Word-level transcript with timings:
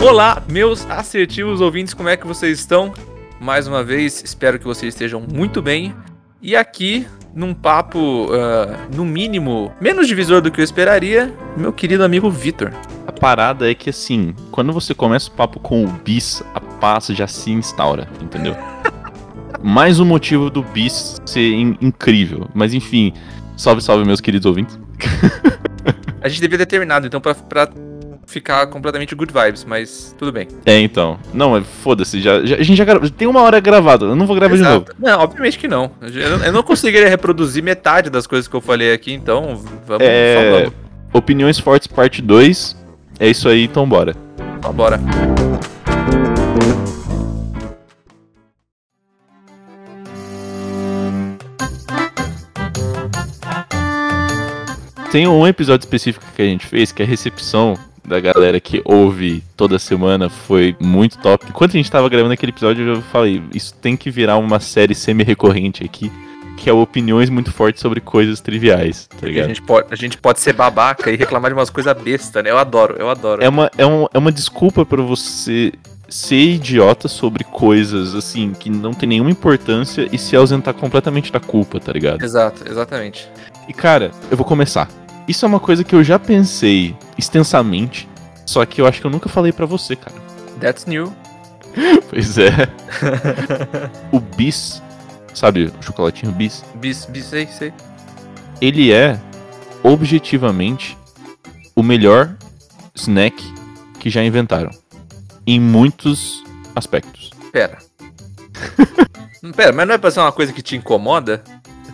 Olá, 0.00 0.42
meus 0.48 0.88
assertivos 0.88 1.60
ouvintes, 1.60 1.92
como 1.92 2.08
é 2.08 2.16
que 2.16 2.26
vocês 2.26 2.58
estão? 2.58 2.94
Mais 3.38 3.66
uma 3.66 3.84
vez, 3.84 4.22
espero 4.24 4.58
que 4.58 4.64
vocês 4.64 4.94
estejam 4.94 5.20
muito 5.20 5.60
bem. 5.60 5.94
E 6.40 6.56
aqui, 6.56 7.06
num 7.34 7.52
papo, 7.52 7.98
uh, 7.98 8.96
no 8.96 9.04
mínimo, 9.04 9.70
menos 9.78 10.08
divisor 10.08 10.40
do 10.40 10.50
que 10.50 10.60
eu 10.60 10.64
esperaria, 10.64 11.30
meu 11.58 11.74
querido 11.74 12.04
amigo 12.04 12.30
Vitor. 12.30 12.72
A 13.06 13.12
parada 13.12 13.70
é 13.70 13.74
que, 13.74 13.90
assim, 13.90 14.34
quando 14.50 14.72
você 14.72 14.94
começa 14.94 15.28
o 15.28 15.32
papo 15.32 15.60
com 15.60 15.84
o 15.84 15.88
bis, 15.88 16.42
a 16.54 16.60
paz 16.60 17.08
já 17.08 17.26
se 17.26 17.50
instaura, 17.50 18.08
entendeu? 18.22 18.56
Mais 19.62 19.98
um 20.00 20.04
motivo 20.04 20.50
do 20.50 20.62
bis 20.62 21.20
ser 21.26 21.52
in 21.52 21.76
incrível. 21.80 22.48
Mas 22.54 22.74
enfim, 22.74 23.12
salve, 23.56 23.82
salve, 23.82 24.04
meus 24.04 24.20
queridos 24.20 24.46
ouvintes. 24.46 24.78
A 26.20 26.28
gente 26.28 26.40
devia 26.40 26.58
ter 26.58 26.66
terminado, 26.66 27.06
então, 27.06 27.20
pra, 27.20 27.34
pra 27.34 27.68
ficar 28.26 28.66
completamente 28.66 29.14
good 29.14 29.32
vibes, 29.32 29.64
mas 29.64 30.14
tudo 30.18 30.30
bem. 30.30 30.46
É, 30.66 30.78
então. 30.78 31.18
Não, 31.32 31.56
é 31.56 31.62
foda-se, 31.62 32.20
já, 32.20 32.44
já, 32.44 32.56
a 32.56 32.62
gente 32.62 32.76
já 32.76 32.84
gravou. 32.84 33.08
Tem 33.08 33.26
uma 33.26 33.40
hora 33.40 33.58
gravada, 33.60 34.04
eu 34.04 34.16
não 34.16 34.26
vou 34.26 34.36
gravar 34.36 34.54
Exato. 34.54 34.92
de 34.92 35.00
novo. 35.00 35.16
Não, 35.16 35.20
obviamente 35.20 35.58
que 35.58 35.66
não. 35.66 35.90
Eu, 36.02 36.38
eu, 36.44 36.52
não 36.52 36.62
conseguiria 36.62 37.08
reproduzir 37.08 37.62
metade 37.62 38.10
das 38.10 38.26
coisas 38.26 38.46
que 38.46 38.54
eu 38.54 38.60
falei 38.60 38.92
aqui, 38.92 39.12
então 39.12 39.60
vamos, 39.86 40.06
é... 40.06 40.60
vamos. 40.60 40.74
Opiniões 41.12 41.58
Fortes, 41.58 41.86
parte 41.86 42.20
2. 42.20 42.76
É 43.18 43.28
isso 43.28 43.48
aí, 43.48 43.64
então 43.64 43.88
bora. 43.88 44.14
Então 44.58 44.72
bora. 44.72 45.00
Tem 55.10 55.26
um 55.26 55.46
episódio 55.46 55.84
específico 55.84 56.26
que 56.36 56.42
a 56.42 56.44
gente 56.44 56.66
fez, 56.66 56.92
que 56.92 57.02
é 57.02 57.06
a 57.06 57.08
recepção 57.08 57.78
da 58.06 58.20
galera 58.20 58.60
que 58.60 58.82
ouve 58.84 59.42
toda 59.56 59.78
semana 59.78 60.28
foi 60.28 60.76
muito 60.78 61.16
top. 61.18 61.46
Enquanto 61.48 61.70
a 61.70 61.76
gente 61.78 61.90
tava 61.90 62.10
gravando 62.10 62.34
aquele 62.34 62.52
episódio, 62.52 62.86
eu 62.86 63.02
falei, 63.02 63.42
isso 63.54 63.74
tem 63.74 63.96
que 63.96 64.10
virar 64.10 64.36
uma 64.36 64.60
série 64.60 64.94
semi-recorrente 64.94 65.82
aqui, 65.82 66.12
que 66.58 66.68
é 66.68 66.72
opiniões 66.74 67.30
muito 67.30 67.50
fortes 67.50 67.80
sobre 67.80 68.02
coisas 68.02 68.40
triviais, 68.40 69.06
tá 69.06 69.26
ligado? 69.26 69.46
A 69.46 69.48
gente, 69.48 69.62
pode, 69.62 69.86
a 69.90 69.96
gente 69.96 70.18
pode 70.18 70.40
ser 70.40 70.52
babaca 70.52 71.10
e 71.10 71.16
reclamar 71.16 71.50
de 71.50 71.54
umas 71.54 71.70
coisas 71.70 71.96
bestas, 72.02 72.44
né? 72.44 72.50
Eu 72.50 72.58
adoro, 72.58 72.96
eu 72.98 73.08
adoro. 73.08 73.42
É 73.42 73.48
uma, 73.48 73.70
é 73.78 73.86
um, 73.86 74.06
é 74.12 74.18
uma 74.18 74.30
desculpa 74.30 74.84
para 74.84 75.00
você 75.00 75.72
ser 76.06 76.36
idiota 76.36 77.08
sobre 77.08 77.44
coisas 77.44 78.14
assim 78.14 78.52
que 78.52 78.68
não 78.68 78.92
tem 78.92 79.08
nenhuma 79.08 79.30
importância 79.30 80.06
e 80.10 80.18
se 80.18 80.36
ausentar 80.36 80.74
completamente 80.74 81.32
da 81.32 81.40
culpa, 81.40 81.80
tá 81.80 81.92
ligado? 81.92 82.22
Exato, 82.22 82.70
exatamente. 82.70 83.26
E 83.68 83.72
cara, 83.72 84.10
eu 84.30 84.36
vou 84.36 84.46
começar. 84.46 84.88
Isso 85.28 85.44
é 85.44 85.48
uma 85.48 85.60
coisa 85.60 85.84
que 85.84 85.94
eu 85.94 86.02
já 86.02 86.18
pensei 86.18 86.96
extensamente, 87.18 88.08
só 88.46 88.64
que 88.64 88.80
eu 88.80 88.86
acho 88.86 89.00
que 89.00 89.06
eu 89.06 89.10
nunca 89.10 89.28
falei 89.28 89.52
para 89.52 89.66
você, 89.66 89.94
cara. 89.94 90.16
That's 90.58 90.86
new. 90.86 91.14
pois 92.08 92.38
é. 92.38 92.50
o 94.10 94.18
bis, 94.18 94.82
sabe, 95.34 95.70
o 95.78 95.82
chocolatinho 95.82 96.32
bis? 96.32 96.64
Bis, 96.76 97.04
bis, 97.04 97.26
sei, 97.26 97.46
sei. 97.46 97.72
Ele 98.60 98.90
é 98.90 99.20
objetivamente 99.82 100.96
o 101.76 101.82
melhor 101.82 102.34
snack 102.94 103.36
que 104.00 104.08
já 104.08 104.24
inventaram. 104.24 104.70
Em 105.46 105.60
muitos 105.60 106.42
aspectos. 106.74 107.30
Pera. 107.52 107.78
Pera, 109.54 109.72
mas 109.72 109.86
não 109.86 109.94
é 109.94 109.98
pra 109.98 110.10
ser 110.10 110.20
uma 110.20 110.32
coisa 110.32 110.52
que 110.52 110.62
te 110.62 110.76
incomoda? 110.76 111.42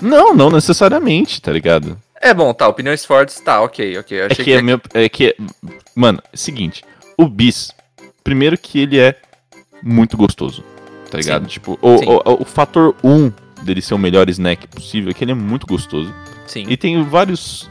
Não, 0.01 0.35
não 0.35 0.51
necessariamente, 0.51 1.41
tá 1.41 1.53
ligado? 1.53 1.99
É 2.21 2.33
bom, 2.33 2.53
tá, 2.55 2.67
opiniões 2.67 3.05
fortes, 3.05 3.39
tá, 3.41 3.61
ok, 3.61 3.99
ok. 3.99 4.21
É 4.21 4.29
que, 4.29 4.45
que 4.45 4.53
é, 4.53 4.63
meu, 4.63 4.81
é 4.95 5.09
que, 5.09 5.37
mano, 5.95 6.23
é 6.33 6.37
seguinte, 6.37 6.83
o 7.19 7.29
bis, 7.29 7.71
primeiro 8.23 8.57
que 8.57 8.81
ele 8.81 8.99
é 8.99 9.17
muito 9.83 10.17
gostoso, 10.17 10.65
tá 11.11 11.19
ligado? 11.19 11.43
Sim. 11.43 11.49
Tipo, 11.49 11.79
o, 11.83 11.89
o, 11.89 12.43
o, 12.43 12.45
fator 12.45 12.95
1 13.05 13.13
um 13.13 13.33
dele 13.63 13.83
ser 13.83 13.95
o 13.95 13.99
melhor 13.99 14.29
snack 14.31 14.67
possível 14.69 15.11
é 15.11 15.15
que 15.15 15.23
ele 15.23 15.33
é 15.33 15.35
muito 15.35 15.67
gostoso. 15.67 16.15
Sim. 16.47 16.65
E 16.69 16.77
tem 16.77 17.03
vários 17.03 17.69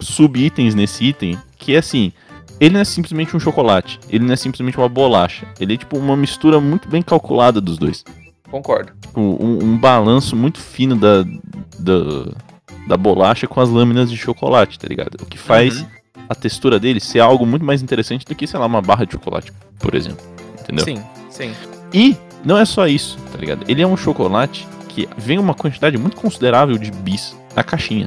sub-itens 0.00 0.74
nesse 0.74 1.04
item 1.04 1.38
que 1.58 1.74
é 1.74 1.78
assim, 1.78 2.12
ele 2.60 2.74
não 2.74 2.80
é 2.80 2.84
simplesmente 2.84 3.36
um 3.36 3.40
chocolate, 3.40 3.98
ele 4.08 4.24
não 4.24 4.32
é 4.32 4.36
simplesmente 4.36 4.78
uma 4.78 4.88
bolacha, 4.88 5.46
ele 5.60 5.74
é 5.74 5.76
tipo 5.76 5.98
uma 5.98 6.16
mistura 6.16 6.60
muito 6.60 6.88
bem 6.88 7.02
calculada 7.02 7.60
dos 7.60 7.78
dois. 7.78 8.04
Concordo. 8.54 8.92
Tipo, 9.00 9.20
um, 9.20 9.64
um 9.64 9.76
balanço 9.76 10.36
muito 10.36 10.60
fino 10.60 10.94
da, 10.94 11.24
da 11.76 12.32
da 12.86 12.96
bolacha 12.96 13.46
com 13.46 13.60
as 13.60 13.68
lâminas 13.68 14.10
de 14.10 14.16
chocolate, 14.16 14.78
tá 14.78 14.86
ligado? 14.86 15.16
O 15.22 15.26
que 15.26 15.38
faz 15.38 15.80
uhum. 15.80 15.86
a 16.28 16.34
textura 16.34 16.78
dele 16.78 17.00
ser 17.00 17.20
algo 17.20 17.46
muito 17.46 17.64
mais 17.64 17.82
interessante 17.82 18.24
do 18.24 18.34
que, 18.34 18.46
sei 18.46 18.60
lá, 18.60 18.66
uma 18.66 18.82
barra 18.82 19.04
de 19.04 19.12
chocolate, 19.12 19.52
por 19.78 19.94
exemplo. 19.94 20.24
Entendeu? 20.60 20.84
Sim, 20.84 21.02
sim. 21.30 21.52
E 21.92 22.16
não 22.44 22.56
é 22.58 22.64
só 22.64 22.86
isso, 22.86 23.18
tá 23.32 23.38
ligado? 23.38 23.64
Ele 23.68 23.82
é 23.82 23.86
um 23.86 23.96
chocolate 23.96 24.68
que 24.88 25.08
vem 25.16 25.38
uma 25.38 25.54
quantidade 25.54 25.96
muito 25.96 26.16
considerável 26.16 26.78
de 26.78 26.90
bis 26.90 27.36
na 27.56 27.64
caixinha. 27.64 28.06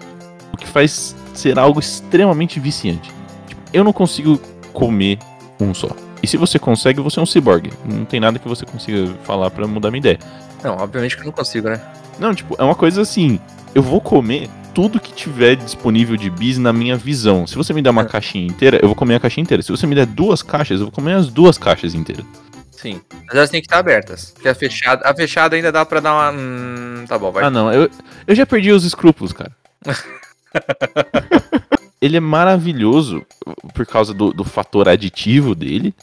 O 0.53 0.57
que 0.57 0.67
faz 0.67 1.15
ser 1.33 1.59
algo 1.59 1.79
extremamente 1.79 2.59
viciante. 2.59 3.11
Tipo, 3.47 3.61
eu 3.73 3.83
não 3.83 3.91
consigo 3.91 4.39
comer 4.73 5.19
um 5.59 5.73
só. 5.73 5.89
E 6.21 6.27
se 6.27 6.37
você 6.37 6.57
consegue, 6.57 6.99
você 7.01 7.19
é 7.19 7.23
um 7.23 7.25
cyborg. 7.25 7.71
Não 7.85 8.05
tem 8.05 8.19
nada 8.19 8.39
que 8.39 8.47
você 8.47 8.65
consiga 8.65 9.13
falar 9.23 9.51
para 9.51 9.67
mudar 9.67 9.91
minha 9.91 9.99
ideia. 9.99 10.19
Não, 10.63 10.75
obviamente 10.77 11.15
que 11.15 11.21
eu 11.21 11.25
não 11.25 11.31
consigo, 11.31 11.69
né? 11.69 11.81
Não, 12.19 12.33
tipo, 12.33 12.55
é 12.57 12.63
uma 12.63 12.75
coisa 12.75 13.01
assim. 13.01 13.39
Eu 13.75 13.83
vou 13.83 14.01
comer 14.01 14.49
tudo 14.73 14.99
que 14.99 15.13
tiver 15.13 15.55
disponível 15.55 16.15
de 16.15 16.29
bis 16.29 16.57
na 16.57 16.73
minha 16.73 16.95
visão. 16.95 17.45
Se 17.47 17.55
você 17.55 17.73
me 17.73 17.81
der 17.81 17.89
uma 17.89 18.03
é. 18.03 18.05
caixinha 18.05 18.45
inteira, 18.45 18.79
eu 18.81 18.87
vou 18.87 18.95
comer 18.95 19.15
a 19.15 19.19
caixinha 19.19 19.43
inteira. 19.43 19.61
Se 19.61 19.71
você 19.71 19.85
me 19.85 19.95
der 19.95 20.05
duas 20.05 20.41
caixas, 20.41 20.79
eu 20.79 20.85
vou 20.87 20.91
comer 20.91 21.13
as 21.13 21.29
duas 21.29 21.57
caixas 21.57 21.93
inteiras. 21.93 22.25
Sim. 22.71 23.01
Mas 23.25 23.35
elas 23.35 23.49
têm 23.49 23.59
que 23.59 23.65
estar 23.65 23.79
abertas. 23.79 24.31
Porque 24.31 24.47
a 24.47 24.53
fechada, 24.55 25.01
a 25.03 25.15
fechada 25.15 25.55
ainda 25.55 25.71
dá 25.71 25.83
pra 25.83 25.99
dar 25.99 26.13
uma. 26.13 26.31
Hum, 26.31 27.05
tá 27.07 27.17
bom, 27.17 27.31
vai. 27.31 27.43
Ah, 27.43 27.49
não. 27.49 27.73
Eu, 27.73 27.89
eu 28.27 28.35
já 28.35 28.45
perdi 28.45 28.71
os 28.71 28.83
escrúpulos, 28.83 29.33
cara. 29.33 29.51
ele 32.01 32.17
é 32.17 32.19
maravilhoso 32.19 33.25
por 33.73 33.85
causa 33.85 34.13
do, 34.13 34.31
do 34.31 34.43
fator 34.43 34.87
aditivo 34.87 35.55
dele. 35.55 35.93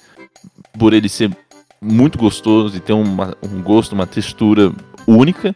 Por 0.78 0.92
ele 0.92 1.08
ser 1.08 1.30
muito 1.80 2.18
gostoso 2.18 2.76
e 2.76 2.80
ter 2.80 2.92
uma, 2.92 3.36
um 3.42 3.62
gosto, 3.62 3.92
uma 3.92 4.06
textura 4.06 4.72
única. 5.06 5.54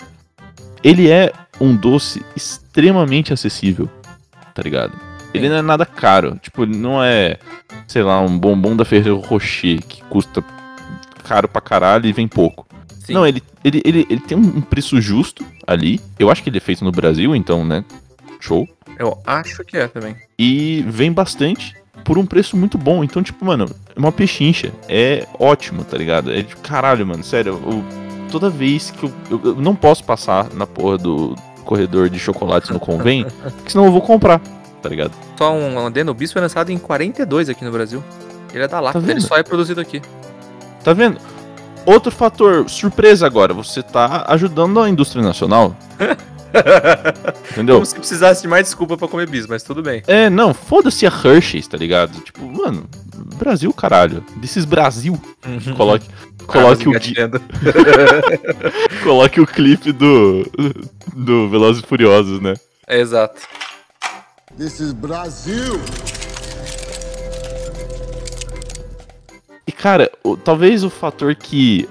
Ele 0.83 1.11
é 1.11 1.33
um 1.61 1.75
doce 1.75 2.25
extremamente 2.37 3.33
acessível, 3.33 3.89
tá 4.55 4.63
ligado? 4.63 4.93
Ele 5.35 5.49
não 5.49 5.57
é 5.57 5.63
nada 5.63 5.85
caro. 5.85 6.39
Tipo, 6.41 6.63
ele 6.63 6.77
não 6.77 7.03
é, 7.03 7.39
sei 7.87 8.03
lá, 8.03 8.21
um 8.21 8.39
bombom 8.39 8.77
da 8.77 8.85
Ferreiro 8.85 9.19
Rocher 9.19 9.83
que 9.85 10.03
custa 10.05 10.43
caro 11.25 11.49
pra 11.49 11.61
caralho 11.61 12.07
e 12.07 12.13
vem 12.13 12.29
pouco. 12.29 12.67
Sim. 13.05 13.15
Não, 13.15 13.27
ele, 13.27 13.43
ele, 13.65 13.83
ele, 13.85 14.07
ele 14.09 14.21
tem 14.21 14.37
um 14.37 14.61
preço 14.61 15.01
justo 15.01 15.45
ali. 15.67 16.01
Eu 16.19 16.31
acho 16.31 16.43
que 16.43 16.51
ele 16.51 16.59
é 16.59 16.61
feito 16.61 16.85
no 16.85 16.93
Brasil, 16.93 17.35
então, 17.35 17.65
né? 17.65 17.85
Show. 18.41 18.69
Eu 18.99 19.19
acho 19.27 19.65
que 19.65 19.77
é 19.77 19.87
também. 19.87 20.17
E 20.39 20.85
vem 20.89 21.13
bastante 21.13 21.77
por 22.05 22.19
um 22.19 22.27
preço 22.27 22.57
muito 22.57 22.77
bom. 22.77 23.05
Então, 23.05 23.23
tipo, 23.23 23.45
mano, 23.45 23.67
é 23.95 23.99
uma 23.99 24.13
pechincha. 24.13 24.73
É 24.89 25.27
ótimo, 25.39 25.85
tá 25.85 25.97
ligado? 25.97 26.33
É 26.33 26.43
de 26.43 26.57
caralho, 26.57 27.07
mano. 27.07 27.23
Sério, 27.23 27.61
eu, 27.65 27.85
toda 28.31 28.51
vez 28.51 28.91
que 28.91 29.05
eu, 29.05 29.13
eu, 29.31 29.41
eu, 29.45 29.55
não 29.57 29.75
posso 29.75 30.05
passar 30.05 30.53
na 30.55 30.67
porra 30.67 30.99
do 30.99 31.35
corredor 31.65 32.09
de 32.09 32.19
chocolates 32.19 32.71
no 32.71 32.81
Convém, 32.81 33.27
porque 33.43 33.71
senão 33.71 33.85
eu 33.85 33.93
vou 33.93 34.01
comprar, 34.01 34.41
tá 34.83 34.89
ligado? 34.89 35.13
Só 35.37 35.53
um 35.53 35.87
adendo, 35.87 36.11
o 36.11 36.15
Bis 36.15 36.33
foi 36.33 36.41
lançado 36.41 36.71
em 36.71 36.79
42 36.79 37.51
aqui 37.51 37.65
no 37.65 37.71
Brasil. 37.71 38.03
Ele 38.53 38.65
é 38.65 38.69
da 38.69 38.81
Lacta, 38.81 39.03
tá 39.03 39.11
ele 39.11 39.21
só 39.21 39.37
é 39.37 39.43
produzido 39.43 39.81
aqui. 39.81 40.01
Tá 40.83 40.95
vendo? 40.95 41.19
Outro 41.85 42.11
fator, 42.11 42.69
surpresa 42.69 43.27
agora, 43.27 43.53
você 43.53 43.83
tá 43.83 44.25
ajudando 44.29 44.81
a 44.81 44.89
indústria 44.89 45.23
nacional. 45.23 45.77
Entendeu? 47.53 47.77
Como 47.77 47.87
se 47.87 47.95
precisasse 47.95 48.43
de 48.43 48.49
mais 48.49 48.65
desculpa 48.65 48.97
pra 48.97 49.09
comer 49.09 49.29
bis, 49.29 49.47
mas 49.47 49.63
tudo 49.63 49.83
bem. 49.83 50.03
É, 50.07 50.31
não, 50.31 50.55
foda-se 50.55 51.07
a 51.07 51.11
Hershey's, 51.11 51.67
tá 51.67 51.77
ligado? 51.77 52.21
Tipo, 52.21 52.47
mano, 52.47 52.89
Brasil, 53.37 53.73
caralho. 53.73 54.23
This 54.41 54.57
is 54.57 54.65
Brasil. 54.65 55.21
Uhum. 55.47 55.75
Coloque, 55.75 56.07
coloque 56.47 56.89
o 56.89 56.93
coloque 59.03 59.41
o 59.41 59.47
clipe 59.47 59.93
do 59.93 60.47
do 61.15 61.49
Velozes 61.49 61.83
e 61.83 61.87
Furiosos, 61.87 62.41
né? 62.41 62.55
É, 62.87 63.01
exato. 63.01 63.41
This 64.57 64.81
is 64.81 64.93
Brasil. 64.93 65.81
E 69.67 69.73
cara, 69.73 70.11
o, 70.25 70.37
talvez 70.37 70.83
o 70.83 70.91
fator 70.91 71.35
que 71.35 71.89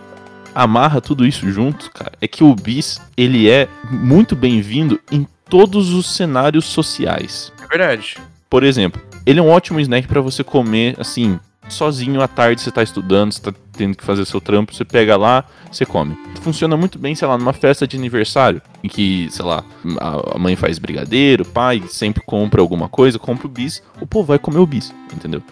amarra 0.57 0.99
tudo 0.99 1.23
isso 1.23 1.49
junto, 1.51 1.91
cara, 1.91 2.13
é 2.19 2.27
que 2.27 2.43
o 2.43 2.55
bis, 2.55 2.99
ele 3.15 3.47
é 3.47 3.69
muito 3.91 4.35
bem-vindo 4.35 4.99
em 5.11 5.27
todos 5.47 5.93
os 5.93 6.15
cenários 6.15 6.65
sociais. 6.65 7.53
É 7.63 7.67
verdade. 7.67 8.17
Por 8.49 8.63
exemplo, 8.63 8.99
ele 9.23 9.39
é 9.39 9.43
um 9.43 9.49
ótimo 9.49 9.79
snack 9.79 10.07
para 10.07 10.19
você 10.19 10.43
comer, 10.43 10.95
assim, 10.97 11.39
sozinho 11.69 12.21
à 12.21 12.27
tarde, 12.27 12.61
você 12.61 12.71
tá 12.71 12.81
estudando, 12.81 13.33
você 13.33 13.41
tá 13.41 13.53
tendo 13.73 13.95
que 13.95 14.03
fazer 14.03 14.25
seu 14.25 14.41
trampo, 14.41 14.73
você 14.73 14.83
pega 14.83 15.15
lá, 15.15 15.45
você 15.71 15.85
come. 15.85 16.17
Funciona 16.41 16.75
muito 16.75 16.97
bem, 16.97 17.13
sei 17.13 17.27
lá, 17.27 17.37
numa 17.37 17.53
festa 17.53 17.87
de 17.87 17.95
aniversário, 17.95 18.59
em 18.83 18.87
que, 18.87 19.27
sei 19.29 19.45
lá, 19.45 19.63
a 19.99 20.37
a 20.37 20.39
mãe 20.39 20.55
faz 20.55 20.79
brigadeiro, 20.79 21.45
pai 21.45 21.83
sempre 21.87 22.23
compra 22.25 22.61
alguma 22.61 22.89
coisa, 22.89 23.19
compra 23.19 23.45
o 23.45 23.49
bis, 23.49 23.83
o 24.01 24.07
povo 24.07 24.29
vai 24.29 24.39
comer 24.39 24.59
o 24.59 24.65
bis, 24.65 24.91
entendeu? 25.13 25.43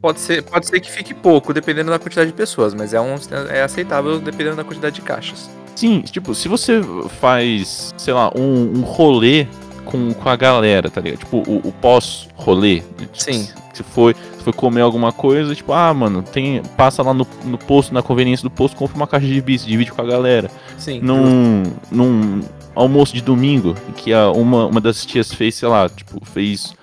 Pode 0.00 0.18
ser, 0.18 0.42
pode 0.42 0.66
ser 0.66 0.80
que 0.80 0.90
fique 0.90 1.12
pouco, 1.12 1.52
dependendo 1.52 1.90
da 1.90 1.98
quantidade 1.98 2.30
de 2.30 2.36
pessoas, 2.36 2.72
mas 2.72 2.94
é, 2.94 3.00
um, 3.00 3.16
é 3.50 3.62
aceitável 3.62 4.18
dependendo 4.18 4.56
da 4.56 4.64
quantidade 4.64 4.94
de 4.94 5.02
caixas. 5.02 5.50
Sim, 5.76 6.00
tipo, 6.00 6.34
se 6.34 6.48
você 6.48 6.80
faz, 7.20 7.94
sei 7.98 8.14
lá, 8.14 8.30
um, 8.34 8.78
um 8.78 8.80
rolê 8.80 9.46
com, 9.84 10.14
com 10.14 10.28
a 10.28 10.36
galera, 10.36 10.88
tá 10.88 11.00
ligado? 11.00 11.20
Tipo, 11.20 11.38
o, 11.38 11.68
o 11.68 11.72
pós-rolê. 11.72 12.82
Sim. 13.12 13.46
Se 13.74 13.82
foi, 13.82 14.14
se 14.38 14.44
foi 14.44 14.52
comer 14.54 14.80
alguma 14.80 15.12
coisa, 15.12 15.54
tipo, 15.54 15.72
ah, 15.72 15.92
mano, 15.92 16.22
tem, 16.22 16.62
passa 16.76 17.02
lá 17.02 17.12
no, 17.12 17.26
no 17.44 17.58
posto, 17.58 17.92
na 17.92 18.02
conveniência 18.02 18.42
do 18.42 18.50
posto, 18.50 18.76
compra 18.76 18.96
uma 18.96 19.06
caixa 19.06 19.26
de 19.26 19.40
bis, 19.40 19.66
divide 19.66 19.92
com 19.92 20.00
a 20.00 20.06
galera. 20.06 20.50
Sim. 20.78 21.00
Num, 21.00 21.62
num 21.90 22.40
almoço 22.74 23.14
de 23.14 23.20
domingo, 23.20 23.74
que 23.96 24.14
a, 24.14 24.30
uma, 24.30 24.66
uma 24.66 24.80
das 24.80 25.04
tias 25.04 25.32
fez, 25.32 25.56
sei 25.56 25.68
lá, 25.68 25.88
tipo, 25.90 26.24
fez 26.24 26.74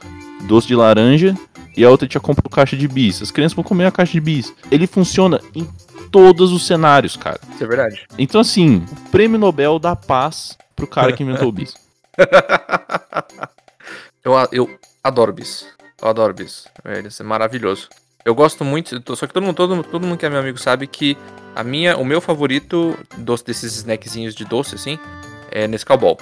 doce 0.48 0.68
de 0.68 0.76
laranja 0.76 1.36
e 1.78 1.86
a 1.86 1.90
outra 1.90 2.08
tia 2.08 2.20
comprou 2.20 2.50
caixa 2.50 2.76
de 2.76 2.88
bis. 2.88 3.22
As 3.22 3.30
crianças 3.30 3.56
vão 3.56 3.64
comer 3.64 3.86
a 3.86 3.92
caixa 3.92 4.14
de 4.14 4.20
bis. 4.20 4.52
Ele 4.72 4.88
funciona 4.88 5.40
em 5.54 5.64
todos 6.12 6.52
os 6.52 6.66
cenários, 6.66 7.16
cara. 7.16 7.40
Isso 7.54 7.64
é 7.64 7.68
verdade. 7.68 8.08
Então, 8.18 8.42
assim, 8.42 8.84
o 8.92 9.10
prêmio 9.12 9.38
Nobel 9.38 9.78
da 9.78 9.96
Paz 9.96 10.58
pro 10.76 10.88
cara 10.88 11.14
que 11.14 11.22
inventou 11.22 11.50
o 11.50 11.52
bis. 11.52 11.76
eu, 14.26 14.34
eu 14.52 14.80
adoro 15.04 15.32
bis. 15.32 15.68
Eu 16.02 16.10
adoro 16.10 16.34
bis. 16.34 16.68
Velho, 16.84 17.08
isso 17.08 17.22
é 17.22 17.26
maravilhoso. 17.26 17.90
Eu 18.26 18.36
gosto 18.36 18.66
muito, 18.66 19.16
só 19.16 19.28
que 19.28 19.34
todo 19.34 19.44
mundo, 19.44 19.56
todo, 19.56 19.84
todo 19.84 20.06
mundo 20.06 20.18
que 20.18 20.26
é 20.26 20.30
meu 20.30 20.40
amigo 20.40 20.58
sabe 20.58 20.86
que 20.86 21.16
a 21.56 21.64
minha, 21.64 21.96
o 21.96 22.04
meu 22.04 22.20
favorito 22.20 22.98
doce, 23.20 23.46
desses 23.46 23.78
snackzinhos 23.78 24.36
de 24.36 24.44
doce, 24.44 24.76
assim, 24.76 25.00
é 25.50 25.66
Nescau 25.68 25.98
Ball. 25.98 26.18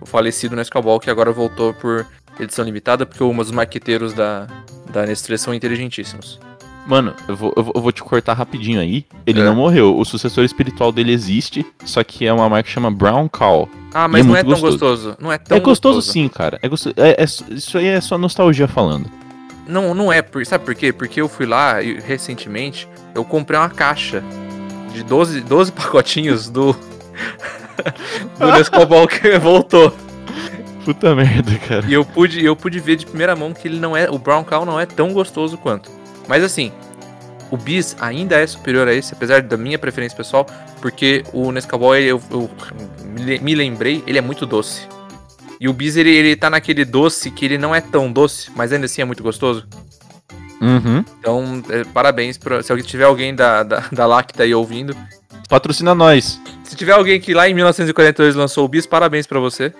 O 0.00 0.04
falecido 0.04 0.54
Nescau 0.54 0.82
Ball, 0.82 1.00
que 1.00 1.08
agora 1.08 1.32
voltou 1.32 1.72
por 1.72 2.06
edição 2.40 2.64
limitada, 2.64 3.04
porque 3.06 3.22
os 3.22 3.50
marqueteiros 3.50 4.12
da, 4.12 4.46
da 4.92 5.04
Nestlé 5.06 5.36
são 5.36 5.54
inteligentíssimos. 5.54 6.38
Mano, 6.86 7.14
eu 7.26 7.34
vou, 7.34 7.52
eu 7.56 7.80
vou- 7.82 7.90
te 7.90 8.00
cortar 8.00 8.34
rapidinho 8.34 8.78
aí. 8.80 9.04
Ele 9.26 9.40
É. 9.40 9.44
não 9.44 9.56
morreu. 9.56 9.98
O 9.98 10.04
sucessor 10.04 10.44
espiritual 10.44 10.92
dele 10.92 11.12
existe, 11.12 11.66
só 11.84 12.04
que 12.04 12.24
é 12.24 12.32
uma 12.32 12.48
marca 12.48 12.68
que 12.68 12.72
chama 12.72 12.92
Brown 12.92 13.28
Cow. 13.28 13.68
Ah, 13.92 14.06
mas 14.06 14.24
é 14.24 14.28
não 14.28 14.36
é 14.36 14.44
tão 14.44 14.60
gostoso. 14.60 15.16
Não 15.18 15.32
é 15.32 15.36
tão 15.38 15.56
é 15.56 15.60
gostoso, 15.60 16.00
sim, 16.00 16.28
cara. 16.28 16.60
É 16.62 16.68
gostoso. 16.68 16.94
É- 16.96 17.20
é- 17.20 17.24
isso 17.24 17.76
aí 17.76 17.86
é 17.88 18.00
só 18.00 18.16
nostalgia 18.16 18.68
falando. 18.68 19.10
Não, 19.66 19.94
não 19.94 20.12
é. 20.12 20.22
Por, 20.22 20.46
sabe 20.46 20.64
por 20.64 20.76
quê? 20.76 20.92
Porque 20.92 21.20
eu 21.20 21.28
fui 21.28 21.44
lá 21.44 21.82
e 21.82 21.98
recentemente 21.98 22.86
eu 23.16 23.24
comprei 23.24 23.58
uma 23.58 23.68
caixa 23.68 24.22
de 24.94 25.02
12, 25.02 25.40
12 25.40 25.72
pacotinhos 25.74 26.48
do. 26.48 26.72
do 28.38 28.52
Nescau 28.52 28.86
Ball 28.86 29.08
que 29.08 29.36
voltou. 29.40 29.92
Puta 30.86 31.14
merda, 31.14 31.58
cara. 31.68 31.84
E 31.86 31.92
eu 31.92 32.04
pude, 32.04 32.44
eu 32.44 32.54
pude 32.56 32.78
ver 32.80 32.96
de 32.96 33.04
primeira 33.04 33.34
mão 33.34 33.52
que 33.52 33.66
ele 33.66 33.78
não 33.78 33.96
é. 33.96 34.08
O 34.08 34.18
Brown 34.18 34.44
Cow 34.44 34.64
não 34.64 34.78
é 34.80 34.86
tão 34.86 35.12
gostoso 35.12 35.58
quanto. 35.58 35.90
Mas 36.28 36.42
assim, 36.44 36.70
o 37.50 37.56
Bis 37.56 37.96
ainda 38.00 38.36
é 38.36 38.46
superior 38.46 38.86
a 38.86 38.94
esse, 38.94 39.12
apesar 39.12 39.42
da 39.42 39.56
minha 39.56 39.78
preferência 39.78 40.16
pessoal, 40.16 40.46
porque 40.80 41.24
o 41.32 41.50
Nescau 41.50 41.78
Ball, 41.78 41.96
eu, 41.96 42.22
eu 42.30 42.48
me 43.04 43.20
le- 43.24 43.38
me 43.40 43.54
lembrei, 43.54 44.02
ele 44.06 44.16
é 44.16 44.20
muito 44.20 44.46
doce. 44.46 44.82
E 45.60 45.68
o 45.68 45.72
Bis, 45.72 45.96
ele, 45.96 46.10
ele 46.10 46.36
tá 46.36 46.48
naquele 46.48 46.84
doce 46.84 47.30
que 47.32 47.44
ele 47.44 47.58
não 47.58 47.74
é 47.74 47.80
tão 47.80 48.12
doce, 48.12 48.50
mas 48.54 48.72
ainda 48.72 48.86
assim 48.86 49.02
é 49.02 49.04
muito 49.04 49.22
gostoso. 49.24 49.66
Uhum. 50.60 51.04
Então, 51.18 51.62
é, 51.68 51.82
parabéns. 51.84 52.38
Pra, 52.38 52.62
se 52.62 52.70
alguém 52.72 52.86
tiver 52.86 53.04
alguém 53.04 53.34
da, 53.34 53.62
da, 53.62 53.84
da 53.92 54.06
Lacta 54.06 54.42
aí 54.44 54.54
ouvindo. 54.54 54.96
Patrocina 55.48 55.94
nós. 55.94 56.40
Se 56.64 56.74
tiver 56.74 56.92
alguém 56.92 57.20
que 57.20 57.32
lá 57.32 57.48
em 57.48 57.54
1942 57.54 58.34
lançou 58.34 58.64
o 58.64 58.68
Bis, 58.68 58.86
parabéns 58.86 59.26
pra 59.26 59.38
você. 59.38 59.72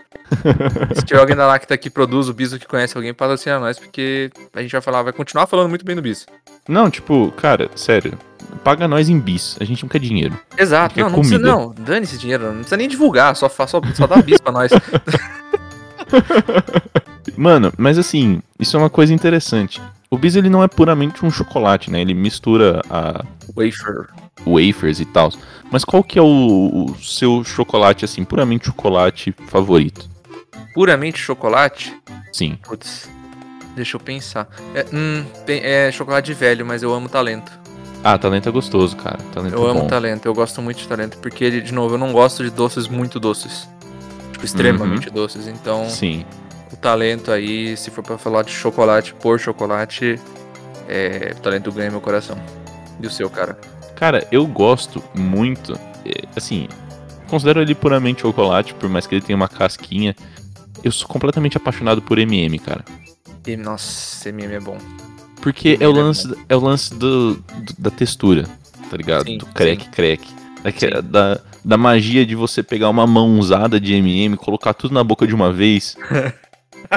se 0.94 1.04
tiver 1.04 1.20
alguém 1.20 1.36
da 1.36 1.46
Lacta 1.46 1.76
que 1.76 1.90
produz 1.90 2.28
o 2.28 2.34
Bis 2.34 2.52
ou 2.52 2.58
que 2.58 2.66
conhece 2.66 2.96
alguém, 2.96 3.12
patrocina 3.12 3.58
nós, 3.58 3.78
porque 3.78 4.30
a 4.54 4.62
gente 4.62 4.72
vai 4.72 4.80
falar, 4.80 5.02
vai 5.02 5.12
continuar 5.12 5.46
falando 5.46 5.68
muito 5.68 5.84
bem 5.84 5.96
do 5.96 6.02
Bis. 6.02 6.26
Não, 6.68 6.90
tipo, 6.90 7.32
cara, 7.36 7.70
sério. 7.74 8.18
Paga 8.62 8.86
nós 8.86 9.08
em 9.08 9.18
bis. 9.18 9.56
A 9.60 9.64
gente 9.64 9.82
não 9.82 9.88
quer 9.88 9.98
dinheiro. 9.98 10.38
Exato, 10.56 10.98
é 10.98 11.02
não, 11.02 11.10
não 11.10 11.18
precisa, 11.18 11.38
não. 11.38 11.74
Dane 11.76 12.04
esse 12.04 12.18
dinheiro, 12.18 12.46
não 12.46 12.56
precisa 12.56 12.76
nem 12.76 12.88
divulgar, 12.88 13.34
só, 13.36 13.48
só, 13.48 13.66
só 13.66 14.06
dá 14.06 14.22
Bis 14.22 14.38
pra 14.38 14.52
nós. 14.52 14.70
Mano, 17.36 17.72
mas 17.76 17.98
assim, 17.98 18.40
isso 18.58 18.76
é 18.76 18.80
uma 18.80 18.90
coisa 18.90 19.12
interessante. 19.12 19.80
O 20.10 20.16
bis 20.16 20.36
ele 20.36 20.48
não 20.48 20.62
é 20.62 20.68
puramente 20.68 21.24
um 21.24 21.30
chocolate, 21.30 21.90
né? 21.90 22.00
Ele 22.00 22.14
mistura 22.14 22.80
a 22.88 23.24
Wafer. 23.54 24.08
wafers 24.46 25.00
e 25.00 25.04
tal. 25.04 25.32
Mas 25.70 25.84
qual 25.84 26.02
que 26.04 26.18
é 26.18 26.22
o, 26.22 26.26
o 26.90 26.96
seu 27.02 27.42
chocolate, 27.42 28.04
assim, 28.04 28.24
puramente 28.24 28.66
chocolate 28.66 29.34
favorito? 29.48 30.08
Puramente 30.74 31.18
chocolate? 31.18 31.92
Sim. 32.32 32.56
Putz, 32.62 33.08
deixa 33.74 33.96
eu 33.96 34.00
pensar. 34.00 34.46
É, 34.74 34.86
hum, 34.92 35.24
tem- 35.44 35.60
é 35.64 35.90
chocolate 35.90 36.32
velho, 36.34 36.64
mas 36.64 36.82
eu 36.82 36.92
amo 36.94 37.08
talento. 37.08 37.50
Ah, 38.04 38.16
talento 38.16 38.48
é 38.48 38.52
gostoso, 38.52 38.94
cara. 38.96 39.18
Talento 39.32 39.54
Eu 39.54 39.66
é 39.66 39.70
amo 39.70 39.80
bom. 39.80 39.86
talento, 39.88 40.26
eu 40.26 40.34
gosto 40.34 40.62
muito 40.62 40.78
de 40.78 40.86
talento, 40.86 41.18
porque 41.18 41.42
ele, 41.44 41.60
de 41.60 41.72
novo, 41.74 41.94
eu 41.94 41.98
não 41.98 42.12
gosto 42.12 42.44
de 42.44 42.50
doces 42.50 42.86
muito 42.86 43.18
doces. 43.18 43.68
Tipo, 44.32 44.44
extremamente 44.44 45.10
doces. 45.10 45.48
Então, 45.48 45.88
Sim. 45.88 46.24
O 46.72 46.76
talento 46.76 47.30
aí, 47.30 47.76
se 47.76 47.90
for 47.90 48.02
pra 48.02 48.18
falar 48.18 48.42
de 48.42 48.50
chocolate 48.52 49.14
por 49.14 49.38
chocolate, 49.38 50.18
é, 50.88 51.34
o 51.36 51.40
talento 51.40 51.70
ganha 51.72 51.90
meu 51.90 52.00
coração. 52.00 52.36
E 53.00 53.06
o 53.06 53.10
seu, 53.10 53.28
cara? 53.30 53.58
Cara, 53.94 54.26
eu 54.32 54.46
gosto 54.46 55.02
muito. 55.14 55.78
é, 56.04 56.24
Assim, 56.36 56.68
considero 57.28 57.60
ele 57.60 57.74
puramente 57.74 58.22
chocolate, 58.22 58.74
por 58.74 58.88
mais 58.88 59.06
que 59.06 59.14
ele 59.14 59.22
tenha 59.22 59.36
uma 59.36 59.48
casquinha. 59.48 60.14
Eu 60.84 60.92
sou 60.92 61.08
completamente 61.08 61.56
apaixonado 61.56 62.00
por 62.02 62.18
MM, 62.18 62.58
cara. 62.58 62.84
E, 63.46 63.56
nossa, 63.56 64.28
MM 64.28 64.54
é 64.54 64.60
bom. 64.60 64.78
Porque 65.40 65.78
é 65.80 65.86
o 65.88 65.92
é 65.92 65.94
lance, 66.02 66.36
é 66.48 66.56
o 66.56 66.60
lance 66.60 66.94
do, 66.94 67.34
do- 67.36 67.74
da 67.78 67.90
textura, 67.90 68.44
tá 68.90 68.96
ligado? 68.96 69.24
Sim, 69.26 69.38
do 69.38 69.46
crack, 69.46 69.84
sim. 69.84 69.90
crack. 69.90 70.28
Daque- 70.62 70.80
Sim. 70.80 71.02
Da, 71.10 71.40
da 71.64 71.76
magia 71.76 72.26
de 72.26 72.34
você 72.34 72.62
pegar 72.62 72.88
uma 72.88 73.06
mão 73.06 73.38
usada 73.38 73.78
de 73.78 73.94
MM, 73.94 74.36
colocar 74.36 74.74
tudo 74.74 74.92
na 74.94 75.04
boca 75.04 75.26
de 75.26 75.34
uma 75.34 75.52
vez. 75.52 75.96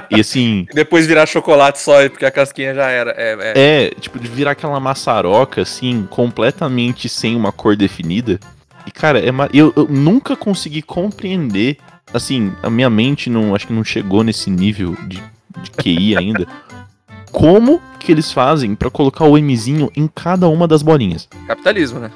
e 0.09 0.19
assim, 0.19 0.67
E 0.71 0.75
depois 0.75 1.05
virar 1.05 1.25
chocolate 1.25 1.79
só, 1.79 2.07
porque 2.09 2.25
a 2.25 2.31
casquinha 2.31 2.73
já 2.73 2.89
era. 2.89 3.11
É, 3.11 3.37
é. 3.39 3.85
é, 3.85 3.89
tipo, 3.99 4.19
de 4.19 4.27
virar 4.27 4.51
aquela 4.51 4.79
maçaroca, 4.79 5.61
assim, 5.61 6.07
completamente 6.09 7.07
sem 7.09 7.35
uma 7.35 7.51
cor 7.51 7.75
definida. 7.75 8.39
E, 8.85 8.91
cara, 8.91 9.19
é 9.19 9.31
ma- 9.31 9.49
eu, 9.53 9.73
eu 9.75 9.87
nunca 9.87 10.35
consegui 10.35 10.81
compreender, 10.81 11.77
assim, 12.13 12.53
a 12.63 12.69
minha 12.69 12.89
mente 12.89 13.29
não, 13.29 13.53
acho 13.53 13.67
que 13.67 13.73
não 13.73 13.83
chegou 13.83 14.23
nesse 14.23 14.49
nível 14.49 14.95
de, 15.07 15.21
de 15.61 15.71
QI 15.71 16.17
ainda. 16.17 16.47
Como 17.31 17.79
que 17.99 18.11
eles 18.11 18.31
fazem 18.31 18.73
pra 18.75 18.89
colocar 18.89 19.25
o 19.25 19.37
Mzinho 19.37 19.91
em 19.95 20.07
cada 20.07 20.47
uma 20.47 20.67
das 20.67 20.81
bolinhas? 20.81 21.27
Capitalismo, 21.47 21.99
né? 21.99 22.09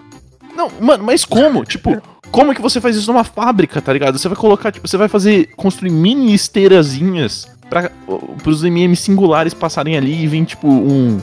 Não, 0.56 0.72
mano, 0.82 1.03
mas 1.03 1.24
como? 1.25 1.63
tipo, 1.65 2.01
como 2.32 2.51
é 2.51 2.56
que 2.56 2.62
você 2.62 2.82
faz 2.82 2.96
isso 2.96 3.12
numa 3.12 3.24
fábrica, 3.24 3.80
tá 3.82 3.94
ligado? 3.94 4.18
Você 4.18 4.27
vai 4.27 4.38
colocar, 4.38 4.72
tipo, 4.72 4.88
você 4.88 4.98
vai 4.98 5.08
fazer, 5.08 5.50
construir 5.56 5.92
mini 5.92 6.34
esteirazinhas 6.34 7.48
para 7.74 8.50
os 8.50 8.63
MM 8.63 8.96
singulares 8.96 9.53
passarem 9.53 9.98
ali 9.98 10.24
e 10.24 10.27
vir, 10.27 10.46
tipo, 10.46 10.68
um, 10.68 11.20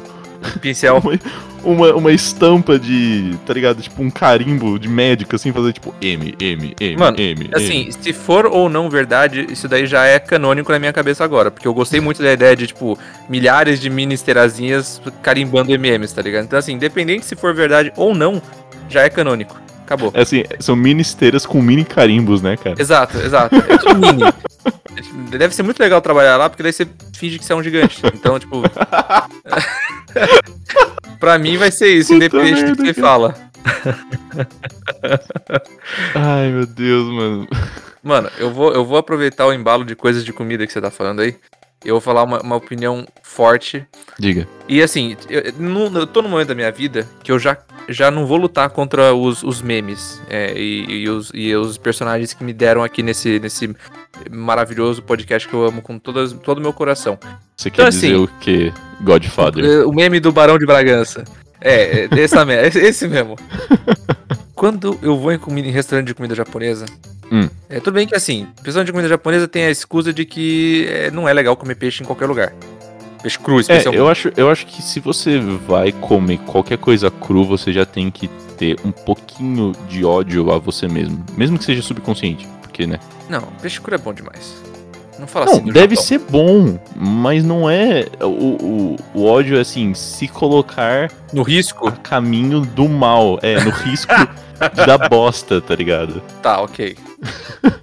Pincel. 0.60 1.00
uma, 1.62 1.94
uma 1.94 2.12
estampa 2.12 2.78
de, 2.78 3.36
tá 3.46 3.52
ligado? 3.52 3.82
Tipo, 3.82 4.02
um 4.02 4.10
carimbo 4.10 4.78
de 4.78 4.88
médico, 4.88 5.36
assim, 5.36 5.52
fazer, 5.52 5.72
tipo, 5.72 5.94
M, 6.00 6.34
M, 6.40 6.74
M, 6.80 6.96
Mano, 6.96 7.20
M, 7.20 7.50
Assim, 7.52 7.82
M. 7.82 7.92
se 7.92 8.12
for 8.12 8.46
ou 8.46 8.68
não 8.68 8.88
verdade, 8.88 9.46
isso 9.50 9.68
daí 9.68 9.86
já 9.86 10.06
é 10.06 10.18
canônico 10.18 10.72
na 10.72 10.78
minha 10.78 10.92
cabeça 10.92 11.22
agora. 11.22 11.50
Porque 11.50 11.68
eu 11.68 11.74
gostei 11.74 12.00
muito 12.00 12.22
da 12.22 12.32
ideia 12.32 12.56
de, 12.56 12.68
tipo, 12.68 12.98
milhares 13.28 13.80
de 13.80 13.90
mini 13.90 14.14
esterazinhas 14.14 15.00
carimbando 15.22 15.72
MMs, 15.72 16.14
tá 16.14 16.22
ligado? 16.22 16.44
Então, 16.44 16.58
assim, 16.58 16.72
independente 16.72 17.26
se 17.26 17.36
for 17.36 17.54
verdade 17.54 17.92
ou 17.96 18.14
não, 18.14 18.42
já 18.88 19.02
é 19.02 19.10
canônico. 19.10 19.60
Acabou. 19.90 20.12
É 20.14 20.20
Assim, 20.20 20.44
são 20.60 20.76
mini 20.76 21.02
esteiras 21.02 21.44
com 21.44 21.60
mini 21.60 21.84
carimbos, 21.84 22.40
né, 22.40 22.56
cara? 22.56 22.80
Exato, 22.80 23.18
exato. 23.18 23.56
É 23.56 23.76
tipo 23.76 23.94
mini. 23.96 24.22
É 24.96 25.02
tipo- 25.02 25.38
Deve 25.38 25.54
ser 25.54 25.62
muito 25.62 25.78
legal 25.80 26.00
trabalhar 26.02 26.36
lá, 26.36 26.50
porque 26.50 26.62
daí 26.62 26.72
você 26.72 26.86
finge 27.16 27.38
que 27.38 27.44
você 27.44 27.52
é 27.52 27.56
um 27.56 27.62
gigante. 27.62 28.02
Então, 28.12 28.38
tipo. 28.38 28.62
pra 31.18 31.38
mim 31.38 31.56
vai 31.56 31.70
ser 31.70 31.94
isso, 31.94 32.12
Puta 32.12 32.24
independente 32.26 32.64
do 32.64 32.76
que 32.76 32.82
merda, 32.82 32.94
você 32.94 33.00
fala. 33.00 33.34
Ai, 36.14 36.50
meu 36.50 36.66
Deus, 36.66 37.08
mano. 37.12 37.48
Mano, 38.02 38.30
eu 38.38 38.50
vou, 38.52 38.72
eu 38.72 38.84
vou 38.84 38.98
aproveitar 38.98 39.46
o 39.46 39.52
embalo 39.52 39.84
de 39.84 39.94
coisas 39.94 40.24
de 40.24 40.32
comida 40.32 40.66
que 40.66 40.72
você 40.72 40.80
tá 40.80 40.90
falando 40.90 41.20
aí. 41.20 41.36
Eu 41.84 41.94
vou 41.94 42.00
falar 42.00 42.24
uma, 42.24 42.40
uma 42.40 42.56
opinião 42.56 43.06
forte. 43.22 43.86
Diga. 44.18 44.46
E 44.68 44.82
assim, 44.82 45.16
eu, 45.28 45.40
eu 45.40 46.06
tô 46.06 46.20
num 46.20 46.28
momento 46.28 46.48
da 46.48 46.54
minha 46.54 46.70
vida 46.70 47.08
que 47.22 47.32
eu 47.32 47.38
já, 47.38 47.56
já 47.88 48.10
não 48.10 48.26
vou 48.26 48.36
lutar 48.36 48.68
contra 48.70 49.14
os, 49.14 49.42
os 49.42 49.62
memes 49.62 50.20
é, 50.28 50.52
e, 50.56 51.04
e 51.04 51.08
os, 51.08 51.30
e 51.32 51.54
os 51.54 51.78
personagens 51.78 52.34
que 52.34 52.44
me 52.44 52.52
deram 52.52 52.82
aqui 52.84 53.02
nesse, 53.02 53.40
nesse 53.40 53.74
maravilhoso 54.30 55.02
podcast 55.02 55.48
que 55.48 55.54
eu 55.54 55.64
amo 55.64 55.80
com 55.80 55.98
todas, 55.98 56.32
todo 56.32 56.58
o 56.58 56.60
meu 56.60 56.72
coração. 56.72 57.18
Você 57.56 57.70
quer 57.70 57.82
Então, 57.82 57.90
dizer 57.90 58.06
assim, 58.08 58.16
o 58.16 58.28
quê? 58.40 58.72
Godfather. 59.00 59.88
O 59.88 59.92
meme 59.92 60.20
do 60.20 60.30
Barão 60.32 60.58
de 60.58 60.66
Bragança. 60.66 61.24
É, 61.60 62.04
é 62.04 62.08
dessa 62.08 62.44
me- 62.44 62.54
esse 62.54 63.06
mesmo. 63.08 63.36
Quando 64.54 64.98
eu 65.02 65.18
vou 65.18 65.32
em, 65.32 65.38
comida, 65.38 65.66
em 65.68 65.70
restaurante 65.70 66.06
de 66.08 66.14
comida 66.14 66.34
japonesa, 66.34 66.84
Hum. 67.32 67.48
é 67.68 67.78
tudo 67.80 67.94
bem 67.94 68.06
que 68.06 68.14
assim, 68.14 68.46
restaurante 68.62 68.86
de 68.86 68.92
comida 68.92 69.08
japonesa 69.08 69.46
tem 69.48 69.64
a 69.64 69.70
excusa 69.70 70.12
de 70.12 70.24
que 70.24 70.86
é, 70.90 71.10
não 71.10 71.28
é 71.28 71.32
legal 71.32 71.56
comer 71.56 71.76
peixe 71.76 72.02
em 72.02 72.06
qualquer 72.06 72.26
lugar. 72.26 72.52
Peixe 73.22 73.38
cru, 73.38 73.58
É, 73.58 73.60
especialmente. 73.60 73.98
eu 74.00 74.08
acho, 74.08 74.32
eu 74.36 74.50
acho 74.50 74.66
que 74.66 74.82
se 74.82 74.98
você 75.00 75.38
vai 75.38 75.92
comer 75.92 76.38
qualquer 76.38 76.78
coisa 76.78 77.10
cru, 77.10 77.44
você 77.44 77.72
já 77.72 77.84
tem 77.86 78.10
que 78.10 78.28
ter 78.58 78.78
um 78.84 78.90
pouquinho 78.90 79.72
de 79.88 80.04
ódio 80.04 80.50
a 80.52 80.58
você 80.58 80.88
mesmo. 80.88 81.24
Mesmo 81.36 81.58
que 81.58 81.64
seja 81.64 81.82
subconsciente. 81.82 82.46
Porque, 82.62 82.86
né? 82.86 82.98
Não, 83.28 83.42
peixe 83.62 83.80
cru 83.80 83.94
é 83.94 83.98
bom 83.98 84.12
demais. 84.12 84.54
Não 85.20 85.26
fala 85.26 85.46
Não, 85.46 85.52
assim 85.52 85.62
do 85.64 85.72
deve 85.72 85.94
Japão. 85.94 86.06
ser 86.08 86.18
bom, 86.18 86.78
mas 86.96 87.44
não 87.44 87.68
é. 87.70 88.06
O, 88.20 88.26
o, 88.26 88.96
o 89.14 89.24
ódio 89.26 89.56
é 89.56 89.60
assim, 89.60 89.92
se 89.94 90.26
colocar 90.26 91.10
No 91.32 91.42
risco? 91.42 91.86
a 91.88 91.92
caminho 91.92 92.62
do 92.62 92.88
mal. 92.88 93.38
É, 93.42 93.60
no 93.62 93.70
risco 93.70 94.12
da 94.86 94.96
bosta, 94.96 95.60
tá 95.60 95.74
ligado? 95.74 96.20
Tá, 96.42 96.60
ok. 96.62 96.96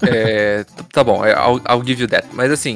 É, 0.02 0.66
tá 0.92 1.04
bom, 1.04 1.24
é, 1.24 1.32
I'll, 1.32 1.62
I'll 1.70 1.84
give 1.86 2.02
you 2.02 2.08
that. 2.08 2.28
Mas 2.34 2.52
assim. 2.52 2.76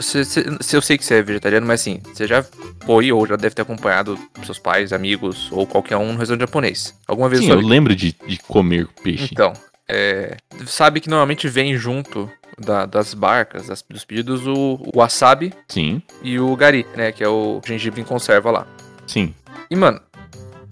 se, 0.00 0.24
se- 0.24 0.44
se 0.60 0.76
eu 0.76 0.82
sei 0.82 0.98
que 0.98 1.04
você 1.04 1.14
é 1.16 1.22
vegetariano, 1.22 1.66
mas 1.66 1.80
assim, 1.80 2.00
você 2.12 2.26
já 2.26 2.44
foi 2.84 3.10
ou 3.12 3.26
já 3.26 3.36
deve 3.36 3.54
ter 3.54 3.62
acompanhado 3.62 4.18
seus 4.44 4.58
pais, 4.58 4.92
amigos 4.92 5.48
ou 5.52 5.66
qualquer 5.66 5.96
um 5.96 6.12
no 6.12 6.18
restaurante 6.18 6.40
japonês. 6.40 6.94
Alguma 7.06 7.28
vez 7.28 7.42
Sim, 7.42 7.50
eu 7.50 7.60
lembro 7.60 7.94
de, 7.94 8.14
de 8.26 8.38
comer 8.38 8.88
peixe. 9.02 9.28
Então, 9.32 9.52
é, 9.88 10.36
sabe 10.66 11.00
que 11.00 11.08
normalmente 11.08 11.48
vem 11.48 11.76
junto 11.76 12.30
da- 12.58 12.86
das 12.86 13.12
barcas, 13.14 13.66
das- 13.68 13.82
dos 13.88 14.04
pedidos, 14.04 14.46
o, 14.46 14.80
o 14.94 14.98
wasabi 14.98 15.52
Sim, 15.68 16.00
e 16.22 16.38
o 16.38 16.54
gari, 16.56 16.86
né? 16.96 17.12
Que 17.12 17.22
é 17.24 17.28
o 17.28 17.60
gengibre 17.64 18.00
em 18.00 18.04
conserva 18.04 18.50
lá. 18.50 18.66
sim. 19.06 19.34
E, 19.68 19.74
mano, 19.74 20.00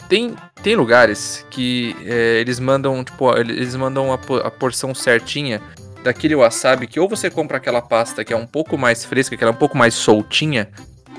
tem, 0.08 0.36
tem 0.62 0.76
lugares 0.76 1.44
que 1.50 1.96
é, 2.04 2.40
eles 2.40 2.60
mandam, 2.60 3.02
tipo, 3.02 3.34
eles 3.36 3.74
mandam 3.74 4.12
a, 4.12 4.14
a 4.46 4.50
porção 4.50 4.94
certinha 4.94 5.60
daquele 6.04 6.34
wasabi 6.36 6.86
que 6.86 7.00
ou 7.00 7.08
você 7.08 7.28
compra 7.30 7.56
aquela 7.56 7.80
pasta 7.82 8.24
que 8.24 8.32
é 8.32 8.36
um 8.36 8.46
pouco 8.46 8.76
mais 8.78 9.04
fresca, 9.04 9.36
que 9.36 9.42
ela 9.42 9.52
é 9.52 9.54
um 9.54 9.58
pouco 9.58 9.76
mais 9.76 9.94
soltinha, 9.94 10.68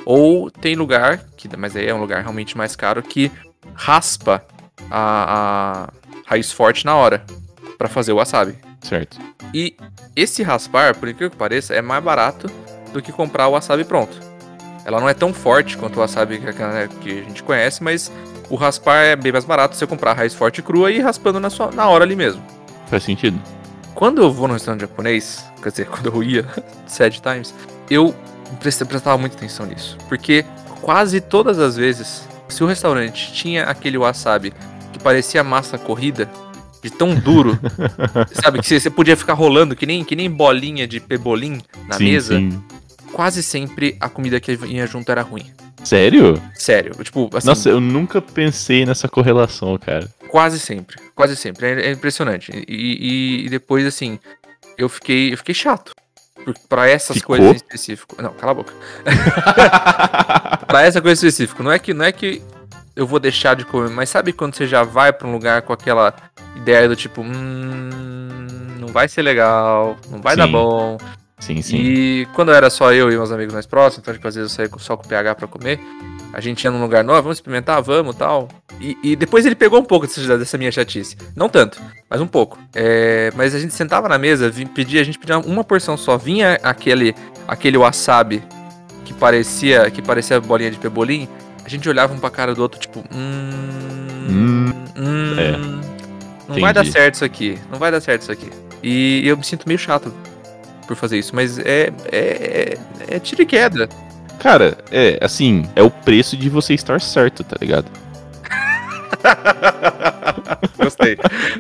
ou 0.06 0.50
tem 0.52 0.76
lugar, 0.76 1.20
que, 1.36 1.50
mas 1.58 1.76
aí 1.76 1.88
é 1.88 1.94
um 1.94 2.00
lugar 2.00 2.22
realmente 2.22 2.56
mais 2.56 2.76
caro, 2.76 3.02
que 3.04 3.30
raspa 3.74 4.46
a, 4.90 5.88
a 5.88 5.94
raiz 6.28 6.52
forte 6.52 6.86
na 6.86 6.96
hora 6.96 7.26
pra 7.78 7.90
fazer 7.90 8.14
o 8.14 8.18
wasabi. 8.18 8.56
Certo. 8.82 9.18
E 9.54 9.76
esse 10.16 10.42
raspar, 10.42 10.96
por 10.96 11.10
incrível 11.10 11.30
que 11.30 11.38
pareça, 11.38 11.74
é 11.74 11.82
mais 11.82 12.04
barato 12.04 12.48
do 12.94 13.02
que 13.02 13.12
comprar 13.12 13.48
o 13.48 13.52
wasabi 13.52 13.84
pronto. 13.84 14.18
Ela 14.86 15.02
não 15.02 15.10
é 15.10 15.14
tão 15.14 15.34
forte 15.34 15.78
quanto 15.78 15.98
o 15.98 16.00
wasabi 16.00 16.40
que, 16.40 16.48
a 16.48 17.24
gente 17.24 17.44
conhece, 17.44 17.84
mas 17.84 18.12
o 18.50 18.56
raspar 18.56 19.04
é 19.04 19.16
bem 19.16 19.32
mais 19.32 19.44
barato 19.44 19.76
você 19.76 19.86
comprar 19.86 20.12
a 20.12 20.14
raiz 20.14 20.34
forte 20.34 20.62
crua 20.62 20.92
e 20.92 20.98
ir 20.98 21.02
raspando 21.02 21.40
na, 21.40 21.50
sua, 21.50 21.72
na 21.72 21.88
hora 21.90 22.06
ali 22.06 22.16
mesmo. 22.16 22.42
Faz 22.88 23.04
sentido. 23.04 23.38
Quando 23.94 24.22
eu 24.22 24.32
vou 24.32 24.48
no 24.48 24.54
restaurante 24.54 24.82
japonês, 24.82 25.44
quer 25.62 25.70
dizer, 25.70 25.88
quando 25.90 26.08
eu 26.08 26.24
ia, 26.24 26.46
sad 26.88 27.20
times, 27.20 27.54
eu 27.90 28.16
prestava 28.60 29.18
muita 29.18 29.36
atenção 29.36 29.66
nisso. 29.66 29.98
Porque 30.08 30.46
quase 30.82 31.20
todas 31.20 31.60
as 31.60 31.76
vezes, 31.76 32.28
se 32.48 32.64
o 32.64 32.68
restaurante 32.68 33.34
tinha 33.34 33.64
aquele 33.64 33.98
wasabi 33.98 34.54
que 34.94 35.00
parecia 35.00 35.44
massa 35.44 35.78
corrida, 35.78 36.30
de 36.86 36.92
tão 36.92 37.16
duro, 37.16 37.58
sabe, 38.44 38.60
que 38.62 38.80
você- 38.80 38.90
podia 38.92 39.18
ficar 39.18 39.34
rolando 39.34 39.76
que 39.76 39.88
nem, 39.88 40.04
que 40.04 40.16
nem 40.16 40.30
bolinha 40.30 40.88
de 40.88 41.00
pebolim 41.00 41.60
na 41.88 41.96
sim, 41.98 42.04
mesa, 42.06 42.38
sim. 42.38 42.62
quase 43.12 43.42
sempre 43.42 43.98
a 44.00 44.08
comida 44.08 44.40
que 44.40 44.56
vinha 44.56 44.86
junto 44.86 45.12
era 45.12 45.24
ruim. 45.24 45.46
Sério? 45.84 46.40
Sério, 46.54 46.92
tipo, 47.04 47.28
assim, 47.36 47.48
Nossa, 47.48 47.70
eu 47.70 47.80
nunca 47.80 48.22
pensei 48.22 48.86
nessa 48.86 49.08
correlação, 49.08 49.78
cara. 49.80 50.08
Quase 50.30 50.60
sempre, 50.60 50.98
quase 51.16 51.36
sempre. 51.36 51.66
É, 51.66 51.88
é 51.88 51.92
impressionante. 51.92 52.52
E, 52.52 52.64
e- 52.68 53.46
e 53.46 53.50
depois, 53.50 53.84
assim, 53.86 54.20
eu 54.78 54.88
fiquei, 54.88 55.34
eu 55.34 55.38
fiquei 55.38 55.56
chato. 55.56 55.92
Pra 56.70 56.88
essas 56.88 57.18
Ficou? 57.18 57.36
coisas 57.38 57.54
em 57.54 57.56
específico. 57.56 58.22
Não, 58.22 58.32
cala 58.34 58.52
a 58.52 58.56
boca. 58.56 58.74
pra 60.68 60.84
essa 60.84 61.02
coisa 61.02 61.26
específica. 61.26 61.64
Não 61.64 61.72
é 61.72 61.80
que, 61.80 61.94
não 61.94 62.06
é 62.06 62.12
que 62.12 62.42
eu 62.96 63.06
vou 63.06 63.20
deixar 63.20 63.56
de 63.56 63.66
comer, 63.66 63.90
mas 63.90 64.10
sabe 64.10 64.32
quando 64.32 64.56
você 64.56 64.66
já 64.66 64.84
vai 64.84 65.12
pra 65.12 65.28
um 65.28 65.32
lugar 65.32 65.62
com 65.64 65.74
aquela 65.74 66.14
ideia 66.56 66.88
do 66.88 66.96
tipo, 66.96 67.22
hum, 67.22 67.90
não 68.80 68.88
vai 68.88 69.08
ser 69.08 69.22
legal, 69.22 69.98
não 70.10 70.22
vai 70.22 70.36
dar 70.36 70.46
Sim. 70.46 70.52
bom. 70.52 70.98
Sim, 71.38 71.62
sim. 71.62 71.78
E 71.78 72.28
quando 72.34 72.52
era 72.52 72.70
só 72.70 72.94
eu 72.94 73.12
e 73.12 73.18
meus 73.18 73.32
amigos 73.32 73.54
mais 73.54 73.66
próximos, 73.66 74.02
então, 74.02 74.14
tipo, 74.14 74.26
às 74.28 74.36
vezes 74.36 74.52
eu 74.52 74.56
saía 74.56 74.70
só 74.80 74.96
com 74.96 75.06
o 75.06 75.08
PH 75.08 75.36
pra 75.36 75.48
comer, 75.48 75.80
a 76.34 76.40
gente 76.40 76.64
ia 76.64 76.72
num 76.72 76.82
lugar 76.82 77.04
novo, 77.04 77.24
vamos 77.24 77.38
experimentar, 77.38 77.82
vamos 77.82 78.16
tal. 78.16 78.48
E, 78.80 78.98
e 79.04 79.16
depois 79.16 79.46
ele 79.46 79.56
pegou 79.56 79.80
um 79.80 79.84
pouco 79.84 80.08
dessa, 80.08 80.38
dessa 80.38 80.58
minha 80.58 80.72
chatice. 80.72 81.18
Não 81.36 81.50
tanto, 81.50 81.82
mas 82.10 82.22
um 82.22 82.28
pouco. 82.28 82.58
É, 82.74 83.32
mas 83.36 83.54
a 83.54 83.60
gente 83.60 83.74
sentava 83.74 84.08
na 84.08 84.18
mesa, 84.18 84.52
pedia, 84.74 85.02
a 85.02 85.04
gente 85.04 85.20
pedia 85.20 85.38
uma 85.40 85.64
porção 85.64 85.98
só. 85.98 86.18
Vinha 86.18 86.60
aquele, 86.64 87.14
aquele 87.48 87.78
wasabi 87.78 88.42
que 89.04 89.14
parecia, 89.14 89.90
que 89.92 90.02
parecia 90.02 90.40
bolinha 90.40 90.72
de 90.72 90.78
pebolim. 90.78 91.28
A 91.66 91.70
gente 91.70 91.90
olhava 91.90 92.14
um 92.14 92.20
pra 92.20 92.30
cara 92.30 92.54
do 92.54 92.62
outro, 92.62 92.80
tipo, 92.80 93.04
hum. 93.12 93.50
Hum, 94.30 94.74
hum, 94.96 95.36
é. 95.40 95.52
Não 96.48 96.60
vai 96.60 96.72
dar 96.72 96.82
Entendi. 96.82 96.92
certo 96.92 97.16
isso 97.16 97.26
aqui. 97.26 97.58
Não 97.72 97.80
vai 97.80 97.92
dar 97.92 98.00
certo 98.00 98.22
isso 98.22 98.32
aqui. 98.32 98.52
E 98.84 99.28
eu 99.28 99.36
me 99.36 99.44
sinto 99.44 99.68
meio 99.68 99.80
chato 99.80 100.14
por 100.86 100.96
fazer 100.96 101.18
isso, 101.18 101.36
mas 101.36 101.58
é, 101.58 101.92
é, 102.12 102.78
é 103.08 103.20
tiro 103.20 103.42
e 103.42 103.48
queda. 103.48 103.90
Cara, 104.40 104.78
é, 104.92 105.18
assim, 105.22 105.68
é 105.76 105.82
o 105.82 105.90
preço 105.90 106.38
de 106.38 106.50
você 106.50 106.76
estar 106.76 107.02
certo, 107.02 107.44
tá 107.44 107.56
ligado? 107.60 107.88
Gostei. 110.78 111.18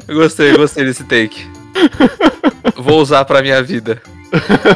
gostei, 0.07 0.55
gostei 0.55 0.85
desse 0.85 1.03
take. 1.05 1.47
Vou 2.75 3.01
usar 3.01 3.25
pra 3.25 3.41
minha 3.41 3.63
vida. 3.63 3.99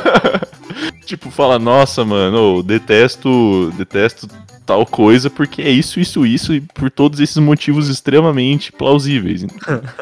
tipo, 1.05 1.29
fala, 1.29 1.59
nossa, 1.59 2.03
mano, 2.03 2.57
eu 2.57 2.63
detesto, 2.63 3.71
detesto 3.77 4.27
tal 4.69 4.85
coisa 4.85 5.31
porque 5.31 5.63
é 5.63 5.69
isso, 5.69 5.99
isso, 5.99 6.27
isso 6.27 6.53
e 6.53 6.61
por 6.61 6.91
todos 6.91 7.19
esses 7.19 7.37
motivos 7.37 7.89
extremamente 7.89 8.71
plausíveis. 8.71 9.43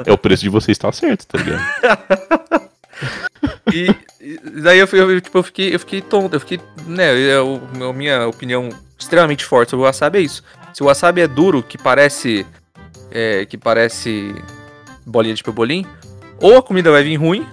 É 0.05 0.11
o 0.11 0.17
preço 0.17 0.43
de 0.43 0.49
você 0.49 0.73
estar 0.73 0.93
certo, 0.93 1.25
tá 1.25 1.37
ligado? 1.37 2.67
E, 3.71 3.93
e 4.19 4.61
daí 4.61 4.79
eu, 4.79 4.87
eu, 4.87 5.21
tipo, 5.21 5.37
eu 5.37 5.43
fiquei, 5.43 5.75
eu 5.75 5.79
fiquei 5.79 6.01
tonto, 6.01 6.35
eu 6.35 6.39
fiquei, 6.39 6.59
né, 6.87 7.15
eu, 7.15 7.61
a 7.87 7.93
minha 7.93 8.27
opinião 8.27 8.69
extremamente 8.97 9.45
forte 9.45 9.69
sobre 9.69 9.83
o 9.83 9.85
wasabi 9.85 10.17
é 10.17 10.21
isso. 10.21 10.43
Se 10.73 10.81
o 10.81 10.87
wasabi 10.87 11.21
é 11.21 11.27
duro, 11.27 11.61
que 11.61 11.77
parece, 11.77 12.45
é, 13.11 13.45
que 13.45 13.55
parece 13.55 14.33
bolinha 15.05 15.35
de 15.35 15.43
pebolim, 15.43 15.85
ou 16.41 16.57
a 16.57 16.63
comida 16.63 16.89
vai 16.89 17.03
vir 17.03 17.17
ruim, 17.17 17.45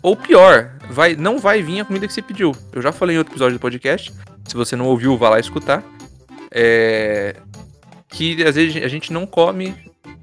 ou 0.00 0.14
pior, 0.14 0.70
vai, 0.88 1.16
não 1.16 1.38
vai 1.38 1.62
vir 1.62 1.80
a 1.80 1.84
comida 1.84 2.06
que 2.06 2.12
você 2.12 2.22
pediu. 2.22 2.54
Eu 2.72 2.80
já 2.80 2.92
falei 2.92 3.16
em 3.16 3.18
outro 3.18 3.32
episódio 3.32 3.58
do 3.58 3.60
podcast, 3.60 4.12
se 4.46 4.54
você 4.54 4.76
não 4.76 4.86
ouviu, 4.86 5.16
vá 5.16 5.30
lá 5.30 5.40
escutar, 5.40 5.82
é, 6.58 7.36
que 8.08 8.42
às 8.42 8.54
vezes 8.54 8.82
a 8.82 8.88
gente 8.88 9.12
não 9.12 9.26
come 9.26 9.74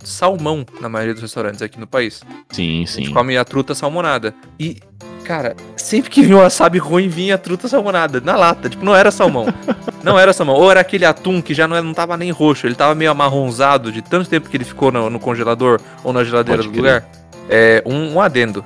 salmão 0.03 0.65
na 0.81 0.89
maioria 0.89 1.13
dos 1.13 1.21
restaurantes 1.21 1.61
aqui 1.61 1.79
no 1.79 1.85
país. 1.85 2.23
Sim, 2.49 2.83
A 2.83 2.87
gente 2.87 3.07
sim. 3.07 3.13
come 3.13 3.37
a 3.37 3.45
truta 3.45 3.75
salmonada. 3.75 4.33
E, 4.59 4.81
cara, 5.23 5.55
sempre 5.77 6.09
que 6.09 6.23
vinha 6.23 6.35
um 6.37 6.39
wasabi 6.39 6.79
ruim, 6.79 7.07
vinha 7.07 7.35
a 7.35 7.37
truta 7.37 7.67
salmonada. 7.67 8.19
Na 8.19 8.35
lata. 8.35 8.67
Tipo, 8.67 8.83
não 8.83 8.95
era 8.95 9.11
salmão. 9.11 9.45
não 10.03 10.17
era 10.17 10.33
salmão. 10.33 10.55
Ou 10.55 10.71
era 10.71 10.79
aquele 10.79 11.05
atum 11.05 11.39
que 11.39 11.53
já 11.53 11.67
não, 11.67 11.81
não 11.83 11.93
tava 11.93 12.17
nem 12.17 12.31
roxo. 12.31 12.65
Ele 12.65 12.73
tava 12.75 12.95
meio 12.95 13.11
amarronzado 13.11 13.91
de 13.91 14.01
tanto 14.01 14.27
tempo 14.27 14.49
que 14.49 14.57
ele 14.57 14.65
ficou 14.65 14.91
no, 14.91 15.09
no 15.11 15.19
congelador 15.19 15.79
ou 16.03 16.11
na 16.11 16.23
geladeira 16.23 16.63
Pode 16.63 16.75
do 16.75 16.81
crer. 16.81 16.93
lugar. 17.03 17.09
É, 17.47 17.83
um, 17.85 18.15
um 18.15 18.21
adendo. 18.21 18.65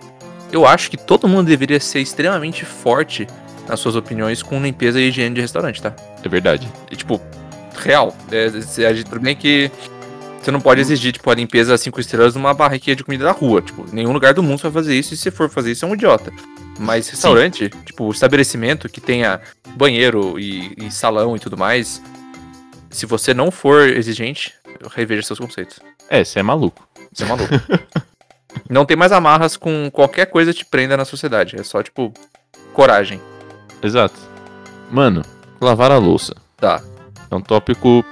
Eu 0.51 0.65
acho 0.65 0.89
que 0.89 0.95
todo 0.95 1.27
mundo 1.27 1.47
deveria 1.47 1.79
ser 1.81 1.99
extremamente 1.99 2.63
forte 2.63 3.27
nas 3.67 3.81
suas 3.81 3.97
opiniões 3.97 4.41
com 4.41 4.61
limpeza 4.61 4.99
e 5.01 5.09
higiene 5.09 5.35
de 5.35 5.41
restaurante, 5.41 5.81
tá? 5.81 5.93
É 6.23 6.29
verdade. 6.29 6.71
E, 6.89 6.95
tipo, 6.95 7.21
real. 7.77 8.15
É, 8.31 8.45
a 8.87 8.93
gente, 8.93 9.19
bem 9.19 9.35
que 9.35 9.71
você 10.41 10.51
não 10.51 10.61
pode 10.61 10.81
exigir, 10.81 11.13
tipo, 11.13 11.29
a 11.29 11.35
limpeza 11.35 11.77
5 11.77 11.99
estrelas 11.99 12.35
numa 12.35 12.53
barraquinha 12.53 12.95
de 12.95 13.03
comida 13.03 13.25
da 13.25 13.31
rua. 13.31 13.61
Tipo, 13.61 13.85
nenhum 13.91 14.11
lugar 14.11 14.33
do 14.33 14.43
mundo 14.43 14.61
vai 14.61 14.71
fazer 14.71 14.97
isso. 14.97 15.13
E 15.13 15.17
se 15.17 15.31
for 15.31 15.49
fazer 15.49 15.71
isso, 15.71 15.85
é 15.85 15.87
um 15.87 15.93
idiota. 15.93 16.31
Mas 16.79 17.09
restaurante, 17.09 17.69
tipo, 17.85 18.09
estabelecimento 18.11 18.87
que 18.87 19.01
tenha 19.01 19.41
banheiro 19.75 20.39
e, 20.39 20.73
e 20.77 20.91
salão 20.91 21.35
e 21.35 21.39
tudo 21.39 21.57
mais. 21.57 22.01
Se 22.89 23.05
você 23.05 23.33
não 23.33 23.51
for 23.51 23.89
exigente, 23.89 24.53
reveja 24.91 25.23
seus 25.23 25.39
conceitos. 25.39 25.79
É, 26.09 26.23
você 26.23 26.39
é 26.39 26.43
maluco. 26.43 26.87
Você 27.11 27.23
é 27.23 27.27
maluco. 27.27 27.53
não 28.69 28.85
tem 28.85 28.95
mais 28.95 29.11
amarras 29.11 29.57
com 29.57 29.89
qualquer 29.91 30.27
coisa 30.27 30.53
que 30.53 30.59
te 30.59 30.65
prenda 30.65 30.95
na 30.95 31.05
sociedade. 31.05 31.59
É 31.59 31.63
só, 31.63 31.81
tipo, 31.83 32.13
coragem. 32.73 33.19
Exato. 33.81 34.15
Mano, 34.89 35.23
lavar 35.59 35.91
a 35.91 35.97
louça 35.97 36.33
Tá. 36.57 36.81
É 37.29 37.35
um 37.35 37.41
tópico 37.41 38.03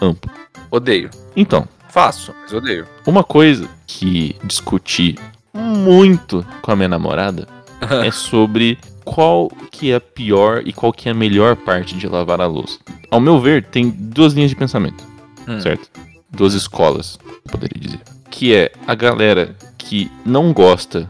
amplo. 0.00 0.30
Odeio. 0.70 1.10
Então, 1.36 1.68
Faço, 1.88 2.34
mas 2.42 2.52
odeio. 2.52 2.86
uma 3.06 3.22
coisa 3.22 3.68
que 3.86 4.36
discuti 4.42 5.16
muito 5.52 6.44
com 6.62 6.72
a 6.72 6.76
minha 6.76 6.88
namorada 6.88 7.46
é 8.04 8.10
sobre 8.10 8.78
qual 9.04 9.48
que 9.70 9.92
é 9.92 9.96
a 9.96 10.00
pior 10.00 10.62
e 10.64 10.72
qual 10.72 10.92
que 10.92 11.08
é 11.08 11.12
a 11.12 11.14
melhor 11.14 11.54
parte 11.56 11.94
de 11.94 12.08
lavar 12.08 12.40
a 12.40 12.46
louça. 12.46 12.78
Ao 13.10 13.20
meu 13.20 13.40
ver, 13.40 13.64
tem 13.64 13.90
duas 13.90 14.32
linhas 14.32 14.50
de 14.50 14.56
pensamento. 14.56 15.04
Hum. 15.46 15.60
certo? 15.60 15.88
Duas 16.30 16.54
escolas, 16.54 17.18
eu 17.26 17.50
poderia 17.50 17.80
dizer. 17.80 18.00
Que 18.30 18.54
é 18.54 18.72
a 18.86 18.94
galera 18.94 19.54
que 19.78 20.10
não 20.24 20.52
gosta 20.52 21.08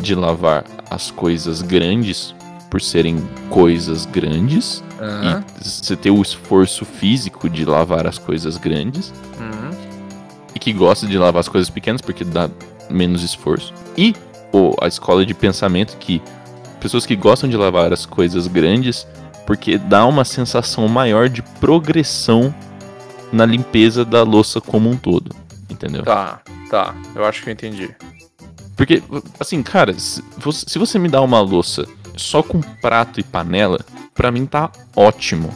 de 0.00 0.14
lavar 0.14 0.64
as 0.90 1.10
coisas 1.10 1.62
grandes 1.62 2.34
por 2.72 2.80
serem 2.80 3.22
coisas 3.50 4.06
grandes 4.06 4.82
Aham. 4.98 5.44
e 5.60 5.68
você 5.68 5.94
ter 5.94 6.10
o 6.10 6.22
esforço 6.22 6.86
físico 6.86 7.50
de 7.50 7.66
lavar 7.66 8.06
as 8.06 8.16
coisas 8.16 8.56
grandes 8.56 9.12
Uhum. 9.38 9.76
e 10.54 10.58
que 10.58 10.72
gosta 10.72 11.06
de 11.06 11.18
lavar 11.18 11.40
as 11.40 11.48
coisas 11.50 11.68
pequenas 11.68 12.00
porque 12.00 12.24
dá 12.24 12.48
menos 12.88 13.22
esforço. 13.22 13.74
E 13.94 14.14
ou 14.50 14.74
a 14.80 14.88
escola 14.88 15.26
de 15.26 15.34
pensamento 15.34 15.98
que 15.98 16.22
pessoas 16.80 17.04
que 17.04 17.14
gostam 17.14 17.50
de 17.50 17.58
lavar 17.58 17.92
as 17.92 18.06
coisas 18.06 18.46
grandes 18.46 19.06
porque 19.46 19.76
dá 19.76 20.06
uma 20.06 20.24
sensação 20.24 20.88
maior 20.88 21.28
de 21.28 21.42
progressão 21.42 22.54
na 23.30 23.44
limpeza 23.44 24.02
da 24.02 24.22
louça 24.22 24.62
como 24.62 24.88
um 24.88 24.96
todo, 24.96 25.36
entendeu? 25.68 26.04
Tá, 26.04 26.40
tá. 26.70 26.94
Eu 27.14 27.26
acho 27.26 27.42
que 27.42 27.50
eu 27.50 27.52
entendi. 27.52 27.94
Porque, 28.74 29.02
assim, 29.38 29.62
cara, 29.62 29.94
se 29.98 30.22
você 30.78 30.98
me 30.98 31.08
dá 31.10 31.20
uma 31.20 31.40
louça 31.40 31.86
só 32.16 32.42
com 32.42 32.60
prato 32.60 33.20
e 33.20 33.22
panela, 33.22 33.84
pra 34.14 34.30
mim 34.30 34.46
tá 34.46 34.70
ótimo. 34.94 35.52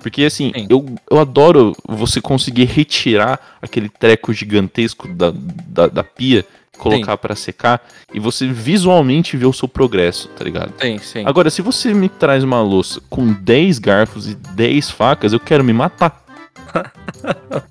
Porque, 0.00 0.24
assim, 0.24 0.52
Sim. 0.54 0.66
eu, 0.68 0.84
eu 1.10 1.18
adoro 1.18 1.74
você 1.88 2.20
conseguir 2.20 2.64
retirar 2.64 3.40
aquele 3.62 3.88
treco 3.88 4.34
gigantesco 4.34 5.08
da, 5.08 5.32
da, 5.34 5.86
da 5.86 6.04
pia, 6.04 6.44
colocar 6.76 7.16
pra 7.16 7.34
secar, 7.34 7.82
e 8.12 8.20
você 8.20 8.46
visualmente 8.46 9.36
ver 9.36 9.46
o 9.46 9.52
seu 9.52 9.66
progresso, 9.66 10.28
tá 10.28 10.44
ligado? 10.44 10.74
Sim, 10.78 10.98
sim. 10.98 11.22
Agora, 11.24 11.48
se 11.48 11.62
você 11.62 11.94
me 11.94 12.08
traz 12.08 12.44
uma 12.44 12.60
louça 12.60 13.00
com 13.08 13.32
10 13.32 13.78
garfos 13.78 14.28
e 14.28 14.34
10 14.34 14.90
facas, 14.90 15.32
eu 15.32 15.40
quero 15.40 15.64
me 15.64 15.72
matar. 15.72 16.22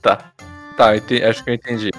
Tá. 0.02 0.32
Tá, 0.75 0.92
acho 1.30 1.44
que 1.44 1.50
eu 1.50 1.54
entendi. 1.54 1.92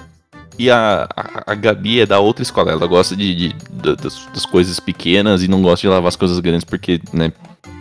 E 0.58 0.70
a, 0.70 1.08
a, 1.16 1.52
a 1.52 1.54
Gabi 1.54 2.00
é 2.00 2.06
da 2.06 2.20
outra 2.20 2.42
escola, 2.42 2.70
ela 2.72 2.86
gosta 2.86 3.16
de, 3.16 3.34
de- 3.34 3.54
da- 3.70 3.94
das, 3.94 4.26
das 4.32 4.46
coisas 4.46 4.78
pequenas 4.78 5.42
e 5.42 5.48
não 5.48 5.60
gosta 5.62 5.80
de 5.82 5.88
lavar 5.88 6.08
as 6.08 6.16
coisas 6.16 6.38
grandes 6.40 6.64
porque, 6.64 7.00
né, 7.12 7.32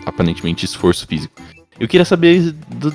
aparentemente 0.06 0.66
esforço 0.66 1.06
físico. 1.06 1.34
Eu 1.80 1.88
queria 1.88 2.06
saber 2.06 2.52
do- 2.70 2.94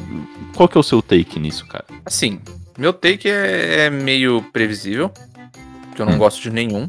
qual 0.57 0.69
que 0.69 0.77
é 0.77 0.81
o 0.81 0.83
seu 0.85 1.01
take 1.01 1.39
nisso, 1.39 1.65
cara. 1.67 1.85
Assim, 2.05 2.41
meu 2.77 2.93
take 2.93 3.29
é, 3.29 3.87
é 3.87 3.91
meio 3.91 4.43
previsível. 4.53 5.11
Que 5.95 6.03
eu 6.03 6.07
não 6.07 6.15
Hum. 6.15 6.19
gosto 6.19 6.41
de 6.43 6.51
nenhum. 6.51 6.87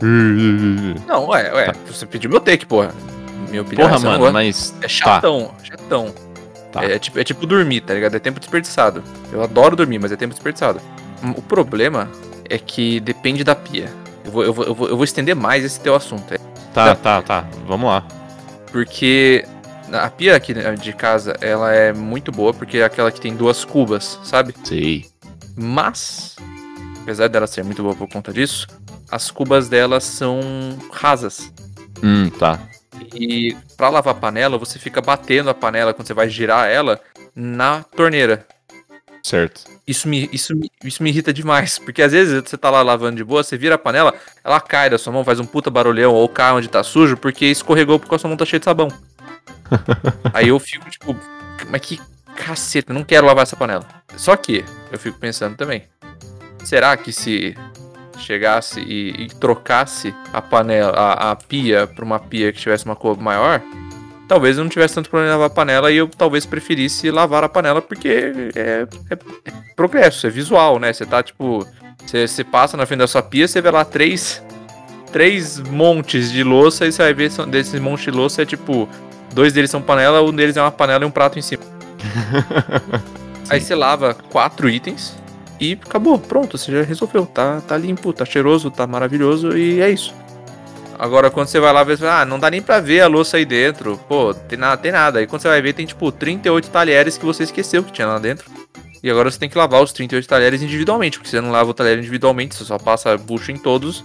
Não, 1.06 1.28
ué, 1.28 1.52
ué. 1.54 1.72
Você 1.86 2.04
pediu 2.06 2.28
meu 2.30 2.40
take, 2.40 2.66
porra. 2.66 2.92
Minha 3.48 3.62
opinião 3.62 3.88
Porra, 3.88 4.00
é 4.00 4.18
mano, 4.18 4.32
mas. 4.32 4.74
É 4.82 4.88
chatão, 4.88 5.54
chatão. 5.62 6.14
Tá. 6.72 6.84
É, 6.84 6.94
é 6.94 6.98
tipo, 6.98 7.18
é 7.18 7.24
tipo 7.24 7.46
dormir, 7.46 7.82
tá 7.82 7.94
ligado? 7.94 8.14
É 8.14 8.18
tempo 8.18 8.40
desperdiçado. 8.40 9.02
Eu 9.32 9.42
adoro 9.42 9.76
dormir, 9.76 9.98
mas 9.98 10.10
é 10.10 10.16
tempo 10.16 10.32
desperdiçado. 10.34 10.80
O 11.36 11.42
problema 11.42 12.10
é 12.48 12.58
que 12.58 13.00
depende 13.00 13.44
da 13.44 13.54
pia. 13.54 13.92
Eu 14.24 14.30
vou, 14.30 14.44
eu 14.44 14.52
vou, 14.52 14.64
eu 14.64 14.74
vou, 14.74 14.88
eu 14.88 14.96
vou 14.96 15.04
estender 15.04 15.34
mais 15.34 15.64
esse 15.64 15.80
teu 15.80 15.94
assunto. 15.94 16.34
Tá, 16.72 16.94
tá, 16.94 17.22
tá. 17.22 17.46
Vamos 17.66 17.88
lá. 17.88 18.06
Porque 18.70 19.44
a 19.92 20.08
pia 20.08 20.34
aqui 20.36 20.54
de 20.80 20.92
casa, 20.92 21.36
ela 21.40 21.72
é 21.72 21.92
muito 21.92 22.32
boa, 22.32 22.54
porque 22.54 22.78
é 22.78 22.84
aquela 22.84 23.12
que 23.12 23.20
tem 23.20 23.34
duas 23.34 23.64
cubas, 23.64 24.18
sabe? 24.24 24.54
Sei. 24.64 25.06
Mas, 25.56 26.36
apesar 27.02 27.28
dela 27.28 27.46
ser 27.46 27.62
muito 27.64 27.82
boa 27.82 27.94
por 27.94 28.08
conta 28.08 28.32
disso, 28.32 28.66
as 29.10 29.30
cubas 29.30 29.68
dela 29.68 30.00
são 30.00 30.40
rasas. 30.90 31.52
Hum, 32.02 32.30
tá. 32.30 32.58
E 33.14 33.56
pra 33.76 33.90
lavar 33.90 34.14
a 34.14 34.18
panela, 34.18 34.56
você 34.56 34.78
fica 34.78 35.00
batendo 35.00 35.50
a 35.50 35.54
panela 35.54 35.92
quando 35.92 36.06
você 36.06 36.14
vai 36.14 36.28
girar 36.28 36.68
ela 36.68 37.00
na 37.34 37.82
torneira. 37.82 38.46
Certo. 39.22 39.64
Isso 39.86 40.08
me, 40.08 40.28
isso, 40.32 40.52
isso 40.84 41.02
me 41.02 41.10
irrita 41.10 41.32
demais, 41.32 41.78
porque 41.78 42.02
às 42.02 42.12
vezes 42.12 42.42
você 42.44 42.56
tá 42.56 42.70
lá 42.70 42.82
lavando 42.82 43.16
de 43.16 43.24
boa, 43.24 43.42
você 43.42 43.58
vira 43.58 43.74
a 43.74 43.78
panela, 43.78 44.14
ela 44.44 44.60
cai 44.60 44.88
da 44.88 44.96
sua 44.96 45.12
mão, 45.12 45.24
faz 45.24 45.40
um 45.40 45.44
puta 45.44 45.70
barulhão, 45.70 46.14
ou 46.14 46.28
cai 46.28 46.52
onde 46.52 46.68
tá 46.68 46.84
sujo, 46.84 47.16
porque 47.16 47.46
escorregou 47.46 47.98
porque 47.98 48.14
a 48.14 48.18
sua 48.18 48.28
mão 48.28 48.36
tá 48.36 48.44
cheia 48.44 48.60
de 48.60 48.64
sabão. 48.64 48.88
Aí 50.32 50.48
eu 50.48 50.58
fico 50.60 50.88
tipo, 50.88 51.16
mas 51.68 51.80
que 51.80 52.00
caceta, 52.36 52.92
não 52.92 53.02
quero 53.02 53.26
lavar 53.26 53.42
essa 53.42 53.56
panela. 53.56 53.86
Só 54.16 54.36
que, 54.36 54.64
eu 54.90 54.98
fico 54.98 55.18
pensando 55.18 55.56
também, 55.56 55.82
será 56.64 56.96
que 56.96 57.12
se 57.12 57.56
chegasse 58.18 58.80
e, 58.80 59.24
e 59.24 59.28
trocasse 59.28 60.14
a 60.32 60.40
panela, 60.40 60.92
a, 60.92 61.32
a 61.32 61.36
pia 61.36 61.88
pra 61.88 62.04
uma 62.04 62.20
pia 62.20 62.52
que 62.52 62.60
tivesse 62.60 62.84
uma 62.84 62.94
cor 62.94 63.18
maior, 63.20 63.60
talvez 64.32 64.56
eu 64.56 64.64
não 64.64 64.70
tivesse 64.70 64.94
tanto 64.94 65.10
problema 65.10 65.30
em 65.30 65.34
lavar 65.34 65.48
a 65.48 65.50
panela 65.50 65.92
e 65.92 65.96
eu 65.98 66.08
talvez 66.08 66.46
preferisse 66.46 67.10
lavar 67.10 67.44
a 67.44 67.50
panela 67.50 67.82
porque 67.82 68.32
é, 68.56 68.86
é 69.10 69.18
progresso, 69.76 70.26
é 70.26 70.30
visual, 70.30 70.78
né? 70.78 70.90
Você 70.90 71.04
tá 71.04 71.22
tipo. 71.22 71.66
Você, 72.06 72.26
você 72.26 72.42
passa 72.42 72.74
na 72.74 72.86
frente 72.86 73.00
da 73.00 73.06
sua 73.06 73.22
pia, 73.22 73.46
você 73.46 73.60
vê 73.60 73.70
lá 73.70 73.84
três. 73.84 74.42
Três 75.12 75.60
montes 75.60 76.32
de 76.32 76.42
louça 76.42 76.86
e 76.86 76.92
você 76.92 77.02
vai 77.02 77.12
ver 77.12 77.30
são, 77.30 77.46
desses 77.46 77.78
montes 77.78 78.06
de 78.06 78.10
louça 78.10 78.40
é 78.40 78.46
tipo. 78.46 78.88
Dois 79.34 79.52
deles 79.52 79.70
são 79.70 79.82
panela, 79.82 80.22
um 80.22 80.32
deles 80.32 80.56
é 80.56 80.62
uma 80.62 80.70
panela 80.70 81.04
e 81.04 81.06
um 81.06 81.10
prato 81.10 81.38
em 81.38 81.42
cima. 81.42 81.62
Aí 83.50 83.60
você 83.60 83.74
lava 83.74 84.14
quatro 84.14 84.68
itens 84.70 85.14
e 85.60 85.74
acabou, 85.74 86.18
pronto, 86.18 86.56
você 86.56 86.72
já 86.72 86.82
resolveu. 86.82 87.26
Tá, 87.26 87.60
tá 87.60 87.76
limpo, 87.76 88.14
tá 88.14 88.24
cheiroso, 88.24 88.70
tá 88.70 88.86
maravilhoso 88.86 89.56
e 89.56 89.82
é 89.82 89.90
isso. 89.90 90.14
Agora 91.02 91.32
quando 91.32 91.48
você 91.48 91.58
vai 91.58 91.72
lá 91.72 91.82
ver, 91.82 91.98
ah, 92.04 92.24
não 92.24 92.38
dá 92.38 92.48
nem 92.48 92.62
pra 92.62 92.78
ver 92.78 93.00
a 93.00 93.08
louça 93.08 93.36
aí 93.36 93.44
dentro. 93.44 93.98
Pô, 94.08 94.32
tem 94.32 94.56
nada, 94.56 94.80
tem 94.80 94.92
nada. 94.92 95.18
Aí 95.18 95.26
quando 95.26 95.42
você 95.42 95.48
vai 95.48 95.60
ver, 95.60 95.72
tem 95.72 95.84
tipo 95.84 96.12
38 96.12 96.70
talheres 96.70 97.18
que 97.18 97.24
você 97.24 97.42
esqueceu 97.42 97.82
que 97.82 97.90
tinha 97.90 98.06
lá 98.06 98.20
dentro. 98.20 98.48
E 99.02 99.10
agora 99.10 99.28
você 99.28 99.36
tem 99.36 99.48
que 99.48 99.58
lavar 99.58 99.82
os 99.82 99.92
38 99.92 100.28
talheres 100.28 100.62
individualmente, 100.62 101.18
porque 101.18 101.28
você 101.28 101.40
não 101.40 101.50
lava 101.50 101.68
o 101.68 101.74
talher 101.74 101.98
individualmente, 101.98 102.54
você 102.54 102.62
só 102.62 102.78
passa 102.78 103.18
bucho 103.18 103.50
em 103.50 103.56
todos. 103.56 104.04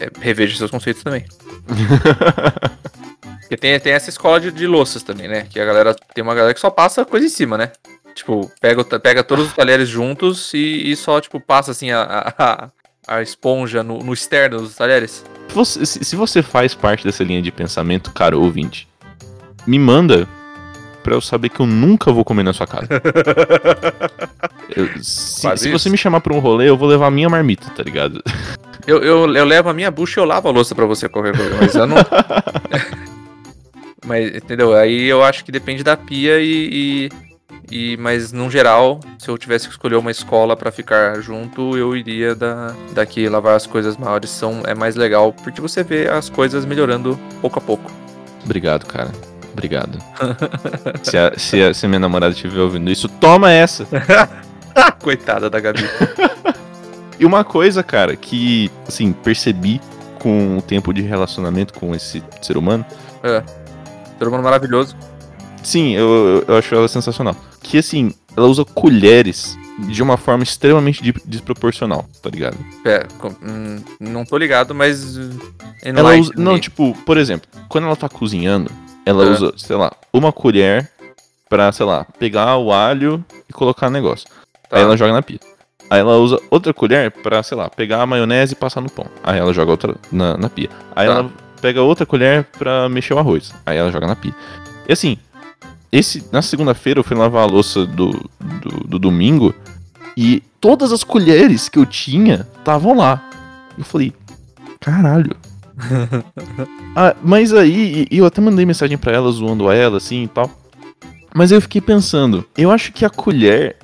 É, 0.00 0.10
reveja 0.20 0.58
seus 0.58 0.68
conceitos 0.68 1.04
também. 1.04 1.24
Porque 3.40 3.56
tem, 3.56 3.78
tem 3.78 3.92
essa 3.92 4.10
escola 4.10 4.40
de, 4.40 4.50
de 4.50 4.66
louças 4.66 5.04
também, 5.04 5.28
né? 5.28 5.46
Que 5.48 5.60
a 5.60 5.64
galera. 5.64 5.94
Tem 6.12 6.24
uma 6.24 6.34
galera 6.34 6.52
que 6.52 6.58
só 6.58 6.70
passa 6.70 7.04
coisa 7.04 7.24
em 7.24 7.28
cima, 7.28 7.56
né? 7.56 7.70
Tipo, 8.16 8.50
pega, 8.60 8.84
pega 8.98 9.22
todos 9.22 9.46
os 9.46 9.52
talheres 9.52 9.88
juntos 9.88 10.52
e, 10.52 10.90
e 10.90 10.96
só, 10.96 11.20
tipo, 11.20 11.38
passa 11.38 11.70
assim 11.70 11.92
a, 11.92 12.34
a, 12.36 12.70
a 13.06 13.22
esponja 13.22 13.84
no, 13.84 14.00
no 14.00 14.12
externo 14.12 14.58
dos 14.58 14.74
talheres. 14.74 15.24
Você- 15.54 15.86
se, 15.86 16.16
você 16.16 16.42
faz 16.42 16.74
parte 16.74 17.04
dessa 17.04 17.24
linha 17.24 17.40
de 17.42 17.50
pensamento, 17.50 18.12
cara, 18.12 18.36
ouvinte, 18.36 18.86
me 19.66 19.78
manda 19.78 20.28
pra 21.02 21.14
eu 21.14 21.20
saber 21.20 21.48
que 21.48 21.60
eu 21.60 21.66
nunca 21.66 22.12
vou 22.12 22.24
comer 22.24 22.42
na 22.42 22.52
sua 22.52 22.66
casa. 22.66 22.88
Eu- 24.76 24.88
se 25.02 25.56
se 25.56 25.70
você 25.70 25.88
me 25.88 25.96
chamar 25.96 26.20
pra 26.20 26.34
um 26.34 26.38
rolê, 26.40 26.68
eu 26.68 26.76
vou 26.76 26.88
levar 26.88 27.06
a 27.06 27.10
minha 27.10 27.28
marmita, 27.30 27.70
tá 27.70 27.82
ligado? 27.82 28.22
Eu, 28.86 29.02
eu, 29.02 29.34
eu 29.34 29.44
levo 29.44 29.68
a 29.68 29.74
minha 29.74 29.90
bucha 29.90 30.20
e 30.20 30.22
eu 30.22 30.24
lavo 30.24 30.46
a 30.46 30.50
louça 30.52 30.72
pra 30.72 30.86
você 30.86 31.08
coisa, 31.08 31.32
mas 31.60 31.74
eu 31.74 31.88
não. 31.88 31.96
mas, 34.06 34.36
entendeu? 34.36 34.76
Aí 34.76 35.06
eu 35.06 35.24
acho 35.24 35.44
que 35.44 35.50
depende 35.50 35.82
da 35.82 35.96
pia 35.96 36.38
e. 36.38 37.08
e, 37.10 37.25
e- 37.70 37.96
mas, 37.98 38.32
no 38.32 38.50
geral, 38.50 39.00
se 39.18 39.28
eu 39.28 39.36
tivesse 39.36 39.66
que 39.66 39.72
escolher 39.72 39.96
uma 39.96 40.10
escola 40.10 40.56
pra 40.56 40.70
ficar 40.70 41.20
junto, 41.20 41.76
eu 41.76 41.96
iria 41.96 42.34
da, 42.34 42.74
daqui 42.94 43.28
lavar 43.28 43.56
as 43.56 43.66
coisas 43.66 43.96
maiores. 43.96 44.30
São, 44.30 44.62
é 44.66 44.74
mais 44.74 44.96
legal, 44.96 45.32
porque 45.32 45.60
você 45.60 45.82
vê 45.82 46.08
as 46.08 46.28
coisas 46.28 46.64
melhorando 46.64 47.18
pouco 47.40 47.58
a 47.58 47.62
pouco. 47.62 47.90
Obrigado, 48.44 48.86
cara. 48.86 49.10
Obrigado. 49.52 49.98
se, 51.02 51.16
a, 51.16 51.32
se, 51.36 51.62
a, 51.62 51.72
se 51.74 51.86
minha 51.88 51.98
namorada 52.00 52.34
estiver 52.34 52.60
ouvindo 52.60 52.90
isso, 52.90 53.08
toma 53.08 53.50
essa! 53.50 53.86
Coitada 55.02 55.48
da 55.48 55.58
Gabi. 55.60 55.82
E 57.18 57.24
uma 57.24 57.42
coisa, 57.42 57.82
cara, 57.82 58.14
que, 58.14 58.70
assim, 58.86 59.10
percebi 59.10 59.80
com 60.18 60.58
o 60.58 60.60
tempo 60.60 60.92
de 60.92 61.00
relacionamento 61.00 61.72
com 61.72 61.94
esse 61.94 62.22
ser 62.42 62.58
humano. 62.58 62.84
Ser 64.18 64.28
humano 64.28 64.42
maravilhoso. 64.42 64.94
Sim, 65.66 65.94
eu, 65.96 66.44
eu, 66.46 66.56
acho 66.56 66.72
ela 66.74 66.86
sensacional. 66.86 67.34
Que, 67.60 67.78
assim, 67.78 68.14
ela 68.36 68.46
usa 68.46 68.64
colheres 68.64 69.58
de 69.88 70.00
uma 70.00 70.16
forma 70.16 70.44
extremamente 70.44 71.02
desproporcional, 71.24 72.06
tá 72.22 72.30
ligado? 72.30 72.56
É, 72.84 73.04
hum, 73.42 73.82
não 73.98 74.24
tô 74.24 74.38
ligado, 74.38 74.72
mas. 74.74 75.16
uh, 75.16 75.30
Ela 75.82 76.14
usa. 76.16 76.32
Não, 76.36 76.56
tipo, 76.58 76.96
por 77.04 77.16
exemplo, 77.18 77.48
quando 77.68 77.84
ela 77.88 77.96
tá 77.96 78.08
cozinhando, 78.08 78.70
ela 79.04 79.24
É. 79.24 79.28
usa, 79.30 79.52
sei 79.56 79.74
lá, 79.76 79.90
uma 80.12 80.32
colher 80.32 80.88
pra, 81.48 81.72
sei 81.72 81.84
lá, 81.84 82.04
pegar 82.16 82.56
o 82.58 82.72
alho 82.72 83.24
e 83.48 83.52
colocar 83.52 83.86
no 83.90 83.94
negócio. 83.94 84.28
Tá. 84.70 84.76
Aí 84.76 84.82
ela 84.82 84.96
joga 84.96 85.12
na 85.12 85.22
pia. 85.22 85.40
Aí 85.90 85.98
ela 86.00 86.16
usa 86.16 86.40
outra 86.48 86.72
colher 86.72 87.10
pra, 87.10 87.42
sei 87.42 87.56
lá, 87.56 87.68
pegar 87.68 88.02
a 88.02 88.06
maionese 88.06 88.52
e 88.52 88.56
passar 88.56 88.80
no 88.80 88.88
pão. 88.90 89.06
Aí 89.22 89.38
ela 89.38 89.52
joga 89.52 89.72
outra 89.72 89.96
na, 90.12 90.36
na 90.36 90.48
pia. 90.48 90.70
Aí 90.94 91.06
Tá. 91.08 91.12
ela 91.14 91.30
pega 91.60 91.82
outra 91.82 92.06
colher 92.06 92.44
pra 92.56 92.88
mexer 92.88 93.14
o 93.14 93.18
arroz. 93.18 93.52
Aí 93.66 93.76
ela 93.76 93.90
joga 93.90 94.06
na 94.06 94.14
pia. 94.16 94.34
E 94.88 94.92
assim, 94.92 95.18
esse, 95.90 96.24
na 96.32 96.42
segunda-feira 96.42 97.00
eu 97.00 97.04
fui 97.04 97.16
lavar 97.16 97.42
a 97.42 97.50
louça 97.50 97.86
do, 97.86 98.10
do, 98.62 98.88
do 98.88 98.98
domingo 98.98 99.54
e 100.16 100.42
todas 100.60 100.92
as 100.92 101.04
colheres 101.04 101.68
que 101.68 101.78
eu 101.78 101.86
tinha 101.86 102.46
estavam 102.58 102.96
lá. 102.96 103.22
Eu 103.76 103.84
falei, 103.84 104.12
caralho. 104.80 105.36
Ah, 106.98 107.14
mas 107.22 107.52
aí, 107.52 108.06
e 108.10 108.16
eu 108.16 108.24
até 108.24 108.40
mandei 108.40 108.64
mensagem 108.64 108.96
pra 108.96 109.12
ela, 109.12 109.30
zoando 109.30 109.70
ela, 109.70 109.98
assim 109.98 110.22
e 110.22 110.28
tal. 110.28 110.50
Mas 111.34 111.52
eu 111.52 111.60
fiquei 111.60 111.82
pensando, 111.82 112.42
eu 112.56 112.70
acho 112.70 112.90
que 112.90 113.04
a 113.04 113.10
colher 113.10 113.76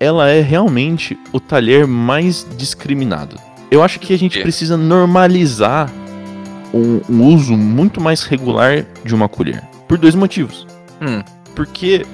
ela 0.00 0.28
é 0.28 0.40
realmente 0.40 1.16
o 1.32 1.38
talher 1.38 1.86
mais 1.86 2.44
discriminado. 2.56 3.36
Eu 3.70 3.80
acho 3.80 4.00
que 4.00 4.12
a 4.12 4.18
gente 4.18 4.38
quê? 4.38 4.42
precisa 4.42 4.76
normalizar 4.76 5.88
um, 6.74 7.00
um 7.08 7.26
uso 7.26 7.56
muito 7.56 8.00
mais 8.00 8.24
regular 8.24 8.84
de 9.04 9.14
uma 9.14 9.28
colher. 9.28 9.62
Por 9.86 9.98
dois 9.98 10.16
motivos. 10.16 10.66
Hum. 11.00 11.22
Porque 11.58 12.06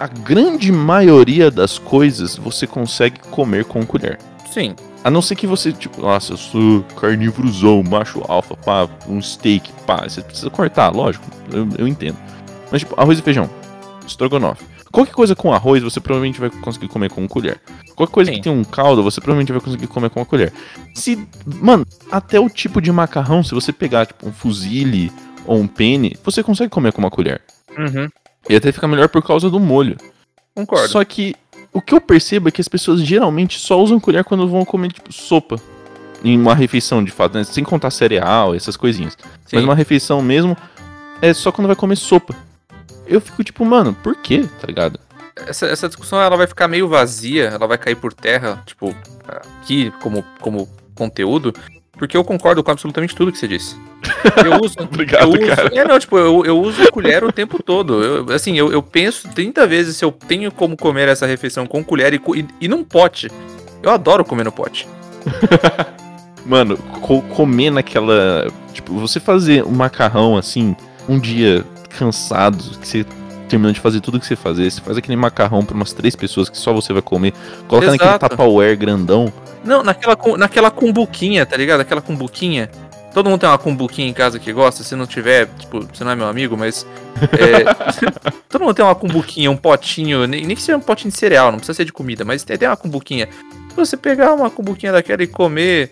a 0.00 0.08
grande 0.08 0.72
maioria 0.72 1.48
das 1.48 1.78
coisas 1.78 2.36
você 2.36 2.66
consegue 2.66 3.20
comer 3.30 3.64
com 3.64 3.86
colher. 3.86 4.18
Sim. 4.50 4.74
A 5.04 5.10
não 5.12 5.22
ser 5.22 5.36
que 5.36 5.46
você, 5.46 5.72
tipo, 5.72 6.00
nossa, 6.00 6.32
eu 6.32 6.36
sou 6.36 6.82
carnívorozão, 7.00 7.84
macho 7.84 8.20
alfa, 8.26 8.56
pá, 8.56 8.88
um 9.06 9.22
steak, 9.22 9.70
pá. 9.86 10.02
Você 10.02 10.22
precisa 10.22 10.50
cortar, 10.50 10.90
lógico, 10.90 11.24
eu, 11.52 11.68
eu 11.78 11.86
entendo. 11.86 12.16
Mas, 12.72 12.80
tipo, 12.80 13.00
arroz 13.00 13.16
e 13.16 13.22
feijão, 13.22 13.48
estrogonofe. 14.04 14.64
Qualquer 14.90 15.14
coisa 15.14 15.36
com 15.36 15.52
arroz 15.52 15.80
você 15.80 16.00
provavelmente 16.00 16.40
vai 16.40 16.50
conseguir 16.50 16.88
comer 16.88 17.10
com 17.10 17.20
uma 17.20 17.28
colher. 17.28 17.60
Qualquer 17.94 18.12
coisa 18.12 18.32
Sim. 18.32 18.38
que 18.38 18.42
tem 18.42 18.52
um 18.52 18.64
caldo 18.64 19.04
você 19.04 19.20
provavelmente 19.20 19.52
vai 19.52 19.60
conseguir 19.60 19.86
comer 19.86 20.10
com 20.10 20.18
uma 20.18 20.26
colher. 20.26 20.52
Se, 20.96 21.28
mano, 21.46 21.86
até 22.10 22.40
o 22.40 22.48
tipo 22.48 22.82
de 22.82 22.90
macarrão, 22.90 23.44
se 23.44 23.54
você 23.54 23.72
pegar, 23.72 24.06
tipo, 24.06 24.28
um 24.28 24.32
fusilli 24.32 25.12
ou 25.46 25.60
um 25.60 25.68
penne, 25.68 26.16
você 26.24 26.42
consegue 26.42 26.70
comer 26.70 26.92
com 26.92 26.98
uma 26.98 27.10
colher. 27.10 27.40
Uhum. 27.78 28.08
E 28.48 28.56
até 28.56 28.70
fica 28.72 28.86
melhor 28.88 29.08
por 29.08 29.22
causa 29.22 29.48
do 29.48 29.58
molho. 29.58 29.96
Concordo. 30.54 30.88
Só 30.88 31.04
que 31.04 31.34
o 31.72 31.80
que 31.80 31.94
eu 31.94 32.00
percebo 32.00 32.48
é 32.48 32.52
que 32.52 32.60
as 32.60 32.68
pessoas 32.68 33.00
geralmente 33.00 33.58
só 33.58 33.80
usam 33.80 33.98
colher 33.98 34.24
quando 34.24 34.48
vão 34.48 34.64
comer, 34.64 34.92
tipo, 34.92 35.12
sopa. 35.12 35.56
Em 36.22 36.38
uma 36.38 36.54
refeição, 36.54 37.04
de 37.04 37.10
fato, 37.10 37.36
né? 37.36 37.44
sem 37.44 37.62
contar 37.62 37.90
cereal, 37.90 38.54
essas 38.54 38.76
coisinhas. 38.76 39.16
Sim. 39.46 39.56
Mas 39.56 39.64
uma 39.64 39.74
refeição 39.74 40.22
mesmo 40.22 40.56
é 41.20 41.34
só 41.34 41.52
quando 41.52 41.66
vai 41.66 41.76
comer 41.76 41.96
sopa. 41.96 42.34
Eu 43.06 43.20
fico 43.20 43.44
tipo, 43.44 43.64
mano, 43.64 43.92
por 43.92 44.16
quê? 44.16 44.48
Tá 44.60 44.66
ligado? 44.66 44.98
essa, 45.36 45.66
essa 45.66 45.88
discussão 45.88 46.20
ela 46.20 46.36
vai 46.36 46.46
ficar 46.46 46.68
meio 46.68 46.88
vazia, 46.88 47.44
ela 47.46 47.66
vai 47.66 47.78
cair 47.78 47.96
por 47.96 48.12
terra, 48.12 48.62
tipo, 48.66 48.94
aqui 49.26 49.92
como, 50.00 50.24
como 50.40 50.68
conteúdo, 50.94 51.52
porque 51.96 52.16
eu 52.16 52.24
concordo 52.24 52.62
com 52.62 52.70
absolutamente 52.70 53.14
tudo 53.14 53.30
que 53.32 53.38
você 53.38 53.48
disse. 53.48 53.76
Eu 54.44 54.60
uso. 54.64 54.76
Obrigado, 54.80 55.22
eu 55.22 55.28
uso, 55.30 55.56
cara. 55.56 55.70
É, 55.74 55.84
não, 55.84 55.98
tipo, 55.98 56.18
eu, 56.18 56.44
eu 56.44 56.60
uso 56.60 56.90
colher 56.90 57.24
o 57.24 57.32
tempo 57.32 57.62
todo. 57.62 58.02
Eu, 58.02 58.32
assim, 58.34 58.58
eu, 58.58 58.72
eu 58.72 58.82
penso 58.82 59.28
30 59.28 59.66
vezes 59.66 59.96
se 59.96 60.04
eu 60.04 60.12
tenho 60.12 60.50
como 60.52 60.76
comer 60.76 61.08
essa 61.08 61.26
refeição 61.26 61.66
com 61.66 61.82
colher 61.84 62.14
e, 62.14 62.20
e, 62.36 62.46
e 62.62 62.68
num 62.68 62.84
pote. 62.84 63.30
Eu 63.82 63.90
adoro 63.90 64.24
comer 64.24 64.44
no 64.44 64.52
pote. 64.52 64.86
Mano, 66.44 66.76
co- 67.00 67.22
comer 67.22 67.70
naquela. 67.70 68.46
Tipo, 68.72 68.94
você 68.94 69.18
fazer 69.18 69.64
um 69.64 69.70
macarrão 69.72 70.36
assim, 70.36 70.76
um 71.08 71.18
dia 71.18 71.64
cansado, 71.90 72.58
que 72.80 72.86
você 72.88 73.06
terminou 73.48 73.72
de 73.72 73.80
fazer 73.80 74.00
tudo 74.00 74.18
que 74.18 74.26
você 74.26 74.36
fazer, 74.36 74.70
você 74.70 74.80
faz 74.80 74.96
aquele 74.96 75.16
macarrão 75.16 75.64
pra 75.64 75.74
umas 75.76 75.92
três 75.92 76.16
pessoas 76.16 76.48
que 76.48 76.58
só 76.58 76.72
você 76.72 76.92
vai 76.92 77.02
comer, 77.02 77.32
coloca 77.68 77.90
naquele 77.90 78.10
Exato. 78.10 78.28
Tupperware 78.28 78.76
grandão. 78.76 79.32
Não, 79.64 79.82
naquela, 79.82 80.16
naquela 80.36 80.70
cumbuquinha, 80.70 81.46
tá 81.46 81.56
ligado? 81.56 81.80
Aquela 81.80 82.02
cumbuquinha. 82.02 82.70
Todo 83.14 83.30
mundo 83.30 83.40
tem 83.40 83.48
uma 83.48 83.58
cumbuquinha 83.58 84.08
em 84.08 84.12
casa 84.12 84.38
que 84.38 84.52
gosta. 84.52 84.82
Se 84.82 84.94
não 84.94 85.06
tiver, 85.06 85.48
tipo, 85.58 85.86
você 85.86 86.04
não 86.04 86.10
é 86.10 86.16
meu 86.16 86.26
amigo, 86.26 86.56
mas. 86.56 86.86
é, 87.32 87.64
todo 88.50 88.62
mundo 88.62 88.74
tem 88.74 88.84
uma 88.84 88.94
cumbuquinha, 88.94 89.50
um 89.50 89.56
potinho. 89.56 90.26
Nem, 90.26 90.44
nem 90.44 90.56
que 90.56 90.62
seja 90.62 90.76
um 90.76 90.80
potinho 90.80 91.12
de 91.12 91.18
cereal, 91.18 91.50
não 91.50 91.58
precisa 91.58 91.76
ser 91.76 91.84
de 91.84 91.92
comida, 91.92 92.24
mas 92.24 92.44
tem, 92.44 92.58
tem 92.58 92.68
uma 92.68 92.76
cumbuquinha. 92.76 93.28
Se 93.70 93.76
você 93.76 93.96
pegar 93.96 94.34
uma 94.34 94.50
cumbuquinha 94.50 94.92
daquela 94.92 95.22
e 95.22 95.26
comer, 95.26 95.90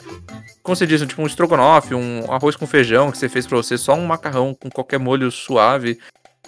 como 0.62 0.76
você 0.76 0.86
disse, 0.86 1.06
tipo 1.06 1.22
um 1.22 1.26
estrogonofe, 1.26 1.94
um 1.94 2.30
arroz 2.30 2.56
com 2.56 2.66
feijão 2.66 3.10
que 3.10 3.18
você 3.18 3.28
fez 3.28 3.46
pra 3.46 3.56
você, 3.56 3.78
só 3.78 3.94
um 3.94 4.04
macarrão 4.04 4.54
com 4.54 4.68
qualquer 4.68 4.98
molho 4.98 5.30
suave. 5.30 5.98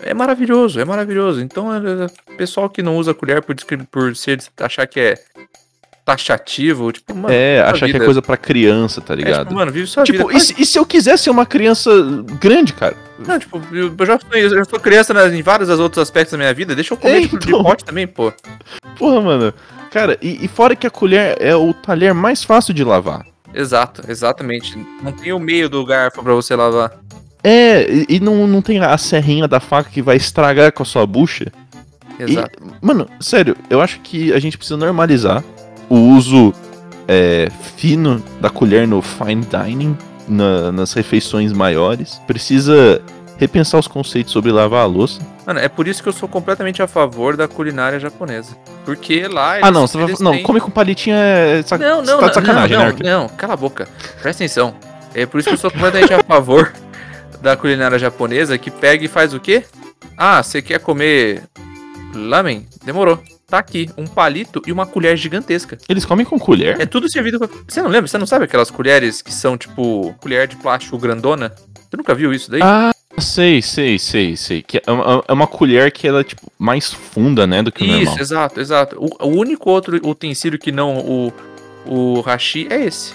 É 0.00 0.12
maravilhoso, 0.12 0.80
é 0.80 0.84
maravilhoso. 0.84 1.40
Então, 1.40 1.72
é, 1.72 1.78
é, 1.78 2.36
pessoal 2.36 2.68
que 2.68 2.82
não 2.82 2.96
usa 2.96 3.14
colher 3.14 3.42
por, 3.42 3.54
por 3.90 4.16
ser, 4.16 4.42
achar 4.58 4.86
que 4.86 5.00
é 5.00 5.14
taxativo, 6.04 6.92
tipo, 6.92 7.14
mano, 7.14 7.32
é, 7.34 7.60
achar 7.62 7.86
que 7.86 7.92
é 7.92 7.94
vida. 7.94 8.04
coisa 8.04 8.20
pra 8.20 8.36
criança, 8.36 9.00
tá 9.00 9.14
É, 9.14 9.16
ligado? 9.16 9.44
tipo, 9.46 9.54
mano, 9.54 9.72
vive 9.72 9.86
sua 9.86 10.04
Tipo, 10.04 10.28
vida. 10.28 10.38
e, 10.38 10.40
se- 10.40 10.54
e 10.58 10.66
se 10.66 10.78
eu 10.78 10.84
quisesse 10.84 11.24
ser 11.24 11.30
uma 11.30 11.46
criança 11.46 11.90
grande, 12.40 12.72
cara? 12.72 12.94
Não, 13.26 13.38
tipo, 13.38 13.60
eu 13.72 14.06
já, 14.06 14.18
eu 14.32 14.50
já 14.50 14.64
sou 14.64 14.78
criança 14.80 15.14
né, 15.14 15.34
em 15.34 15.42
vários 15.42 15.68
outros 15.70 16.02
aspectos 16.02 16.32
da 16.32 16.38
minha 16.38 16.52
vida. 16.52 16.74
Deixa 16.74 16.92
eu 16.94 16.98
comer 16.98 17.16
É, 17.16 17.20
tipo, 17.22 17.38
de 17.38 17.48
então. 17.48 17.62
pote 17.62 17.84
também, 17.84 18.06
pô. 18.06 18.32
Porra, 18.98 19.20
mano. 19.20 19.54
Cara, 19.90 20.18
e, 20.20 20.44
e 20.44 20.48
fora 20.48 20.74
que 20.76 20.86
a 20.86 20.90
colher 20.90 21.36
é 21.40 21.54
o 21.54 21.72
talher 21.72 22.12
mais 22.12 22.42
fácil 22.44 22.74
de 22.74 22.82
lavar. 22.84 23.24
Exato, 23.54 24.02
exatamente. 24.08 24.76
Não 25.02 25.12
tem 25.12 25.32
o 25.32 25.38
meio 25.38 25.68
do 25.68 25.84
garfo 25.86 26.22
pra 26.22 26.34
você 26.34 26.54
lavar. 26.56 26.92
É, 27.42 27.88
e, 27.88 28.06
e 28.16 28.20
não, 28.20 28.46
não 28.46 28.60
tem 28.60 28.80
a 28.80 28.98
serrinha 28.98 29.46
da 29.46 29.60
faca 29.60 29.88
que 29.90 30.02
vai 30.02 30.16
estragar 30.16 30.72
com 30.72 30.82
a 30.82 30.86
sua 30.86 31.06
bucha. 31.06 31.46
Exato. 32.18 32.50
E, 32.82 32.84
mano, 32.86 33.08
sério, 33.20 33.56
eu 33.70 33.80
acho 33.80 34.00
que 34.00 34.32
a 34.32 34.38
gente 34.40 34.56
precisa 34.58 34.76
normalizar 34.76 35.42
o 35.88 35.96
uso 35.96 36.52
é, 37.08 37.48
fino 37.76 38.22
da 38.40 38.48
colher 38.50 38.86
no 38.88 39.02
fine 39.02 39.44
dining, 39.44 39.96
na- 40.28 40.72
nas 40.72 40.92
refeições 40.92 41.52
maiores. 41.52 42.20
Precisa 42.26 43.02
repensar 43.36 43.78
os 43.78 43.86
conceitos 43.88 44.32
sobre 44.32 44.50
lavar 44.52 44.82
a 44.82 44.86
louça. 44.86 45.20
Mano, 45.46 45.58
é 45.60 45.68
por 45.68 45.86
isso 45.86 46.02
que 46.02 46.08
eu 46.08 46.12
sou 46.12 46.28
completamente 46.28 46.80
a 46.82 46.86
favor 46.86 47.36
da 47.36 47.46
culinária 47.46 48.00
japonesa. 48.00 48.56
Porque 48.84 49.26
lá 49.28 49.56
eles, 49.56 49.68
ah, 49.68 49.70
não, 49.70 49.86
você 49.86 49.98
vai, 49.98 50.06
eles 50.06 50.20
não, 50.20 50.32
têm- 50.32 50.42
come 50.42 50.60
com 50.60 50.70
palitinho 50.70 51.16
é. 51.16 51.62
Sac, 51.62 51.80
Não, 51.82 52.00
não, 52.02 52.04
tá 52.18 52.20
não, 52.22 52.28
de 52.28 52.34
sacanagem, 52.34 52.76
não, 52.76 52.84
né, 52.84 52.84
não, 52.84 52.92
Arthur? 52.92 53.04
não, 53.04 53.28
cala 53.36 53.52
a 53.52 53.56
boca. 53.56 53.88
Presta 54.22 54.42
atenção. 54.42 54.74
É 55.14 55.26
por 55.26 55.38
isso 55.40 55.48
que 55.50 55.54
eu 55.54 55.58
sou 55.58 55.70
completamente 55.70 56.14
a 56.14 56.22
favor 56.22 56.72
da 57.42 57.54
culinária 57.56 57.98
japonesa 57.98 58.56
que 58.56 58.70
pega 58.70 59.04
e 59.04 59.08
faz 59.08 59.34
o 59.34 59.40
quê? 59.40 59.64
Ah, 60.16 60.42
você 60.42 60.62
quer 60.62 60.80
comer 60.80 61.42
lamen? 62.14 62.66
Demorou. 62.84 63.18
Tá 63.46 63.58
aqui, 63.58 63.90
um 63.96 64.06
palito 64.06 64.62
e 64.66 64.72
uma 64.72 64.86
colher 64.86 65.16
gigantesca. 65.16 65.76
Eles 65.88 66.04
comem 66.04 66.24
com 66.24 66.38
colher? 66.38 66.80
É 66.80 66.86
tudo 66.86 67.08
servido 67.10 67.38
com. 67.38 67.46
Você 67.68 67.82
não 67.82 67.90
lembra? 67.90 68.08
Você 68.08 68.18
não 68.18 68.26
sabe 68.26 68.46
aquelas 68.46 68.70
colheres 68.70 69.20
que 69.20 69.32
são 69.32 69.56
tipo 69.56 70.14
colher 70.20 70.48
de 70.48 70.56
plástico 70.56 70.98
grandona? 70.98 71.52
Você 71.74 71.96
nunca 71.96 72.14
viu 72.14 72.32
isso 72.32 72.50
daí? 72.50 72.60
Ah, 72.62 72.90
sei, 73.18 73.60
sei, 73.60 73.98
sei, 73.98 74.36
sei. 74.36 74.62
Que 74.62 74.82
é, 74.84 74.90
uma, 74.90 75.24
é 75.28 75.32
uma 75.32 75.46
colher 75.46 75.92
que 75.92 76.08
ela 76.08 76.20
é, 76.20 76.24
tipo, 76.24 76.50
mais 76.58 76.92
funda, 76.92 77.46
né, 77.46 77.62
do 77.62 77.70
que 77.70 77.84
o 77.84 77.86
isso, 77.86 77.96
normal. 77.96 78.18
exato, 78.18 78.60
exato. 78.60 78.96
O, 78.98 79.26
o 79.26 79.38
único 79.38 79.70
outro 79.70 79.96
utensílio 80.08 80.58
que 80.58 80.72
não 80.72 80.98
o, 80.98 81.32
o 81.86 82.20
hashi 82.22 82.66
é 82.70 82.84
esse. 82.84 83.14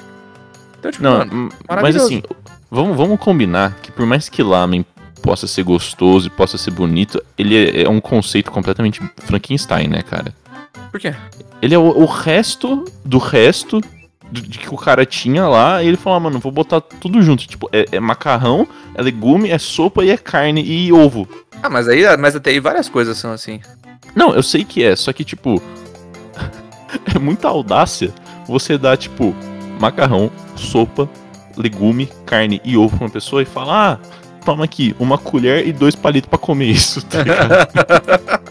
Então, 0.78 0.92
tipo, 0.92 1.04
Não, 1.04 1.18
mano, 1.18 1.34
hum, 1.34 1.50
mas 1.68 1.96
assim, 1.96 2.24
vamos, 2.72 2.96
vamos 2.96 3.20
combinar 3.20 3.76
que 3.82 3.92
por 3.92 4.06
mais 4.06 4.30
que 4.30 4.42
lamen 4.42 4.86
possa 5.22 5.48
ser 5.48 5.64
gostoso 5.64 6.28
e 6.28 6.30
possa 6.30 6.58
ser 6.58 6.72
bonito, 6.72 7.22
ele 7.38 7.56
é, 7.56 7.84
é 7.84 7.90
um 7.90 8.00
conceito 8.02 8.52
completamente 8.52 9.02
Frankenstein, 9.18 9.88
né, 9.88 10.02
cara? 10.02 10.34
por 10.92 11.00
quê? 11.00 11.14
Ele 11.62 11.76
é 11.76 11.78
o, 11.78 11.84
o 11.84 12.06
resto 12.06 12.86
do 13.06 13.18
resto 13.20 13.80
do- 14.32 14.42
de 14.42 14.58
que 14.60 14.74
o 14.74 14.78
cara 14.78 15.06
tinha 15.06 15.48
lá, 15.48 15.84
e 15.84 15.88
ele 15.88 15.98
falou, 15.98 16.18
ah, 16.18 16.20
mano, 16.22 16.40
vou 16.40 16.52
botar 16.52 16.80
tudo 16.82 17.22
junto. 17.22 17.48
Tipo, 17.48 17.70
é, 17.72 17.86
é 17.92 18.00
macarrão, 18.00 18.68
é 18.96 19.02
legume, 19.02 19.50
é 19.50 19.58
sopa 19.58 20.04
e 20.04 20.10
é 20.10 20.18
carne 20.18 20.64
e 20.64 20.92
ovo. 20.94 21.28
Ah, 21.62 21.70
mas 21.70 21.88
aí, 21.88 22.04
mas 22.18 22.36
até 22.36 22.52
aí 22.52 22.60
várias 22.60 22.88
coisas 22.90 23.18
são 23.18 23.32
assim. 23.32 23.60
Não, 24.16 24.34
eu 24.34 24.42
sei 24.42 24.64
que 24.64 24.84
é, 24.84 24.96
só 24.96 25.12
que, 25.14 25.24
tipo. 25.24 25.62
é 27.14 27.20
muita 27.20 27.48
audácia 27.48 28.12
você 28.48 28.78
dar, 28.78 28.98
tipo, 28.98 29.36
macarrão, 29.80 30.32
sopa, 30.56 31.08
legume, 31.58 32.10
carne 32.26 32.62
e 32.64 32.78
ovo 32.78 32.98
pra 32.98 33.06
uma 33.08 33.12
pessoa 33.12 33.42
e 33.42 33.46
falar, 33.46 34.00
ah, 34.02 34.08
toma 34.50 34.64
aqui, 34.66 34.96
uma 35.00 35.18
colher 35.18 35.68
e 35.68 35.72
dois 35.72 35.96
palitos 35.96 36.28
pra 36.30 36.40
comer 36.40 36.66
isso, 36.72 37.06
tá? 37.06 37.20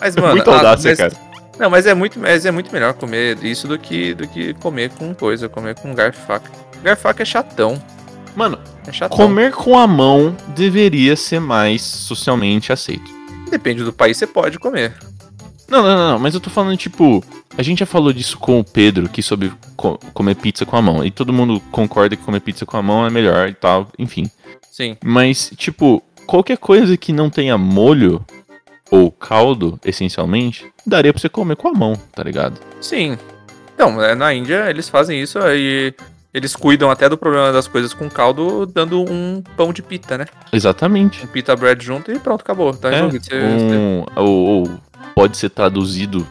Mas, 0.00 0.16
É 0.16 0.20
mano. 0.20 0.34
muita 0.34 0.50
ah, 0.50 0.56
audácia, 0.56 0.90
mas- 0.90 0.98
cara. 0.98 1.12
Não, 1.58 1.70
mas 1.70 1.86
é 1.86 1.94
muito, 1.94 2.18
mas 2.20 2.44
é 2.44 2.50
muito 2.50 2.70
melhor 2.70 2.92
comer 2.92 3.42
isso 3.42 3.66
do 3.66 3.78
que, 3.78 4.12
do 4.12 4.28
que 4.28 4.52
comer 4.54 4.90
com 4.90 5.14
coisa, 5.14 5.48
comer 5.48 5.74
com 5.74 5.94
garfo 5.94 6.20
e 6.22 6.26
faca. 6.26 6.50
Garfo 6.82 7.00
e 7.00 7.02
faca 7.02 7.22
é 7.22 7.24
chatão. 7.26 7.82
Mano, 8.36 8.58
É 8.86 8.92
chatão. 8.92 9.16
comer 9.16 9.52
com 9.52 9.78
a 9.78 9.86
mão 9.86 10.36
deveria 10.48 11.16
ser 11.16 11.40
mais 11.40 11.80
socialmente 11.80 12.74
aceito. 12.74 13.10
Depende 13.50 13.82
do 13.82 13.90
país, 13.92 14.18
você 14.18 14.26
pode 14.26 14.58
comer. 14.58 14.92
Não, 15.66 15.82
não, 15.82 15.96
não, 15.96 16.10
não, 16.12 16.18
mas 16.18 16.34
eu 16.34 16.40
tô 16.40 16.50
falando, 16.50 16.76
tipo, 16.76 17.24
a 17.56 17.62
gente 17.62 17.78
já 17.78 17.86
falou 17.86 18.12
disso 18.12 18.36
com 18.38 18.60
o 18.60 18.64
Pedro, 18.64 19.08
que 19.08 19.22
sobre 19.22 19.50
co- 19.78 19.98
comer 20.12 20.34
pizza 20.34 20.66
com 20.66 20.76
a 20.76 20.82
mão. 20.82 21.02
E 21.06 21.10
todo 21.10 21.32
mundo 21.32 21.58
concorda 21.72 22.14
que 22.16 22.22
comer 22.22 22.40
pizza 22.40 22.66
com 22.66 22.76
a 22.76 22.82
mão 22.82 23.06
é 23.06 23.10
melhor 23.10 23.48
e 23.48 23.54
tal, 23.54 23.88
enfim. 23.98 24.30
Sim. 24.76 24.94
Mas, 25.02 25.50
tipo, 25.56 26.02
qualquer 26.26 26.58
coisa 26.58 26.98
que 26.98 27.10
não 27.10 27.30
tenha 27.30 27.56
molho 27.56 28.22
ou 28.90 29.10
caldo, 29.10 29.80
essencialmente, 29.82 30.70
daria 30.86 31.14
pra 31.14 31.18
você 31.22 31.30
comer 31.30 31.56
com 31.56 31.68
a 31.68 31.72
mão, 31.72 31.94
tá 32.14 32.22
ligado? 32.22 32.60
Sim. 32.78 33.16
Então, 33.74 33.96
na 34.14 34.34
Índia 34.34 34.68
eles 34.68 34.86
fazem 34.90 35.18
isso 35.22 35.38
aí. 35.38 35.94
Eles 36.34 36.54
cuidam 36.54 36.90
até 36.90 37.08
do 37.08 37.16
problema 37.16 37.50
das 37.50 37.66
coisas 37.66 37.94
com 37.94 38.06
caldo, 38.10 38.66
dando 38.66 39.00
um 39.10 39.42
pão 39.56 39.72
de 39.72 39.82
pita, 39.82 40.18
né? 40.18 40.26
Exatamente. 40.52 41.24
Um 41.24 41.28
pita 41.28 41.56
bread 41.56 41.82
junto 41.82 42.12
e 42.12 42.18
pronto, 42.18 42.42
acabou. 42.42 42.74
Tá 42.74 42.92
É. 42.92 43.08
Você- 43.08 43.34
um, 43.34 44.04
ou, 44.14 44.46
ou 44.46 44.70
pode 45.14 45.38
ser 45.38 45.48
traduzido, 45.48 46.26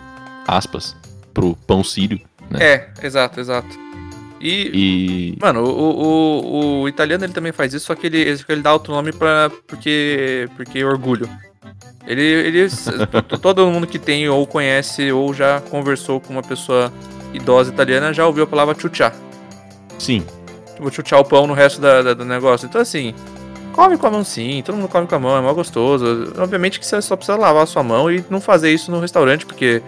aspas, 0.47 0.95
pro 1.34 1.55
pão 1.65 1.84
sírio, 1.84 2.21
né? 2.51 2.60
É, 2.63 2.89
exato, 3.01 3.39
exato. 3.39 3.85
E, 4.39 5.36
E. 5.36 5.38
mano, 5.41 5.63
o, 5.63 5.69
o, 5.69 6.82
o 6.82 6.89
italiano 6.89 7.24
ele 7.24 7.34
também 7.34 7.52
faz 7.52 7.74
isso, 7.74 7.86
só 7.86 7.95
que 7.95 8.08
ele, 8.08 8.19
ele 8.48 8.62
dá 8.62 8.74
outro 8.74 8.93
nome 8.93 9.12
pra, 9.12 9.50
porque, 9.67 10.48
porque 10.56 10.84
orgulho. 10.84 11.28
Ele, 12.06 12.21
ele 12.21 12.67
todo 13.41 13.65
mundo 13.67 13.88
que 13.88 13.98
tem 13.98 14.28
ou 14.30 14.45
conhece 14.45 15.12
ou 15.12 15.34
já 15.34 15.62
conversou 15.71 16.19
com 16.19 16.34
uma 16.34 16.43
pessoa 16.43 16.91
idosa 17.34 17.71
italiana 17.71 18.13
já 18.13 18.28
ouviu 18.28 18.43
a 18.43 18.48
palavra 18.48 18.76
chuchá. 18.78 19.12
Sim. 19.98 20.24
Tipo, 20.76 20.91
chuchar 20.93 21.19
o 21.19 21.26
pão 21.26 21.48
no 21.48 21.54
resto 21.54 21.80
da, 21.82 22.02
da- 22.02 22.13
do 22.13 22.26
negócio. 22.26 22.65
Então, 22.67 22.80
assim, 22.82 23.15
come 23.74 23.98
com 23.98 24.06
a 24.08 24.12
mão 24.12 24.24
sim, 24.24 24.62
todo 24.63 24.76
mundo 24.76 24.89
come 24.89 25.08
com 25.08 25.15
a 25.15 25.19
mão, 25.19 25.38
é 25.38 25.41
mó 25.41 25.54
gostoso. 25.54 26.34
Obviamente 26.38 26.80
que 26.80 26.86
você 26.86 27.02
só 27.02 27.15
precisa 27.15 27.38
lavar 27.38 27.63
a 27.63 27.65
sua 27.65 27.82
mão 27.82 28.12
e 28.12 28.24
não 28.30 28.39
fazer 28.41 28.71
isso 28.71 28.91
no 28.91 29.00
restaurante, 29.00 29.45
porque 29.45 29.82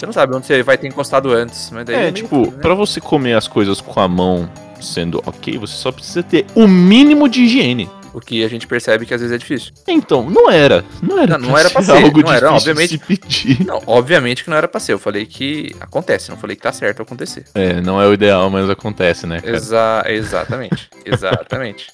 você 0.00 0.06
não 0.06 0.12
sabe 0.12 0.34
onde 0.34 0.46
você 0.46 0.62
vai 0.62 0.76
ter 0.78 0.88
encostado 0.88 1.30
antes. 1.30 1.70
Mas 1.70 1.84
daí 1.84 1.94
É, 1.96 2.00
meio 2.02 2.12
tipo, 2.12 2.50
né? 2.50 2.58
pra 2.62 2.74
você 2.74 3.00
comer 3.00 3.34
as 3.34 3.46
coisas 3.46 3.80
com 3.80 4.00
a 4.00 4.08
mão 4.08 4.50
sendo 4.80 5.22
ok, 5.26 5.58
você 5.58 5.74
só 5.74 5.92
precisa 5.92 6.22
ter 6.22 6.46
o 6.54 6.66
mínimo 6.66 7.28
de 7.28 7.42
higiene. 7.42 7.88
O 8.12 8.18
que 8.20 8.42
a 8.42 8.48
gente 8.48 8.66
percebe 8.66 9.06
que 9.06 9.14
às 9.14 9.20
vezes 9.20 9.32
é 9.32 9.38
difícil. 9.38 9.72
Então, 9.86 10.28
não 10.28 10.50
era. 10.50 10.84
Não 11.00 11.16
era, 11.16 11.38
Não, 11.38 11.50
não 11.50 11.56
era 11.58 11.70
pra 11.70 11.80
ser, 11.80 11.92
algo 11.92 12.22
não 12.22 12.32
era, 12.32 12.50
obviamente. 12.52 12.98
de 12.98 13.04
se 13.04 13.18
pedir. 13.18 13.64
Não, 13.64 13.80
obviamente 13.86 14.42
que 14.42 14.50
não 14.50 14.56
era 14.56 14.66
pra 14.66 14.80
ser. 14.80 14.94
Eu 14.94 14.98
falei 14.98 15.26
que 15.26 15.72
acontece, 15.80 16.28
não 16.28 16.36
falei 16.36 16.56
que 16.56 16.62
tá 16.62 16.72
certo 16.72 17.02
acontecer. 17.02 17.44
É, 17.54 17.80
não 17.80 18.02
é 18.02 18.06
o 18.08 18.12
ideal, 18.12 18.50
mas 18.50 18.68
acontece, 18.68 19.28
né, 19.28 19.40
cara? 19.40 19.54
Exa 19.56 20.02
exatamente. 20.08 20.90
exatamente. 21.06 21.86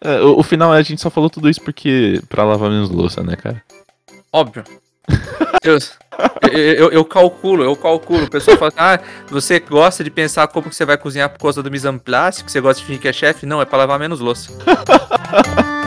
É, 0.00 0.20
o, 0.22 0.38
o 0.38 0.42
final 0.42 0.72
a 0.72 0.80
gente 0.80 1.02
só 1.02 1.10
falou 1.10 1.28
tudo 1.28 1.50
isso 1.50 1.60
porque 1.60 2.22
pra 2.30 2.44
lavar 2.44 2.70
menos 2.70 2.88
louça, 2.88 3.22
né, 3.22 3.36
cara? 3.36 3.60
Óbvio. 4.32 4.64
Deus, 5.62 5.92
eu, 6.50 6.58
eu, 6.58 6.90
eu 6.90 7.04
calculo, 7.04 7.64
eu 7.64 7.76
calculo. 7.76 8.24
O 8.24 8.30
pessoal 8.30 8.56
fala 8.56 8.68
assim, 8.68 8.78
ah, 8.80 9.00
você 9.28 9.60
gosta 9.60 10.02
de 10.04 10.10
pensar 10.10 10.46
como 10.48 10.68
que 10.68 10.76
você 10.76 10.84
vai 10.84 10.96
cozinhar 10.96 11.28
por 11.30 11.38
causa 11.38 11.62
do 11.62 11.70
mise 11.70 11.88
en 11.88 11.98
place, 11.98 12.42
que 12.44 12.50
você 12.50 12.60
gosta 12.60 12.80
de 12.80 12.86
fingir 12.86 13.02
que 13.02 13.08
é 13.08 13.12
chefe? 13.12 13.46
Não, 13.46 13.60
é 13.60 13.64
pra 13.64 13.78
lavar 13.78 13.98
menos 13.98 14.20
louça. 14.20 14.52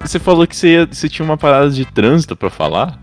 Você 0.00 0.18
falou 0.18 0.46
que 0.46 0.56
você 0.56 1.08
tinha 1.10 1.24
uma 1.26 1.36
parada 1.36 1.70
de 1.70 1.84
trânsito 1.84 2.34
pra 2.34 2.48
falar? 2.48 2.98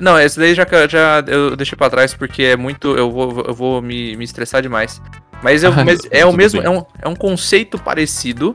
Não, 0.00 0.18
esse 0.18 0.38
daí 0.38 0.54
já, 0.54 0.66
já 0.88 1.22
eu 1.26 1.54
deixei 1.54 1.76
pra 1.76 1.90
trás 1.90 2.14
porque 2.14 2.42
é 2.42 2.56
muito. 2.56 2.96
Eu 2.96 3.10
vou, 3.10 3.44
eu 3.46 3.54
vou 3.54 3.82
me, 3.82 4.16
me 4.16 4.24
estressar 4.24 4.62
demais. 4.62 5.00
Mas, 5.42 5.62
eu, 5.62 5.72
mas 5.84 6.00
é 6.10 6.24
o 6.24 6.32
mesmo, 6.32 6.60
é 6.60 6.70
um, 6.70 6.84
é 7.02 7.08
um 7.08 7.14
conceito 7.16 7.78
parecido. 7.78 8.54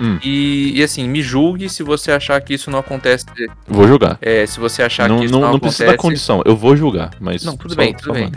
Hum. 0.00 0.18
E, 0.22 0.72
e 0.78 0.82
assim, 0.82 1.08
me 1.08 1.22
julgue 1.22 1.68
se 1.68 1.82
você 1.82 2.10
achar 2.10 2.40
que 2.40 2.54
isso 2.54 2.70
não 2.70 2.78
acontece. 2.80 3.24
Vou 3.68 3.86
julgar. 3.86 4.18
É, 4.20 4.44
se 4.46 4.58
você 4.58 4.82
achar 4.82 5.08
Não, 5.08 5.18
que 5.18 5.26
isso 5.26 5.32
não, 5.32 5.40
não, 5.40 5.48
não 5.50 5.56
acontece. 5.56 5.76
precisa 5.76 5.96
da 5.96 6.02
condição, 6.02 6.42
eu 6.44 6.56
vou 6.56 6.76
julgar, 6.76 7.10
mas. 7.20 7.44
Não, 7.44 7.56
tudo 7.56 7.74
só- 7.74 7.76
bem, 7.80 7.94
tudo 7.94 8.12
bem. 8.14 8.32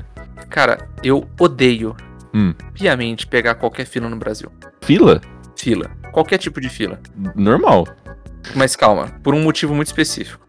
Cara, 0.49 0.87
eu 1.03 1.27
odeio 1.39 1.95
Hum. 2.33 2.53
piamente 2.73 3.25
pegar 3.25 3.55
qualquer 3.55 3.85
fila 3.85 4.07
no 4.09 4.15
Brasil. 4.17 4.51
Fila? 4.83 5.21
Fila. 5.57 5.89
Qualquer 6.11 6.37
tipo 6.37 6.59
de 6.61 6.69
fila. 6.69 6.99
Normal. 7.33 7.87
Mas 8.53 8.75
calma, 8.75 9.07
por 9.23 9.33
um 9.33 9.41
motivo 9.41 9.73
muito 9.73 9.87
específico. 9.87 10.45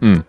Hum. 0.00 0.22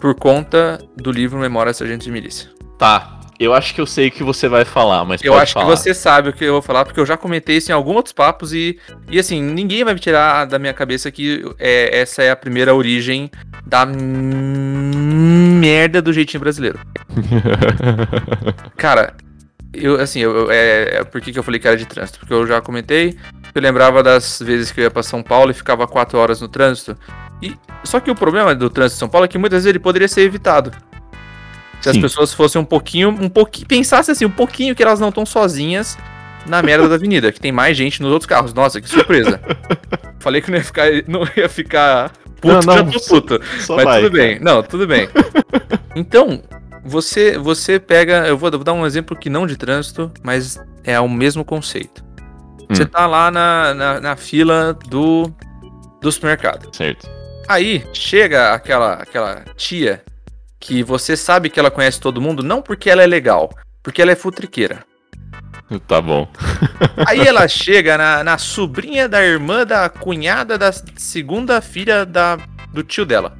Por 0.00 0.14
conta 0.16 0.78
do 0.96 1.10
livro 1.10 1.38
Memórias 1.38 1.76
Sargento 1.78 2.04
de 2.04 2.10
Milícia. 2.10 2.50
Tá. 2.76 3.11
Eu 3.44 3.52
acho 3.54 3.74
que 3.74 3.80
eu 3.80 3.86
sei 3.86 4.08
o 4.08 4.10
que 4.10 4.22
você 4.22 4.48
vai 4.48 4.64
falar, 4.64 5.04
mas 5.04 5.22
Eu 5.24 5.34
acho 5.34 5.54
falar. 5.54 5.66
que 5.66 5.70
você 5.76 5.92
sabe 5.92 6.28
o 6.28 6.32
que 6.32 6.44
eu 6.44 6.52
vou 6.52 6.62
falar, 6.62 6.84
porque 6.84 7.00
eu 7.00 7.06
já 7.06 7.16
comentei 7.16 7.56
isso 7.56 7.70
em 7.70 7.74
alguns 7.74 7.96
outros 7.96 8.12
papos 8.12 8.52
e, 8.52 8.78
e 9.10 9.18
assim, 9.18 9.42
ninguém 9.42 9.82
vai 9.84 9.94
me 9.94 10.00
tirar 10.00 10.44
da 10.46 10.58
minha 10.58 10.72
cabeça 10.72 11.10
que 11.10 11.44
é, 11.58 12.00
essa 12.00 12.22
é 12.22 12.30
a 12.30 12.36
primeira 12.36 12.74
origem 12.74 13.30
da 13.66 13.84
merda 15.60 16.00
do 16.02 16.12
jeitinho 16.12 16.40
brasileiro. 16.40 16.78
Cara, 18.76 19.14
eu, 19.72 20.00
assim, 20.00 20.20
eu, 20.20 20.34
eu- 20.36 20.50
é, 20.50 20.96
é 20.98 21.04
por 21.04 21.20
que, 21.20 21.32
que 21.32 21.38
eu 21.38 21.42
falei 21.42 21.60
que 21.60 21.66
era 21.66 21.76
de 21.76 21.86
trânsito? 21.86 22.18
Porque 22.18 22.32
eu 22.34 22.46
já 22.46 22.60
comentei, 22.60 23.16
eu 23.54 23.62
lembrava 23.62 24.02
das 24.02 24.40
vezes 24.40 24.70
que 24.70 24.80
eu 24.80 24.84
ia 24.84 24.90
pra 24.90 25.02
São 25.02 25.22
Paulo 25.22 25.50
e 25.50 25.54
ficava 25.54 25.86
quatro 25.86 26.18
horas 26.18 26.40
no 26.40 26.48
trânsito. 26.48 26.96
E, 27.40 27.56
só 27.84 27.98
que 28.00 28.10
o 28.10 28.14
problema 28.14 28.54
do 28.54 28.70
trânsito 28.70 28.96
de 28.96 29.00
São 29.00 29.08
Paulo 29.08 29.24
é 29.24 29.28
que 29.28 29.38
muitas 29.38 29.58
vezes 29.64 29.68
ele 29.68 29.78
poderia 29.78 30.08
ser 30.08 30.22
evitado. 30.22 30.70
Se 31.82 31.88
as 31.90 31.96
Sim. 31.96 32.00
pessoas 32.00 32.32
fossem 32.32 32.60
um 32.60 32.64
pouquinho, 32.64 33.08
um 33.10 33.28
pouquinho, 33.28 33.66
pensassem 33.66 34.12
assim, 34.12 34.24
um 34.24 34.30
pouquinho 34.30 34.74
que 34.74 34.82
elas 34.82 35.00
não 35.00 35.08
estão 35.10 35.26
sozinhas 35.26 35.98
na 36.46 36.62
merda 36.62 36.88
da 36.88 36.94
avenida, 36.94 37.30
que 37.32 37.40
tem 37.40 37.50
mais 37.52 37.76
gente 37.76 38.00
nos 38.00 38.10
outros 38.12 38.26
carros. 38.26 38.54
Nossa, 38.54 38.80
que 38.80 38.88
surpresa. 38.88 39.40
Falei 40.20 40.40
que 40.40 40.50
não 40.50 40.58
ia 40.58 40.64
ficar, 40.64 40.86
não 41.08 41.22
ia 41.36 41.48
ficar 41.48 42.10
puto, 42.40 42.54
Não, 42.54 42.62
já 42.62 42.82
não, 42.84 42.90
tô 42.90 42.98
só- 43.00 43.14
puto. 43.20 43.40
Só 43.60 43.74
Mas 43.76 43.84
vai, 43.84 44.00
tudo 44.02 44.12
bem. 44.16 44.38
cara. 44.38 44.44
Não, 44.44 44.62
tudo 44.62 44.86
bem. 44.86 45.08
Então, 45.96 46.42
você 46.84 47.36
você 47.38 47.78
pega, 47.80 48.26
eu 48.26 48.36
vou, 48.38 48.50
vou 48.50 48.64
dar 48.64 48.72
um 48.72 48.86
exemplo 48.86 49.16
que 49.16 49.28
não 49.28 49.46
de 49.46 49.56
trânsito, 49.56 50.10
mas 50.22 50.58
é 50.84 50.98
o 51.00 51.08
mesmo 51.08 51.44
conceito. 51.44 52.04
Você 52.68 52.84
Hum. 52.84 52.86
tá 52.86 53.06
lá 53.06 53.30
na, 53.30 53.74
na, 53.74 54.00
na 54.00 54.16
fila 54.16 54.76
do, 54.88 55.30
do 56.00 56.10
supermercado. 56.10 56.74
Certo. 56.74 57.08
Aí 57.48 57.84
chega 57.92 58.54
aquela, 58.54 58.94
aquela 58.94 59.42
tia 59.56 60.02
que 60.62 60.80
você 60.84 61.16
sabe 61.16 61.50
que 61.50 61.58
ela 61.58 61.72
conhece 61.72 62.00
todo 62.00 62.20
mundo, 62.20 62.40
não 62.40 62.62
porque 62.62 62.88
ela 62.88 63.02
é 63.02 63.06
legal, 63.06 63.50
porque 63.82 64.00
ela 64.00 64.12
é 64.12 64.14
futriqueira. 64.14 64.84
Tá 65.88 66.00
bom. 66.00 66.28
Aí 67.04 67.26
ela 67.26 67.48
chega 67.48 67.98
na, 67.98 68.22
na 68.22 68.38
sobrinha 68.38 69.08
da 69.08 69.20
irmã 69.24 69.66
da 69.66 69.88
cunhada 69.88 70.56
da 70.56 70.70
segunda 70.96 71.60
filha 71.60 72.06
da, 72.06 72.38
do 72.72 72.84
tio 72.84 73.04
dela. 73.04 73.36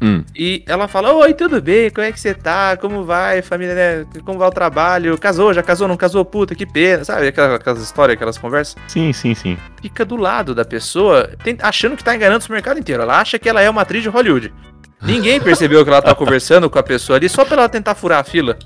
Hum. 0.00 0.24
E 0.34 0.62
ela 0.66 0.88
fala: 0.88 1.12
Oi, 1.12 1.34
tudo 1.34 1.60
bem? 1.60 1.90
Como 1.90 2.06
é 2.06 2.12
que 2.12 2.20
você 2.20 2.32
tá? 2.32 2.76
Como 2.76 3.04
vai, 3.04 3.42
família? 3.42 3.74
né? 3.74 4.06
Como 4.24 4.38
vai 4.38 4.48
o 4.48 4.52
trabalho? 4.52 5.18
Casou? 5.18 5.52
Já 5.52 5.62
casou? 5.62 5.88
Não 5.88 5.96
casou? 5.96 6.24
Puta, 6.24 6.54
que 6.54 6.64
pena. 6.64 7.04
Sabe 7.04 7.26
aquelas, 7.26 7.54
aquelas 7.54 7.82
histórias, 7.82 8.14
aquelas 8.14 8.38
conversas? 8.38 8.76
Sim, 8.86 9.12
sim, 9.12 9.34
sim. 9.34 9.58
Fica 9.82 10.04
do 10.04 10.16
lado 10.16 10.54
da 10.54 10.64
pessoa, 10.64 11.28
achando 11.60 11.96
que 11.96 12.04
tá 12.04 12.14
enganando 12.14 12.38
o 12.38 12.42
supermercado 12.42 12.78
inteiro. 12.78 13.02
Ela 13.02 13.20
acha 13.20 13.38
que 13.38 13.48
ela 13.48 13.60
é 13.60 13.68
uma 13.68 13.82
atriz 13.82 14.02
de 14.02 14.08
Hollywood. 14.08 14.54
Ninguém 15.02 15.40
percebeu 15.40 15.84
que 15.84 15.90
ela 15.90 16.02
tá 16.02 16.14
conversando 16.14 16.68
com 16.68 16.78
a 16.78 16.82
pessoa 16.82 17.16
ali 17.16 17.28
só 17.28 17.44
pra 17.44 17.58
ela 17.58 17.68
tentar 17.68 17.94
furar 17.94 18.18
a 18.20 18.24
fila. 18.24 18.58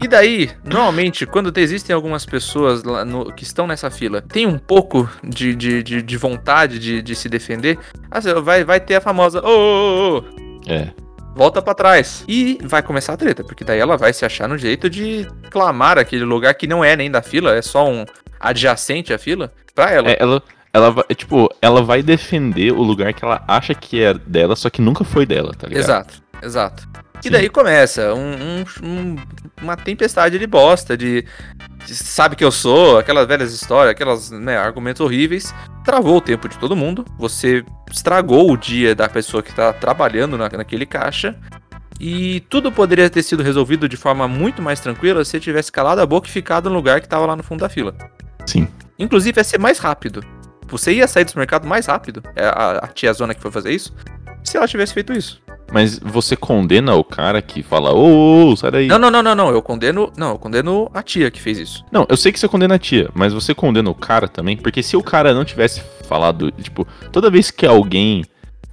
E 0.00 0.08
daí, 0.08 0.50
normalmente, 0.64 1.24
quando 1.24 1.56
existem 1.56 1.94
algumas 1.94 2.26
pessoas 2.26 2.82
lá 2.82 3.04
no- 3.04 3.32
que 3.32 3.44
estão 3.44 3.66
nessa 3.68 3.88
fila, 3.90 4.20
tem 4.20 4.46
um 4.46 4.58
pouco 4.58 5.08
de, 5.22 5.54
de, 5.54 5.82
de, 5.82 6.02
de 6.02 6.16
vontade 6.16 6.78
de, 6.80 7.00
de 7.00 7.14
se 7.14 7.28
defender, 7.28 7.78
você 8.12 8.34
vai, 8.34 8.64
vai 8.64 8.80
ter 8.80 8.96
a 8.96 9.00
famosa, 9.00 9.40
ô, 9.46 9.48
ô, 9.48 10.18
ô, 10.18 10.24
É. 10.66 10.88
volta 11.36 11.62
pra 11.62 11.72
trás. 11.72 12.24
E 12.26 12.58
vai 12.64 12.82
começar 12.82 13.12
a 13.12 13.16
treta, 13.16 13.44
porque 13.44 13.62
daí 13.62 13.78
ela 13.78 13.96
vai 13.96 14.12
se 14.12 14.24
achar 14.24 14.48
no 14.48 14.58
jeito 14.58 14.90
de 14.90 15.24
clamar 15.50 15.96
aquele 15.98 16.24
lugar 16.24 16.52
que 16.54 16.66
não 16.66 16.82
é 16.82 16.96
nem 16.96 17.08
da 17.10 17.22
fila, 17.22 17.54
é 17.54 17.62
só 17.62 17.88
um 17.88 18.04
adjacente 18.40 19.12
à 19.14 19.18
fila, 19.18 19.52
pra 19.72 19.88
ela. 19.92 20.10
É, 20.10 20.16
ela, 20.18 20.42
ela 20.72 20.90
vai, 20.90 21.04
é, 21.08 21.14
tipo, 21.14 21.48
ela 21.60 21.82
vai 21.82 22.02
defender 22.02 22.72
o 22.72 22.82
lugar 22.82 23.12
que 23.12 23.24
ela 23.24 23.44
acha 23.46 23.74
que 23.74 24.02
é 24.02 24.14
dela, 24.14 24.56
só 24.56 24.70
que 24.70 24.80
nunca 24.80 25.04
foi 25.04 25.26
dela, 25.26 25.52
tá 25.52 25.66
ligado? 25.68 25.82
Exato, 25.84 26.22
exato. 26.42 26.88
E 27.24 27.30
daí 27.30 27.48
começa 27.48 28.12
um- 28.14 28.34
um- 28.34 28.64
um- 28.82 29.16
uma 29.62 29.76
tempestade 29.76 30.38
de 30.38 30.46
bosta, 30.46 30.96
de, 30.96 31.24
de 31.86 31.94
sabe 31.94 32.34
que 32.34 32.44
eu 32.44 32.50
sou, 32.50 32.98
aquelas 32.98 33.28
velhas 33.28 33.52
histórias, 33.52 33.92
aquelas 33.92 34.30
né, 34.30 34.56
argumentos 34.56 35.00
horríveis. 35.00 35.54
Travou 35.84 36.16
o 36.16 36.20
tempo 36.20 36.48
de 36.48 36.58
todo 36.58 36.74
mundo, 36.74 37.04
você 37.16 37.64
estragou 37.92 38.50
o 38.50 38.56
dia 38.56 38.92
da 38.94 39.08
pessoa 39.08 39.40
que 39.40 39.54
tá 39.54 39.72
trabalhando 39.72 40.36
na, 40.36 40.48
naquele 40.48 40.84
caixa. 40.84 41.36
E 42.00 42.40
tudo 42.50 42.72
poderia 42.72 43.08
ter 43.08 43.22
sido 43.22 43.40
resolvido 43.44 43.88
de 43.88 43.96
forma 43.96 44.26
muito 44.26 44.60
mais 44.60 44.80
tranquila 44.80 45.24
se 45.24 45.38
tivesse 45.38 45.70
calado 45.70 46.00
a 46.00 46.06
boca 46.06 46.26
e 46.26 46.30
ficado 46.30 46.68
no 46.68 46.74
lugar 46.74 47.00
que 47.00 47.08
tava 47.08 47.24
lá 47.26 47.36
no 47.36 47.44
fundo 47.44 47.60
da 47.60 47.68
fila. 47.68 47.94
Sim. 48.46 48.66
Inclusive 48.98 49.38
ia 49.38 49.44
ser 49.44 49.60
mais 49.60 49.78
rápido. 49.78 50.24
Você 50.72 50.94
ia 50.94 51.06
sair 51.06 51.24
do 51.24 51.28
supermercado 51.28 51.66
mais 51.66 51.84
rápido, 51.84 52.22
é 52.34 52.46
a, 52.46 52.78
a 52.82 52.88
tiazona 52.88 53.34
que 53.34 53.42
foi 53.42 53.50
fazer 53.50 53.72
isso, 53.72 53.94
se 54.42 54.56
ela 54.56 54.66
tivesse 54.66 54.94
feito 54.94 55.12
isso. 55.12 55.40
Mas 55.70 55.98
você 55.98 56.34
condena 56.34 56.94
o 56.94 57.04
cara 57.04 57.40
que 57.40 57.62
fala, 57.62 57.92
ô, 57.92 58.50
ô, 58.50 58.56
sai 58.56 58.70
daí. 58.70 58.86
Não, 58.88 58.98
não, 58.98 59.10
não, 59.10 59.22
não, 59.22 59.34
não. 59.34 59.48
Eu 59.50 59.62
condeno. 59.62 60.12
Não, 60.16 60.30
eu 60.30 60.38
condeno 60.38 60.90
a 60.92 61.02
tia 61.02 61.30
que 61.30 61.40
fez 61.40 61.58
isso. 61.58 61.84
Não, 61.90 62.06
eu 62.08 62.16
sei 62.16 62.32
que 62.32 62.40
você 62.40 62.48
condena 62.48 62.74
a 62.74 62.78
tia, 62.78 63.08
mas 63.14 63.32
você 63.32 63.54
condena 63.54 63.88
o 63.88 63.94
cara 63.94 64.28
também, 64.28 64.56
porque 64.56 64.82
se 64.82 64.96
o 64.96 65.02
cara 65.02 65.32
não 65.32 65.44
tivesse 65.44 65.82
falado, 66.06 66.50
tipo, 66.50 66.86
toda 67.10 67.30
vez 67.30 67.50
que 67.50 67.66
alguém 67.66 68.24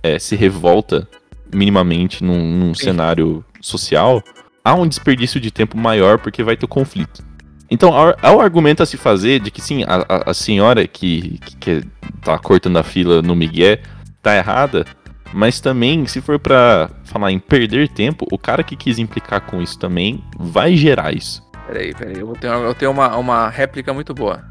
é, 0.01 0.17
se 0.19 0.35
revolta 0.35 1.07
minimamente 1.53 2.23
num, 2.23 2.41
num 2.43 2.73
cenário 2.73 3.43
social, 3.61 4.23
há 4.63 4.73
um 4.73 4.87
desperdício 4.87 5.39
de 5.39 5.51
tempo 5.51 5.77
maior 5.77 6.17
porque 6.19 6.43
vai 6.43 6.57
ter 6.57 6.67
conflito. 6.67 7.28
Então, 7.71 7.91
um 7.91 8.39
argumento 8.41 8.81
a 8.81 8.85
se 8.85 8.97
fazer 8.97 9.39
de 9.39 9.51
que 9.51 9.61
sim, 9.61 9.83
a, 9.83 10.29
a- 10.31 10.33
senhora 10.33 10.87
que, 10.87 11.37
que, 11.39 11.55
que 11.57 11.83
tá 12.21 12.37
cortando 12.39 12.77
a 12.77 12.83
fila 12.83 13.21
no 13.21 13.35
Miguel 13.35 13.77
tá 14.23 14.35
errada, 14.35 14.85
mas 15.31 15.59
também, 15.61 16.07
se 16.07 16.21
for 16.21 16.39
pra 16.39 16.89
falar 17.03 17.31
em 17.31 17.39
perder 17.39 17.87
tempo, 17.89 18.25
o 18.31 18.37
cara 18.37 18.63
que 18.63 18.75
quis 18.75 18.97
implicar 18.97 19.41
com 19.41 19.61
isso 19.61 19.77
também 19.77 20.23
vai 20.37 20.75
gerar 20.75 21.13
isso. 21.13 21.47
Peraí, 21.67 21.93
peraí. 21.93 22.19
Eu 22.19 22.33
ter, 22.33 22.47
eu 22.47 22.73
tenho 22.73 22.91
uma, 22.91 23.15
uma 23.17 23.49
réplica 23.49 23.93
muito 23.93 24.13
boa. 24.13 24.43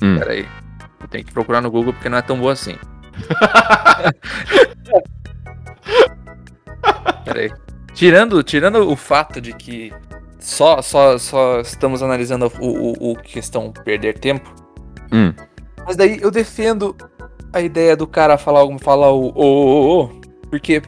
Hum. 0.00 0.16
Peraí. 0.18 0.46
Eu 1.00 1.08
tenho 1.08 1.24
que 1.24 1.32
procurar 1.32 1.60
no 1.60 1.70
Google 1.70 1.92
porque 1.92 2.08
não 2.08 2.18
é 2.18 2.22
tão 2.22 2.38
boa 2.38 2.52
assim. 2.52 2.76
peraí. 7.24 7.50
Tirando, 7.94 8.42
tirando 8.42 8.88
o 8.88 8.96
fato 8.96 9.40
de 9.40 9.52
que 9.52 9.92
só, 10.40 10.80
só, 10.82 11.16
só 11.18 11.60
estamos 11.60 12.02
analisando 12.02 12.50
o, 12.60 12.66
o, 12.66 13.12
o 13.12 13.16
questão 13.16 13.72
perder 13.84 14.18
tempo. 14.18 14.52
Hum. 15.12 15.32
Mas 15.86 15.96
daí 15.96 16.18
eu 16.20 16.30
defendo 16.30 16.96
a 17.52 17.60
ideia 17.60 17.96
do 17.96 18.06
cara 18.06 18.38
falar, 18.38 18.60
algum- 18.60 18.78
falar 18.78 19.10
o 19.10 19.32
ô, 19.34 19.42
ô, 19.42 20.02
ô, 20.04 20.08
porque 20.50 20.82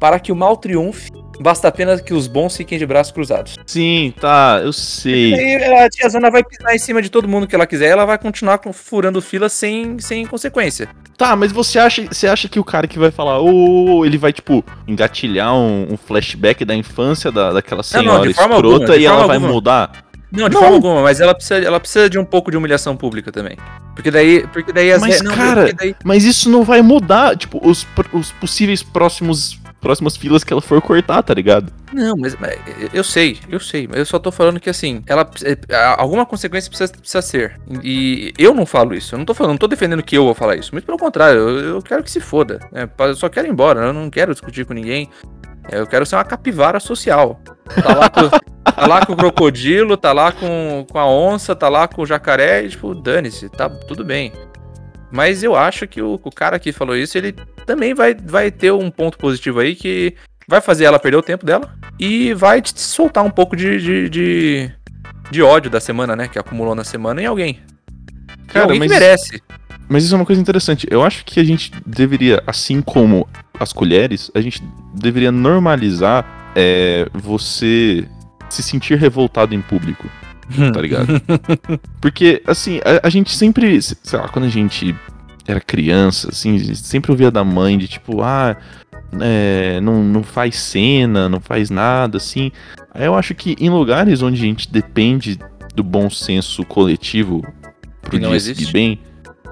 para 0.00 0.18
que 0.20 0.30
o 0.32 0.36
mal 0.36 0.56
triunfe, 0.56 1.10
basta 1.40 1.68
apenas 1.68 2.00
que 2.00 2.14
os 2.14 2.26
bons 2.26 2.56
fiquem 2.56 2.78
de 2.78 2.86
braços 2.86 3.12
cruzados. 3.12 3.56
Sim, 3.66 4.12
tá, 4.20 4.60
eu 4.62 4.70
E 4.70 4.72
sei. 4.72 5.34
aí 5.34 5.64
a 5.74 5.88
tia 5.88 6.08
Zona 6.08 6.30
vai 6.30 6.42
pisar 6.44 6.74
em 6.74 6.78
cima 6.78 7.02
de 7.02 7.10
todo 7.10 7.28
mundo 7.28 7.46
que 7.46 7.54
ela 7.54 7.66
quiser, 7.66 7.88
ela 7.88 8.04
vai 8.04 8.18
continuar 8.18 8.60
furando 8.72 9.20
fila 9.20 9.48
sem, 9.48 9.98
sem 9.98 10.24
consequência. 10.26 10.88
Tá, 11.18 11.34
mas 11.34 11.50
você 11.50 11.80
acha, 11.80 12.06
você 12.06 12.28
acha 12.28 12.48
que 12.48 12.60
o 12.60 12.64
cara 12.64 12.86
que 12.86 12.96
vai 12.98 13.10
falar, 13.10 13.40
ô, 13.40 14.06
ele 14.06 14.16
vai, 14.16 14.32
tipo, 14.32 14.64
engatilhar 14.86 15.52
um, 15.52 15.92
um 15.92 15.96
flashback 15.96 16.64
da 16.64 16.76
infância 16.76 17.32
da, 17.32 17.52
daquela 17.52 17.82
Não, 17.92 18.02
não, 18.04 18.10
senhora 18.22 18.34
forma 18.34 18.54
escrota 18.54 18.74
alguma, 18.84 18.96
e 18.96 19.04
ela 19.04 19.14
forma 19.16 19.26
vai 19.26 19.36
alguma. 19.36 19.52
mudar? 19.52 19.92
Não, 20.30 20.48
de 20.48 20.54
Não. 20.54 20.60
forma 20.60 20.76
alguma, 20.76 21.02
mas 21.02 21.20
ela 21.20 21.34
precisa, 21.34 21.58
ela 21.58 21.80
precisa 21.80 22.08
de 22.08 22.18
um 22.20 22.24
pouco 22.24 22.50
de 22.52 22.56
humilhação 22.56 22.96
pública 22.96 23.32
também. 23.32 23.56
Porque 23.96 24.12
daí, 24.12 24.46
porque 24.52 24.72
daí 24.72 24.92
as 24.92 25.00
Mas, 25.00 25.16
re- 25.18 25.22
não, 25.24 25.34
cara, 25.34 25.72
daí- 25.72 25.96
Mas 26.04 26.22
isso 26.24 26.48
não 26.48 26.62
vai 26.62 26.82
mudar, 26.82 27.36
tipo, 27.36 27.58
os, 27.68 27.84
os 28.12 28.30
possíveis 28.32 28.82
próximos 28.82 29.58
próximas 29.80 30.16
filas 30.16 30.44
que 30.44 30.52
ela 30.52 30.62
for 30.62 30.80
cortar, 30.80 31.22
tá 31.22 31.34
ligado? 31.34 31.72
Não, 31.92 32.16
mas, 32.16 32.36
mas 32.36 32.58
eu 32.92 33.02
sei, 33.04 33.38
eu 33.48 33.60
sei, 33.60 33.86
mas 33.86 33.98
eu 33.98 34.06
só 34.06 34.18
tô 34.18 34.30
falando 34.30 34.60
que 34.60 34.68
assim, 34.68 35.02
ela 35.06 35.28
é, 35.44 35.58
alguma 35.96 36.26
consequência 36.26 36.68
precisa, 36.68 36.92
precisa 36.92 37.22
ser. 37.22 37.60
E 37.82 38.32
eu 38.38 38.54
não 38.54 38.66
falo 38.66 38.94
isso, 38.94 39.14
eu 39.14 39.18
não 39.18 39.24
tô 39.24 39.34
falando, 39.34 39.52
não 39.52 39.58
tô 39.58 39.68
defendendo 39.68 40.02
que 40.02 40.16
eu 40.16 40.24
vou 40.24 40.34
falar 40.34 40.56
isso. 40.56 40.74
Muito 40.74 40.84
pelo 40.84 40.98
contrário, 40.98 41.40
eu, 41.40 41.58
eu 41.76 41.82
quero 41.82 42.02
que 42.02 42.10
se 42.10 42.20
foda. 42.20 42.58
né? 42.72 42.88
Eu 42.98 43.14
só 43.14 43.28
quero 43.28 43.46
ir 43.46 43.50
embora, 43.50 43.86
eu 43.86 43.92
não 43.92 44.10
quero 44.10 44.32
discutir 44.32 44.64
com 44.64 44.74
ninguém. 44.74 45.08
Eu 45.70 45.86
quero 45.86 46.06
ser 46.06 46.16
uma 46.16 46.24
capivara 46.24 46.80
social. 46.80 47.40
Tá 47.82 47.94
lá 47.94 48.08
com, 48.08 48.28
tá 48.72 48.86
lá 48.86 49.04
com 49.04 49.12
o 49.12 49.16
crocodilo, 49.16 49.96
tá 49.96 50.12
lá 50.12 50.32
com, 50.32 50.86
com 50.90 50.98
a 50.98 51.06
onça, 51.06 51.54
tá 51.54 51.68
lá 51.68 51.86
com 51.86 52.02
o 52.02 52.06
jacaré, 52.06 52.64
e 52.64 52.70
tipo, 52.70 52.94
dane-se, 52.94 53.48
tá 53.50 53.68
tudo 53.68 54.04
bem. 54.04 54.32
Mas 55.10 55.42
eu 55.42 55.56
acho 55.56 55.86
que 55.86 56.02
o, 56.02 56.20
o 56.22 56.30
cara 56.30 56.58
que 56.58 56.72
falou 56.72 56.96
isso, 56.96 57.16
ele 57.16 57.32
também 57.64 57.94
vai, 57.94 58.14
vai 58.14 58.50
ter 58.50 58.72
um 58.72 58.90
ponto 58.90 59.16
positivo 59.18 59.60
aí 59.60 59.74
que 59.74 60.14
vai 60.46 60.60
fazer 60.60 60.84
ela 60.84 60.98
perder 60.98 61.16
o 61.18 61.22
tempo 61.22 61.44
dela 61.44 61.74
e 61.98 62.32
vai 62.34 62.60
te 62.60 62.78
soltar 62.80 63.24
um 63.24 63.30
pouco 63.30 63.56
de, 63.56 63.78
de, 63.80 64.08
de, 64.08 64.70
de 65.30 65.42
ódio 65.42 65.70
da 65.70 65.80
semana, 65.80 66.14
né? 66.14 66.28
Que 66.28 66.38
acumulou 66.38 66.74
na 66.74 66.84
semana 66.84 67.22
em 67.22 67.26
alguém. 67.26 67.60
Cara, 68.48 68.66
alguém 68.66 68.78
mas- 68.80 68.92
que 68.92 68.98
merece. 68.98 69.42
Mas 69.88 70.04
isso 70.04 70.14
é 70.14 70.16
uma 70.16 70.26
coisa 70.26 70.40
interessante. 70.40 70.86
Eu 70.90 71.02
acho 71.02 71.24
que 71.24 71.40
a 71.40 71.44
gente 71.44 71.72
deveria, 71.86 72.42
assim 72.46 72.82
como 72.82 73.26
as 73.58 73.72
colheres, 73.72 74.30
a 74.34 74.40
gente 74.40 74.62
deveria 74.94 75.32
normalizar 75.32 76.52
é, 76.54 77.08
você 77.14 78.06
se 78.50 78.62
sentir 78.62 78.98
revoltado 78.98 79.54
em 79.54 79.62
público, 79.62 80.08
tá 80.72 80.80
ligado? 80.80 81.20
Porque, 82.00 82.42
assim, 82.46 82.80
a, 82.84 83.06
a 83.06 83.10
gente 83.10 83.34
sempre, 83.34 83.80
sei 83.82 84.18
lá, 84.18 84.28
quando 84.28 84.46
a 84.46 84.50
gente 84.50 84.94
era 85.46 85.60
criança, 85.60 86.28
assim, 86.30 86.56
a 86.56 86.58
gente 86.58 86.78
sempre 86.78 87.10
ouvia 87.10 87.30
da 87.30 87.42
mãe 87.42 87.78
de 87.78 87.88
tipo, 87.88 88.22
ah, 88.22 88.56
é, 89.20 89.80
não, 89.80 90.02
não 90.02 90.22
faz 90.22 90.56
cena, 90.56 91.28
não 91.28 91.40
faz 91.40 91.70
nada, 91.70 92.18
assim. 92.18 92.52
Aí 92.92 93.06
eu 93.06 93.14
acho 93.14 93.34
que 93.34 93.56
em 93.58 93.70
lugares 93.70 94.22
onde 94.22 94.36
a 94.36 94.44
gente 94.44 94.70
depende 94.70 95.38
do 95.74 95.82
bom 95.82 96.10
senso 96.10 96.64
coletivo 96.64 97.42
pro 98.02 98.18
dia 98.18 98.40
seguir 98.40 98.70
bem, 98.72 99.00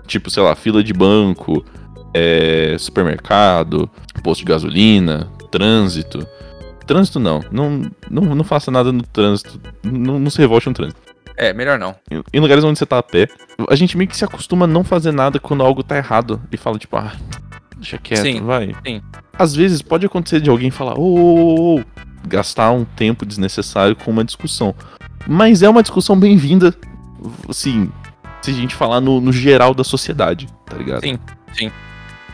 tipo, 0.06 0.30
sei 0.30 0.42
lá, 0.42 0.54
fila 0.54 0.82
de 0.82 0.92
banco, 0.92 1.64
é, 2.12 2.76
supermercado, 2.78 3.88
posto 4.22 4.40
de 4.40 4.46
gasolina, 4.46 5.30
trânsito. 5.50 6.26
Trânsito 6.86 7.18
não, 7.18 7.42
não, 7.50 7.82
não, 8.10 8.22
não 8.34 8.44
faça 8.44 8.70
nada 8.70 8.92
no 8.92 9.02
trânsito, 9.02 9.60
não, 9.82 10.18
não 10.18 10.30
se 10.30 10.38
revolte 10.38 10.68
no 10.68 10.74
trânsito. 10.74 11.00
É, 11.36 11.52
melhor 11.52 11.78
não. 11.78 11.94
Em- 12.10 12.22
Em 12.32 12.40
lugares 12.40 12.62
onde 12.64 12.78
você 12.78 12.86
tá 12.86 12.98
a 12.98 13.02
pé, 13.02 13.26
a 13.68 13.74
gente 13.74 13.96
meio 13.96 14.08
que 14.08 14.16
se 14.16 14.24
acostuma 14.24 14.64
a 14.64 14.68
não 14.68 14.84
fazer 14.84 15.12
nada 15.12 15.38
quando 15.38 15.62
algo 15.62 15.82
tá 15.82 15.96
errado 15.96 16.40
e 16.50 16.56
fala, 16.56 16.78
tipo, 16.78 16.96
ah, 16.96 17.12
deixa 17.76 17.98
quieto, 17.98 18.22
Sim, 18.22 18.40
vai. 18.42 18.74
sim. 18.86 19.02
Às 19.38 19.54
vezes 19.54 19.82
pode 19.82 20.06
acontecer 20.06 20.40
de 20.40 20.48
alguém 20.48 20.70
falar, 20.70 20.94
ô, 20.98 21.02
ô, 21.02 21.74
ô, 21.76 21.80
ô, 21.80 21.84
gastar 22.26 22.70
um 22.70 22.84
tempo 22.84 23.26
desnecessário 23.26 23.94
com 23.96 24.10
uma 24.10 24.24
discussão. 24.24 24.74
Mas 25.26 25.62
é 25.62 25.68
uma 25.68 25.82
discussão 25.82 26.18
bem-vinda, 26.18 26.72
assim, 27.48 27.90
se 28.40 28.50
a 28.50 28.54
gente 28.54 28.74
falar 28.74 29.00
no, 29.00 29.20
no 29.20 29.32
geral 29.32 29.74
da 29.74 29.82
sociedade, 29.84 30.46
tá 30.64 30.76
ligado? 30.76 31.02
Sim, 31.02 31.18
sim. 31.52 31.70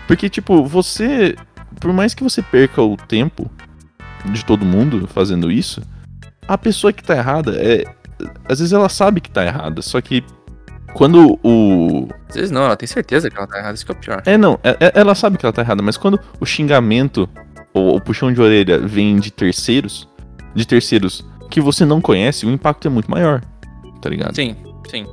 Porque, 0.06 0.28
tipo, 0.28 0.62
você, 0.64 1.34
por 1.80 1.92
mais 1.92 2.12
que 2.14 2.22
você 2.22 2.42
perca 2.42 2.82
o 2.82 2.96
tempo 2.96 3.50
de 4.26 4.44
todo 4.44 4.64
mundo 4.64 5.06
fazendo 5.06 5.50
isso, 5.50 5.82
a 6.46 6.56
pessoa 6.58 6.92
que 6.92 7.02
tá 7.02 7.16
errada 7.16 7.56
é. 7.56 7.84
Às 8.48 8.60
vezes 8.60 8.72
ela 8.72 8.88
sabe 8.88 9.20
que 9.20 9.30
tá 9.30 9.44
errada, 9.44 9.82
só 9.82 10.00
que 10.00 10.22
quando 10.94 11.38
o. 11.42 12.08
Às 12.28 12.34
vezes 12.36 12.50
não, 12.50 12.62
ela 12.64 12.76
tem 12.76 12.86
certeza 12.86 13.28
que 13.30 13.36
ela 13.36 13.46
tá 13.46 13.58
errada, 13.58 13.74
isso 13.74 13.84
que 13.84 13.92
é 13.92 13.94
o 13.94 13.98
pior. 13.98 14.22
É, 14.26 14.36
não, 14.38 14.58
é- 14.62 14.76
é- 14.78 14.92
ela 14.94 15.14
sabe 15.14 15.38
que 15.38 15.44
ela 15.46 15.52
tá 15.52 15.62
errada, 15.62 15.82
mas 15.82 15.96
quando 15.96 16.20
o 16.38 16.46
xingamento 16.46 17.28
ou 17.74 17.96
o 17.96 18.00
puxão 18.00 18.32
de 18.32 18.40
orelha 18.40 18.78
vem 18.78 19.16
de 19.18 19.30
terceiros, 19.30 20.08
de 20.54 20.66
terceiros 20.66 21.24
que 21.50 21.60
você 21.60 21.84
não 21.84 22.00
conhece, 22.00 22.46
o 22.46 22.50
impacto 22.50 22.86
é 22.86 22.90
muito 22.90 23.10
maior, 23.10 23.42
tá 24.00 24.08
ligado? 24.08 24.34
Sim, 24.34 24.54
sim. 24.88 25.06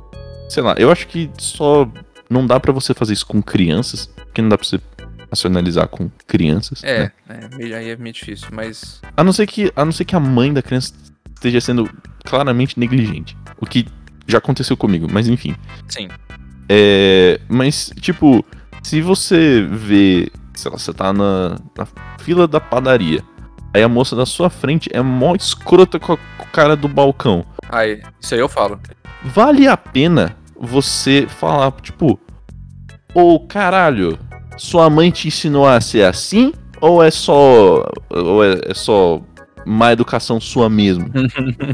Sei 0.48 0.62
lá, 0.62 0.74
eu 0.78 0.90
acho 0.90 1.08
que 1.08 1.30
só 1.38 1.88
não 2.28 2.46
dá 2.46 2.60
pra 2.60 2.72
você 2.72 2.92
fazer 2.94 3.12
isso 3.14 3.26
com 3.26 3.42
crianças, 3.42 4.06
porque 4.26 4.40
não 4.42 4.48
dá 4.48 4.56
pra 4.58 4.66
você 4.66 4.78
nacionalizar 5.30 5.88
com 5.88 6.10
crianças. 6.26 6.82
né? 6.82 6.88
É, 6.88 7.12
é, 7.28 7.48
meio- 7.56 7.76
aí 7.76 7.90
é 7.90 7.96
meio 7.96 8.12
difícil, 8.14 8.48
mas. 8.52 9.00
A 9.16 9.22
não 9.24 9.32
ser 9.32 9.46
que 9.46 9.72
a 9.76 9.84
não 9.84 9.92
ser 9.92 10.04
que 10.04 10.16
a 10.16 10.20
mãe 10.20 10.52
da 10.52 10.62
criança 10.62 10.92
esteja 11.34 11.60
sendo 11.60 11.88
claramente 12.24 12.78
negligente, 12.78 13.36
o 13.60 13.66
que 13.66 13.86
já 14.26 14.38
aconteceu 14.38 14.76
comigo, 14.76 15.06
mas 15.10 15.26
enfim. 15.28 15.54
Sim. 15.88 16.08
É, 16.68 17.40
mas 17.48 17.90
tipo, 18.00 18.44
se 18.82 19.00
você 19.00 19.66
vê, 19.70 20.30
sei 20.54 20.70
lá, 20.70 20.78
você 20.78 20.92
tá 20.92 21.12
na, 21.12 21.56
na 21.76 21.86
fila 22.20 22.46
da 22.46 22.60
padaria, 22.60 23.22
aí 23.74 23.82
a 23.82 23.88
moça 23.88 24.14
da 24.14 24.26
sua 24.26 24.50
frente 24.50 24.88
é 24.92 25.00
mó 25.02 25.34
escrota 25.34 25.98
com, 25.98 26.12
a- 26.12 26.18
com 26.38 26.44
o 26.44 26.50
cara 26.52 26.76
do 26.76 26.86
balcão. 26.88 27.44
Aí, 27.68 28.02
isso 28.20 28.34
aí 28.34 28.40
eu 28.40 28.48
falo. 28.48 28.78
Vale 29.24 29.66
a 29.66 29.76
pena 29.76 30.36
você 30.58 31.26
falar, 31.28 31.72
tipo, 31.80 32.18
ô 33.14 33.40
caralho, 33.40 34.18
sua 34.60 34.90
mãe 34.90 35.10
te 35.10 35.28
ensinou 35.28 35.66
a 35.66 35.80
ser 35.80 36.04
assim? 36.04 36.52
Ou 36.80 37.02
é 37.02 37.10
só. 37.10 37.88
Ou 38.10 38.44
é, 38.44 38.60
é 38.66 38.74
só 38.74 39.20
má 39.66 39.92
educação 39.92 40.40
sua 40.40 40.68
mesmo? 40.68 41.10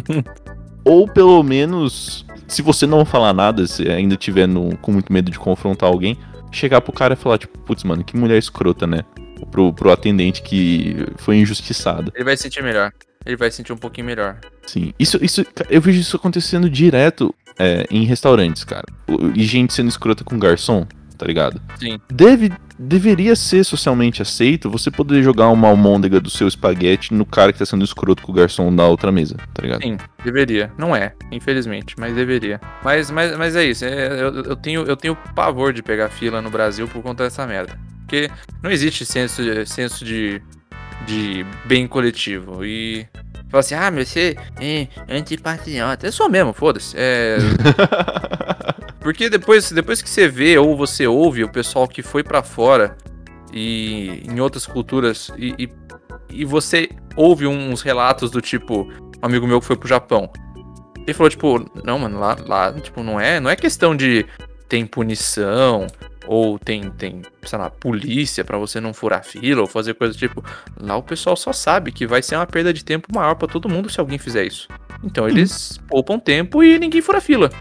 ou 0.84 1.08
pelo 1.08 1.42
menos, 1.42 2.24
se 2.46 2.62
você 2.62 2.86
não 2.86 3.04
falar 3.04 3.32
nada, 3.32 3.66
se 3.66 3.88
ainda 3.90 4.16
tiver 4.16 4.46
no- 4.46 4.76
com 4.78 4.92
muito 4.92 5.12
medo 5.12 5.30
de 5.30 5.38
confrontar 5.38 5.88
alguém, 5.88 6.16
chegar 6.52 6.80
pro 6.80 6.92
cara 6.92 7.14
e 7.14 7.16
falar, 7.16 7.38
tipo, 7.38 7.58
putz, 7.58 7.82
mano, 7.84 8.04
que 8.04 8.16
mulher 8.16 8.38
escrota, 8.38 8.86
né? 8.86 9.02
Pro, 9.50 9.72
pro 9.72 9.90
atendente 9.90 10.42
que 10.42 10.96
foi 11.16 11.36
injustiçado. 11.36 12.10
Ele 12.14 12.24
vai 12.24 12.36
se 12.36 12.44
sentir 12.44 12.62
melhor. 12.62 12.92
Ele 13.24 13.36
vai 13.36 13.50
se 13.50 13.56
sentir 13.58 13.72
um 13.72 13.76
pouquinho 13.76 14.06
melhor. 14.06 14.38
Sim, 14.66 14.92
isso, 14.98 15.18
isso, 15.22 15.44
eu 15.68 15.80
vejo 15.80 16.00
isso 16.00 16.16
acontecendo 16.16 16.70
direto 16.70 17.34
é, 17.58 17.84
em 17.90 18.04
restaurantes, 18.04 18.64
cara. 18.64 18.84
E 19.34 19.44
gente 19.44 19.74
sendo 19.74 19.88
escrota 19.88 20.24
com 20.24 20.38
garçom, 20.38 20.86
tá 21.16 21.26
ligado? 21.26 21.60
Sim. 21.80 21.98
Deve, 22.12 22.52
deveria 22.78 23.34
ser 23.34 23.64
socialmente 23.64 24.20
aceito 24.22 24.70
você 24.70 24.90
poder 24.90 25.22
jogar 25.22 25.48
uma 25.48 25.68
almôndega 25.68 26.20
do 26.20 26.30
seu 26.30 26.46
espaguete 26.46 27.12
no 27.14 27.24
cara 27.26 27.52
que 27.52 27.58
tá 27.58 27.66
sendo 27.66 27.84
escroto 27.84 28.22
com 28.22 28.32
o 28.32 28.34
garçom 28.34 28.74
da 28.74 28.86
outra 28.86 29.10
mesa, 29.10 29.36
tá 29.54 29.62
ligado? 29.62 29.82
Sim, 29.82 29.96
deveria. 30.24 30.70
Não 30.78 30.94
é, 30.94 31.12
infelizmente, 31.32 31.94
mas 31.98 32.14
deveria. 32.14 32.60
Mas, 32.84 33.10
mas, 33.10 33.36
mas 33.36 33.56
é 33.56 33.64
isso. 33.64 33.84
é, 33.84 34.06
eu, 34.20 34.34
eu 34.42 34.56
tenho, 34.56 34.82
eu 34.82 34.96
tenho 34.96 35.16
pavor 35.34 35.72
de 35.72 35.82
pegar 35.82 36.08
fila 36.08 36.40
no 36.42 36.50
Brasil 36.50 36.86
por 36.86 37.02
conta 37.02 37.24
dessa 37.24 37.46
merda. 37.46 37.78
Porque 38.02 38.30
não 38.62 38.70
existe 38.70 39.04
senso, 39.04 39.42
de- 39.42 39.66
senso 39.66 40.04
de, 40.04 40.40
de 41.06 41.44
bem 41.64 41.88
coletivo. 41.88 42.64
E 42.64 43.04
fala 43.50 43.60
assim, 43.60 43.74
ah, 43.74 43.90
mas 43.90 44.08
você 44.08 44.36
é 44.60 44.86
antipatriota. 45.08 46.06
Eu 46.06 46.12
sou 46.12 46.28
mesmo, 46.28 46.52
foda-se. 46.52 46.94
É, 46.96 47.36
porque 49.06 49.30
depois, 49.30 49.70
depois 49.70 50.02
que 50.02 50.10
você 50.10 50.26
vê 50.26 50.58
ou 50.58 50.76
você 50.76 51.06
ouve 51.06 51.44
o 51.44 51.48
pessoal 51.48 51.86
que 51.86 52.02
foi 52.02 52.24
pra 52.24 52.42
fora 52.42 52.96
e 53.52 54.20
em 54.28 54.40
outras 54.40 54.66
culturas 54.66 55.30
e, 55.38 55.54
e, 55.56 55.72
e 56.28 56.44
você 56.44 56.88
ouve 57.14 57.46
uns 57.46 57.82
relatos 57.82 58.32
do 58.32 58.40
tipo, 58.40 58.82
um 58.82 58.92
amigo 59.22 59.46
meu 59.46 59.60
que 59.60 59.66
foi 59.66 59.76
pro 59.76 59.88
Japão. 59.88 60.28
Ele 61.06 61.14
falou, 61.14 61.30
tipo, 61.30 61.70
não, 61.84 62.00
mano, 62.00 62.18
lá, 62.18 62.36
lá 62.48 62.72
tipo, 62.72 63.00
não 63.04 63.20
é, 63.20 63.38
não 63.38 63.48
é 63.48 63.54
questão 63.54 63.94
de 63.94 64.26
tem 64.68 64.84
punição 64.84 65.86
ou 66.26 66.58
tem, 66.58 66.90
tem, 66.90 67.22
sei 67.44 67.58
lá, 67.60 67.70
polícia 67.70 68.44
pra 68.44 68.58
você 68.58 68.80
não 68.80 68.92
furar 68.92 69.24
fila 69.24 69.60
ou 69.60 69.68
fazer 69.68 69.94
coisa 69.94 70.14
do 70.14 70.18
tipo. 70.18 70.44
Lá 70.80 70.96
o 70.96 71.02
pessoal 71.04 71.36
só 71.36 71.52
sabe 71.52 71.92
que 71.92 72.08
vai 72.08 72.22
ser 72.22 72.34
uma 72.34 72.44
perda 72.44 72.72
de 72.72 72.84
tempo 72.84 73.06
maior 73.14 73.36
pra 73.36 73.46
todo 73.46 73.68
mundo 73.68 73.88
se 73.88 74.00
alguém 74.00 74.18
fizer 74.18 74.44
isso. 74.44 74.66
Então 75.04 75.28
eles 75.28 75.78
poupam 75.86 76.18
tempo 76.18 76.60
e 76.64 76.76
ninguém 76.76 77.00
fura 77.00 77.20
fila. 77.20 77.52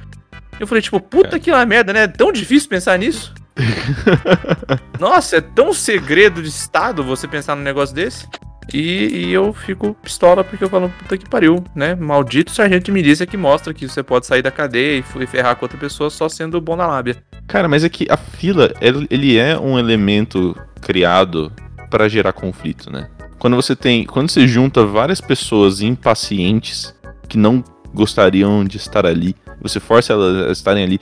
Eu 0.60 0.68
falei, 0.68 0.82
tipo, 0.82 1.00
puta 1.00 1.40
que 1.40 1.52
lá 1.52 1.66
merda, 1.66 1.92
né? 1.92 2.04
É 2.04 2.08
tão 2.08 2.32
difícil 2.32 2.70
pensar 2.70 2.98
nisso. 2.98 3.34
Nossa, 5.00 5.38
é 5.38 5.42
tão 5.42 5.74
segredo 5.74 6.42
de 6.42 6.50
Estado 6.50 7.04
você 7.04 7.28
pensar 7.28 7.56
num 7.56 7.64
negócio 7.64 7.96
desse. 7.96 8.28
E, 8.74 9.28
e 9.28 9.34
eu 9.34 9.54
fico 9.54 9.96
pistola 10.02 10.44
porque 10.44 10.64
eu 10.64 10.70
falo, 10.70 10.92
puta 11.00 11.18
que 11.18 11.30
pariu, 11.30 11.64
né? 11.76 11.94
Maldito 11.96 12.52
sargento 12.52 12.86
de 12.86 12.92
milícia 12.92 13.26
que 13.26 13.38
mostra 13.38 13.74
que 13.74 13.88
você 13.88 14.02
pode 14.02 14.26
sair 14.26 14.42
da 14.42 14.52
cadeia 14.52 15.00
e 15.00 15.28
ferrar 15.28 15.56
com 15.56 15.66
outra 15.66 15.78
pessoa 15.78 16.10
só 16.10 16.28
sendo 16.28 16.60
bom 16.60 16.76
na 16.76 16.88
lábia. 16.88 17.16
Cara, 17.48 17.68
mas 17.68 17.84
é 17.84 17.90
que 17.90 18.08
a 18.10 18.18
fila, 18.18 18.74
ele 18.82 19.38
é 19.38 19.58
um 19.58 19.78
elemento 19.78 20.56
criado 20.82 21.52
pra 21.90 22.10
gerar 22.10 22.34
conflito, 22.34 22.92
né? 22.92 23.08
Quando 23.38 23.56
você 23.56 23.76
tem, 23.76 24.06
quando 24.06 24.32
você 24.32 24.48
junta 24.48 24.86
várias 24.86 25.22
pessoas 25.22 25.82
impacientes 25.82 26.96
que 27.30 27.38
não 27.38 27.64
gostariam 27.94 28.66
de 28.66 28.78
estar 28.78 29.06
ali, 29.06 29.36
você 29.62 29.80
força 29.80 30.14
elas 30.14 30.48
a 30.50 30.52
estarem 30.52 30.84
ali, 30.84 31.00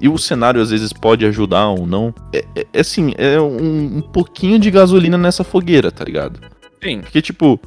e 0.00 0.08
o 0.08 0.16
cenário 0.16 0.60
às 0.62 0.70
vezes 0.70 0.92
pode 0.92 1.24
ajudar 1.26 1.68
ou 1.68 1.86
não. 1.86 2.14
É, 2.32 2.44
é- 2.56 2.66
é 2.72 2.80
assim, 2.80 3.12
é 3.18 3.40
um, 3.40 3.98
um 3.98 4.00
pouquinho 4.00 4.58
de 4.58 4.70
gasolina 4.70 5.18
nessa 5.18 5.44
fogueira, 5.44 5.90
tá 5.90 6.04
ligado? 6.04 6.40
Sim. 6.82 7.00
Porque, 7.02 7.20
tipo, 7.20 7.60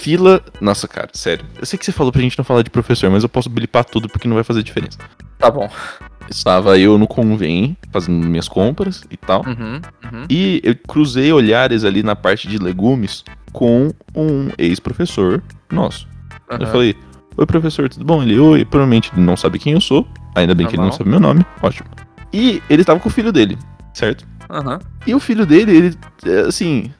fila. 0.00 0.40
Nossa, 0.60 0.86
cara, 0.86 1.08
sério. 1.12 1.44
Eu 1.58 1.66
sei 1.66 1.78
que 1.78 1.84
você 1.84 1.92
falou 1.92 2.12
pra 2.12 2.22
gente 2.22 2.38
não 2.38 2.44
falar 2.44 2.62
de 2.62 2.70
professor, 2.70 3.10
mas 3.10 3.22
eu 3.24 3.28
posso 3.28 3.50
blipar 3.50 3.84
tudo 3.84 4.08
porque 4.08 4.28
não 4.28 4.34
vai 4.36 4.44
fazer 4.44 4.62
diferença. 4.62 4.98
Tá 5.38 5.50
bom. 5.50 5.68
Estava 6.28 6.78
eu 6.78 6.96
no 6.96 7.08
convém, 7.08 7.76
fazendo 7.90 8.24
minhas 8.24 8.46
compras 8.48 9.02
e 9.10 9.16
tal. 9.16 9.44
Uhum, 9.44 9.80
uhum. 10.04 10.24
E 10.30 10.60
eu 10.62 10.76
cruzei 10.76 11.32
olhares 11.32 11.82
ali 11.82 12.04
na 12.04 12.14
parte 12.14 12.46
de 12.46 12.56
legumes 12.58 13.24
com 13.52 13.90
um 14.14 14.48
ex-professor 14.56 15.42
nosso. 15.72 16.06
Eu 16.48 16.56
aham. 16.56 16.66
falei, 16.66 16.96
oi 17.40 17.46
professor, 17.46 17.88
tudo 17.88 18.04
bom? 18.04 18.22
Ele, 18.22 18.38
oi, 18.38 18.64
provavelmente 18.64 19.10
não 19.18 19.36
sabe 19.36 19.58
quem 19.58 19.72
eu 19.72 19.80
sou. 19.80 20.06
Ainda 20.34 20.54
bem 20.54 20.66
que 20.66 20.74
ele 20.76 20.82
não 20.82 20.92
sabe 20.92 21.08
meu 21.10 21.18
nome. 21.18 21.44
Ótimo. 21.62 21.88
E 22.32 22.62
ele 22.70 22.84
tava 22.84 23.00
com 23.00 23.08
o 23.08 23.12
filho 23.12 23.32
dele, 23.32 23.58
certo? 23.94 24.26
Aham. 24.48 24.78
E 25.06 25.14
o 25.14 25.18
filho 25.20 25.44
dele, 25.46 25.76
ele, 25.76 25.94
é, 26.26 26.40
assim, 26.42 26.92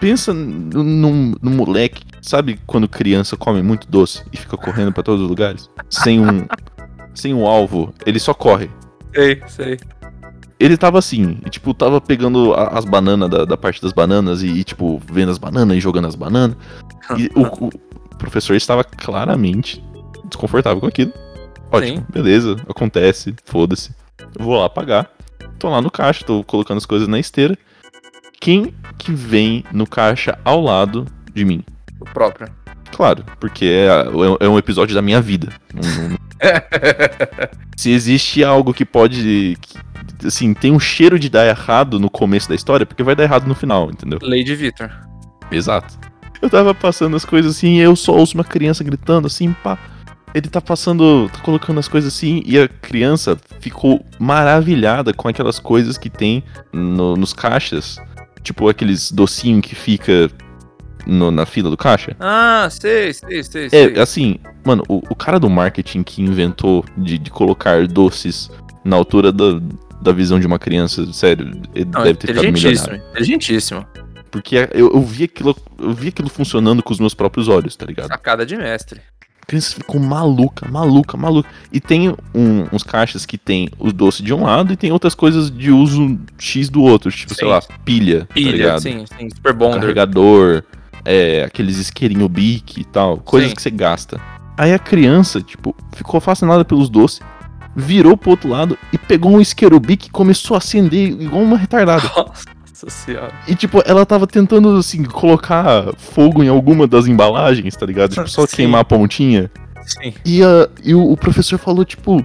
pensa 0.00 0.32
num, 0.32 1.34
num- 1.42 1.50
moleque, 1.50 2.04
sabe 2.22 2.58
quando 2.66 2.88
criança 2.88 3.36
come 3.36 3.60
muito 3.62 3.88
doce 3.90 4.22
e 4.32 4.36
fica 4.36 4.56
correndo 4.56 4.92
pra 4.92 5.02
todos 5.02 5.22
os 5.22 5.28
lugares? 5.28 5.68
Sem 5.90 6.20
um, 6.20 6.46
sem 7.14 7.34
um 7.34 7.46
alvo, 7.46 7.92
ele 8.06 8.18
só 8.18 8.32
corre. 8.32 8.70
Sei, 9.14 9.42
sei. 9.48 9.78
Ele 10.58 10.76
tava 10.78 10.98
assim, 10.98 11.38
e, 11.44 11.50
tipo, 11.50 11.74
tava 11.74 12.00
pegando 12.00 12.54
a- 12.54 12.68
as 12.78 12.84
bananas 12.86 13.28
da, 13.28 13.44
da 13.44 13.56
parte 13.58 13.82
das 13.82 13.92
bananas 13.92 14.42
e, 14.42 14.46
e, 14.46 14.64
tipo, 14.64 15.02
vendo 15.12 15.30
as 15.30 15.36
bananas 15.38 15.76
e 15.76 15.80
jogando 15.80 16.06
as 16.08 16.14
bananas. 16.14 16.56
E 17.18 17.30
o, 17.34 17.42
o 17.66 17.70
professor 18.26 18.54
estava 18.56 18.82
claramente 18.84 19.82
desconfortável 20.24 20.80
com 20.80 20.86
aquilo. 20.86 21.12
Ótimo, 21.70 21.98
Sim. 21.98 22.04
beleza, 22.12 22.56
acontece, 22.68 23.34
foda-se. 23.44 23.90
Vou 24.38 24.60
lá 24.60 24.68
pagar. 24.68 25.10
Tô 25.58 25.68
lá 25.70 25.80
no 25.80 25.90
caixa, 25.90 26.24
tô 26.24 26.42
colocando 26.44 26.78
as 26.78 26.86
coisas 26.86 27.08
na 27.08 27.18
esteira. 27.18 27.56
Quem 28.40 28.74
que 28.98 29.12
vem 29.12 29.64
no 29.72 29.86
caixa 29.86 30.38
ao 30.44 30.60
lado 30.60 31.06
de 31.32 31.44
mim? 31.44 31.64
O 32.00 32.04
próprio. 32.04 32.48
Claro, 32.92 33.24
porque 33.40 33.64
é, 33.64 34.44
é 34.44 34.48
um 34.48 34.58
episódio 34.58 34.94
da 34.94 35.02
minha 35.02 35.20
vida. 35.20 35.52
Não- 35.74 36.08
não- 36.10 36.16
Se 37.76 37.90
existe 37.90 38.44
algo 38.44 38.72
que 38.74 38.84
pode. 38.84 39.56
que, 39.60 40.26
assim, 40.26 40.52
tem 40.54 40.70
um 40.72 40.80
cheiro 40.80 41.18
de 41.18 41.28
dar 41.28 41.46
errado 41.46 41.98
no 41.98 42.10
começo 42.10 42.48
da 42.48 42.54
história, 42.54 42.86
porque 42.86 43.02
vai 43.02 43.14
dar 43.16 43.24
errado 43.24 43.46
no 43.46 43.54
final, 43.54 43.90
entendeu? 43.90 44.18
Lady 44.22 44.54
Victor. 44.54 44.90
Exato. 45.50 45.94
Eu 46.40 46.50
tava 46.50 46.74
passando 46.74 47.16
as 47.16 47.24
coisas 47.24 47.56
assim, 47.56 47.76
e 47.76 47.80
eu 47.80 47.94
só 47.96 48.12
ouço 48.12 48.34
uma 48.36 48.44
criança 48.44 48.82
gritando 48.84 49.26
assim, 49.26 49.52
pá. 49.62 49.78
Ele 50.34 50.48
tá 50.48 50.60
passando, 50.60 51.30
tá 51.32 51.38
colocando 51.40 51.80
as 51.80 51.88
coisas 51.88 52.12
assim, 52.12 52.42
e 52.44 52.58
a 52.58 52.68
criança 52.68 53.38
ficou 53.60 54.04
maravilhada 54.18 55.14
com 55.14 55.28
aquelas 55.28 55.58
coisas 55.58 55.96
que 55.96 56.10
tem 56.10 56.44
no- 56.72 57.16
nos 57.16 57.32
caixas. 57.32 57.98
Tipo 58.42 58.68
aqueles 58.68 59.10
docinhos 59.10 59.62
que 59.66 59.74
fica 59.74 60.30
no- 61.06 61.30
na 61.30 61.46
fila 61.46 61.70
do 61.70 61.76
caixa. 61.76 62.14
Ah, 62.20 62.68
sei, 62.70 63.14
sei, 63.14 63.42
sei, 63.44 63.70
sei. 63.70 63.94
É, 63.96 64.00
assim, 64.00 64.36
mano, 64.64 64.82
o, 64.88 64.96
o 65.08 65.14
cara 65.14 65.40
do 65.40 65.48
marketing 65.48 66.02
que 66.02 66.20
inventou 66.22 66.84
de, 66.98 67.16
de 67.18 67.30
colocar 67.30 67.86
doces 67.86 68.50
na 68.84 68.94
altura 68.96 69.32
da, 69.32 69.58
da 70.02 70.12
visão 70.12 70.38
de 70.38 70.46
uma 70.46 70.58
criança, 70.58 71.10
sério, 71.14 71.50
ele 71.74 71.88
Não, 71.90 72.02
deve 72.02 72.14
ter 72.14 72.26
ficado 72.28 72.44
inteligentíssimo, 72.44 72.90
milionário. 72.92 73.10
inteligentíssimo. 73.10 73.86
Porque 74.40 74.68
eu, 74.72 74.90
eu 74.92 75.02
vi 75.02 75.24
aquilo, 75.24 75.56
eu 75.78 75.92
vi 75.92 76.08
aquilo 76.08 76.28
funcionando 76.28 76.82
com 76.82 76.92
os 76.92 77.00
meus 77.00 77.14
próprios 77.14 77.48
olhos, 77.48 77.74
tá 77.76 77.86
ligado? 77.86 78.08
Sacada 78.08 78.44
de 78.44 78.56
mestre. 78.56 79.00
A 79.42 79.46
criança 79.46 79.74
ficou 79.76 80.00
maluca, 80.00 80.68
maluca, 80.68 81.16
maluca. 81.16 81.48
E 81.72 81.80
tem 81.80 82.10
um- 82.34 82.66
uns 82.72 82.82
caixas 82.82 83.24
que 83.24 83.38
tem 83.38 83.68
o 83.78 83.92
doce 83.92 84.22
de 84.22 84.34
um 84.34 84.42
lado 84.42 84.72
e 84.72 84.76
tem 84.76 84.90
outras 84.92 85.14
coisas 85.14 85.50
de 85.50 85.70
uso 85.70 86.18
X 86.36 86.68
do 86.68 86.82
outro, 86.82 87.10
tipo, 87.12 87.32
sei 87.34 87.46
Sim. 87.46 87.52
lá, 87.52 87.62
pilha, 87.84 88.20
tá 88.26 88.34
Pilha, 88.34 88.50
ligado? 88.52 88.80
sim, 88.82 89.04
sim. 89.18 89.28
Super 89.30 89.52
Bonder. 89.52 89.80
carregador, 89.80 90.64
é, 91.04 91.44
aqueles 91.44 91.78
isqueirinho 91.78 92.28
bic 92.28 92.80
e 92.80 92.84
tal, 92.84 93.18
coisas 93.18 93.50
Sim. 93.50 93.56
que 93.56 93.62
você 93.62 93.70
gasta. 93.70 94.20
Aí 94.58 94.72
a 94.74 94.78
criança, 94.78 95.40
tipo, 95.40 95.74
ficou 95.94 96.20
fascinada 96.20 96.64
pelos 96.64 96.88
doces, 96.90 97.20
virou 97.76 98.16
pro 98.16 98.30
outro 98.30 98.48
lado 98.48 98.76
e 98.92 98.98
pegou 98.98 99.30
um 99.32 99.40
isqueiro 99.40 99.78
bic 99.78 100.06
e 100.06 100.10
começou 100.10 100.56
a 100.56 100.58
acender 100.58 101.10
igual 101.20 101.42
uma 101.42 101.56
retardada. 101.56 102.02
Nossa 102.16 102.55
senhora. 102.88 103.32
E, 103.48 103.54
tipo, 103.54 103.82
ela 103.86 104.04
tava 104.04 104.26
tentando, 104.26 104.76
assim, 104.76 105.04
colocar 105.04 105.94
fogo 105.96 106.42
em 106.44 106.48
alguma 106.48 106.86
das 106.86 107.06
embalagens, 107.06 107.74
tá 107.76 107.86
ligado? 107.86 108.10
Tipo, 108.14 108.28
só 108.28 108.44
Sim. 108.46 108.56
queimar 108.56 108.82
a 108.82 108.84
pontinha. 108.84 109.50
Sim. 109.86 110.12
E, 110.24 110.42
a, 110.42 110.68
e 110.84 110.94
o, 110.94 111.12
o 111.12 111.16
professor 111.16 111.58
falou, 111.58 111.84
tipo, 111.84 112.24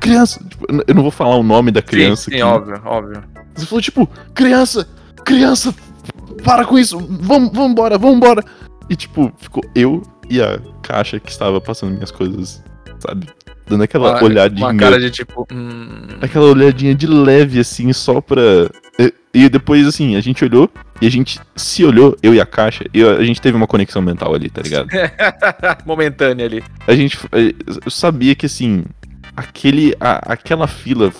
criança, 0.00 0.42
tipo, 0.48 0.66
eu 0.86 0.94
não 0.94 1.02
vou 1.02 1.10
falar 1.10 1.36
o 1.36 1.42
nome 1.42 1.70
da 1.70 1.80
criança 1.80 2.24
sim, 2.24 2.30
aqui. 2.32 2.38
sim, 2.38 2.42
óbvio, 2.42 2.80
óbvio. 2.84 3.24
Você 3.54 3.66
falou, 3.66 3.82
tipo, 3.82 4.08
criança, 4.34 4.88
criança, 5.24 5.74
para 6.44 6.64
com 6.64 6.78
isso, 6.78 6.98
vamos, 6.98 7.50
vamos 7.52 7.70
embora, 7.72 7.96
vamos 7.98 8.16
embora. 8.16 8.44
E, 8.90 8.96
tipo, 8.96 9.32
ficou 9.38 9.62
eu 9.74 10.02
e 10.28 10.40
a 10.42 10.58
caixa 10.82 11.18
que 11.20 11.30
estava 11.30 11.60
passando 11.60 11.92
minhas 11.94 12.10
coisas, 12.10 12.62
sabe? 12.98 13.28
Dando 13.66 13.82
aquela 13.84 14.22
olhadinha. 14.24 14.66
Uma 14.66 14.74
cara 14.74 14.98
de 14.98 15.10
tipo. 15.10 15.46
Hum, 15.52 16.06
Aquela 16.22 16.46
olhadinha 16.46 16.94
de 16.94 17.06
leve, 17.06 17.60
assim, 17.60 17.92
só 17.92 18.20
pra. 18.20 18.40
E, 19.34 19.48
depois, 19.48 19.86
assim, 19.86 20.16
a 20.16 20.20
gente 20.20 20.44
olhou 20.44 20.70
e 21.00 21.06
a 21.06 21.10
gente 21.10 21.38
se 21.54 21.84
olhou, 21.84 22.16
eu 22.22 22.34
e 22.34 22.40
a 22.40 22.46
caixa, 22.46 22.84
e 22.94 23.02
a 23.02 23.22
gente 23.22 23.40
teve 23.40 23.56
uma 23.56 23.66
conexão 23.66 24.00
mental 24.02 24.34
ali, 24.34 24.48
tá 24.50 24.62
ligado? 24.62 24.88
momentânea 25.86 26.46
ali. 26.46 26.64
A 26.86 26.94
gente. 26.94 27.18
Eu 27.84 27.90
sabia 27.90 28.34
que, 28.34 28.46
assim, 28.46 28.84
aquele, 29.36 29.94
a- 30.00 30.32
aquela 30.32 30.66
fila 30.66 31.12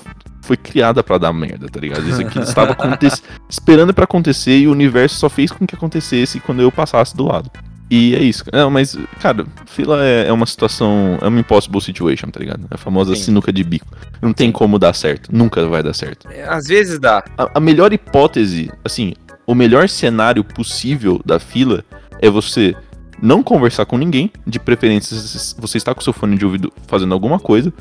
foi 0.43 0.57
criada 0.57 1.03
pra 1.05 1.19
dar 1.19 1.33
merda, 1.33 1.69
tá 1.69 1.79
ligado? 1.79 2.09
Isso 2.09 2.21
aqui 2.23 2.39
estava 2.39 2.75
esperando 3.49 3.93
pra 3.93 4.05
acontecer 4.05 4.57
e 4.59 4.67
o 4.67 4.73
universo 4.73 5.17
só 5.17 5.29
fez 5.29 5.51
com 5.53 5.67
que 5.67 5.75
acontecesse 5.75 6.41
quando 6.41 6.63
eu 6.63 6.73
passasse 6.73 7.15
do 7.15 7.27
lado. 7.27 7.51
E 7.91 8.15
é 8.15 8.23
isso. 8.23 8.45
Não, 8.53 8.71
mas, 8.71 8.97
cara, 9.21 9.47
fila 9.67 10.05
é, 10.05 10.29
é 10.29 10.33
uma 10.33 10.47
situação. 10.47 11.19
É 11.23 11.27
uma 11.27 11.41
impossible 11.41 11.81
situation, 11.81 12.29
tá 12.29 12.41
ligado? 12.41 12.67
É 12.71 12.75
a 12.75 12.79
famosa 12.79 13.15
Sim. 13.17 13.23
sinuca 13.23 13.53
de 13.53 13.65
bico. 13.65 13.87
Não 14.21 14.33
tem 14.33 14.53
como 14.53 14.79
dar 14.79 14.95
certo. 14.95 15.31
Nunca 15.35 15.67
vai 15.67 15.83
dar 15.83 15.95
certo. 15.95 16.29
É, 16.31 16.45
Às 16.45 16.67
vezes 16.67 16.99
dá. 16.99 17.25
A, 17.37 17.51
a 17.55 17.61
melhor 17.61 17.93
hipótese, 17.93 18.71
assim, 18.85 19.15
o 19.47 19.55
melhor 19.55 19.89
cenário 19.89 20.45
possível 20.45 21.21
da 21.25 21.39
fila 21.39 21.83
é 22.21 22.29
você 22.29 22.75
não 23.21 23.43
conversar 23.43 23.87
com 23.87 23.97
ninguém, 23.97 24.31
de 24.47 24.61
preferência 24.61 25.17
você 25.59 25.79
está 25.79 25.95
com 25.95 26.01
seu 26.01 26.13
fone 26.13 26.37
de 26.37 26.45
ouvido 26.45 26.73
fazendo 26.87 27.13
alguma 27.13 27.41
coisa, 27.41 27.73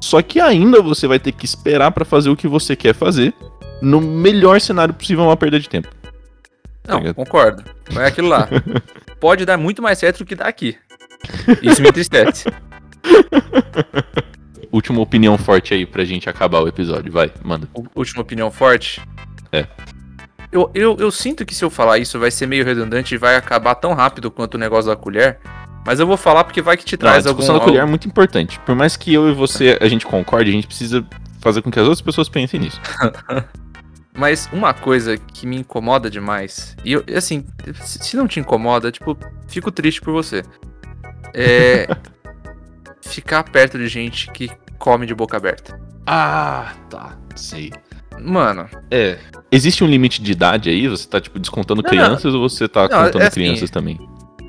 só 0.00 0.22
que 0.22 0.40
ainda 0.40 0.80
você 0.80 1.06
vai 1.06 1.18
ter 1.18 1.32
que 1.32 1.44
esperar 1.44 1.90
pra 1.90 2.04
fazer 2.04 2.30
o 2.30 2.36
que 2.36 2.48
você 2.48 2.74
quer 2.74 2.94
fazer. 2.94 3.34
No 3.82 4.00
melhor 4.00 4.58
cenário 4.60 4.94
possível, 4.94 5.24
é 5.24 5.26
uma 5.26 5.36
perda 5.36 5.60
de 5.60 5.68
tempo. 5.68 5.88
Não, 6.86 6.98
ligado? 6.98 7.14
concordo. 7.14 7.64
É 7.94 8.06
aquilo 8.06 8.28
lá. 8.28 8.48
Pode 9.26 9.44
dar 9.44 9.56
muito 9.56 9.82
mais 9.82 9.98
certo 9.98 10.18
do 10.18 10.24
que 10.24 10.36
dá 10.36 10.44
aqui. 10.44 10.76
Isso 11.60 11.82
me 11.82 11.88
entristece. 11.88 12.44
Última 14.70 15.00
opinião 15.00 15.36
forte 15.36 15.74
aí 15.74 15.84
pra 15.84 16.04
gente 16.04 16.30
acabar 16.30 16.60
o 16.60 16.68
episódio, 16.68 17.10
vai, 17.10 17.32
manda. 17.42 17.68
Última 17.92 18.22
opinião 18.22 18.52
forte. 18.52 19.02
É. 19.50 19.66
Eu, 20.52 20.70
eu, 20.72 20.96
eu 21.00 21.10
sinto 21.10 21.44
que 21.44 21.56
se 21.56 21.64
eu 21.64 21.70
falar 21.70 21.98
isso 21.98 22.20
vai 22.20 22.30
ser 22.30 22.46
meio 22.46 22.64
redundante 22.64 23.16
e 23.16 23.18
vai 23.18 23.34
acabar 23.34 23.74
tão 23.74 23.94
rápido 23.94 24.30
quanto 24.30 24.54
o 24.54 24.58
negócio 24.58 24.88
da 24.88 24.96
colher. 24.96 25.40
Mas 25.84 25.98
eu 25.98 26.06
vou 26.06 26.16
falar 26.16 26.44
porque 26.44 26.62
vai 26.62 26.76
que 26.76 26.84
te 26.84 26.96
Não, 26.96 27.08
a 27.08 27.10
traz 27.10 27.24
discussão 27.24 27.56
algum. 27.56 27.66
da 27.66 27.72
colher 27.72 27.82
é 27.82 27.84
muito 27.84 28.06
importante. 28.06 28.60
Por 28.60 28.76
mais 28.76 28.96
que 28.96 29.12
eu 29.12 29.28
e 29.28 29.34
você 29.34 29.76
a 29.80 29.88
gente 29.88 30.06
concorde, 30.06 30.50
a 30.50 30.52
gente 30.52 30.68
precisa 30.68 31.04
fazer 31.40 31.62
com 31.62 31.70
que 31.72 31.80
as 31.80 31.84
outras 31.84 32.00
pessoas 32.00 32.28
pensem 32.28 32.60
nisso. 32.60 32.80
Mas 34.16 34.48
uma 34.52 34.72
coisa 34.72 35.16
que 35.16 35.46
me 35.46 35.56
incomoda 35.58 36.08
demais, 36.08 36.74
e 36.84 36.92
eu, 36.94 37.04
assim, 37.14 37.44
se 37.80 38.16
não 38.16 38.26
te 38.26 38.40
incomoda, 38.40 38.90
tipo, 38.90 39.16
fico 39.46 39.70
triste 39.70 40.00
por 40.00 40.12
você. 40.12 40.42
É. 41.34 41.86
ficar 43.02 43.44
perto 43.44 43.78
de 43.78 43.86
gente 43.88 44.30
que 44.32 44.50
come 44.78 45.06
de 45.06 45.14
boca 45.14 45.36
aberta. 45.36 45.78
Ah, 46.06 46.72
tá, 46.88 47.16
sei. 47.34 47.72
Mano, 48.18 48.68
É. 48.90 49.18
Existe 49.52 49.84
um 49.84 49.86
limite 49.86 50.22
de 50.22 50.32
idade 50.32 50.70
aí? 50.70 50.88
Você 50.88 51.06
tá, 51.08 51.20
tipo, 51.20 51.38
descontando 51.38 51.82
Não, 51.82 51.88
crianças 51.88 52.34
ou 52.34 52.48
você 52.48 52.66
tá 52.66 52.88
Não, 52.88 53.04
contando 53.04 53.22
é 53.22 53.26
assim, 53.26 53.40
crianças 53.40 53.70
também? 53.70 53.98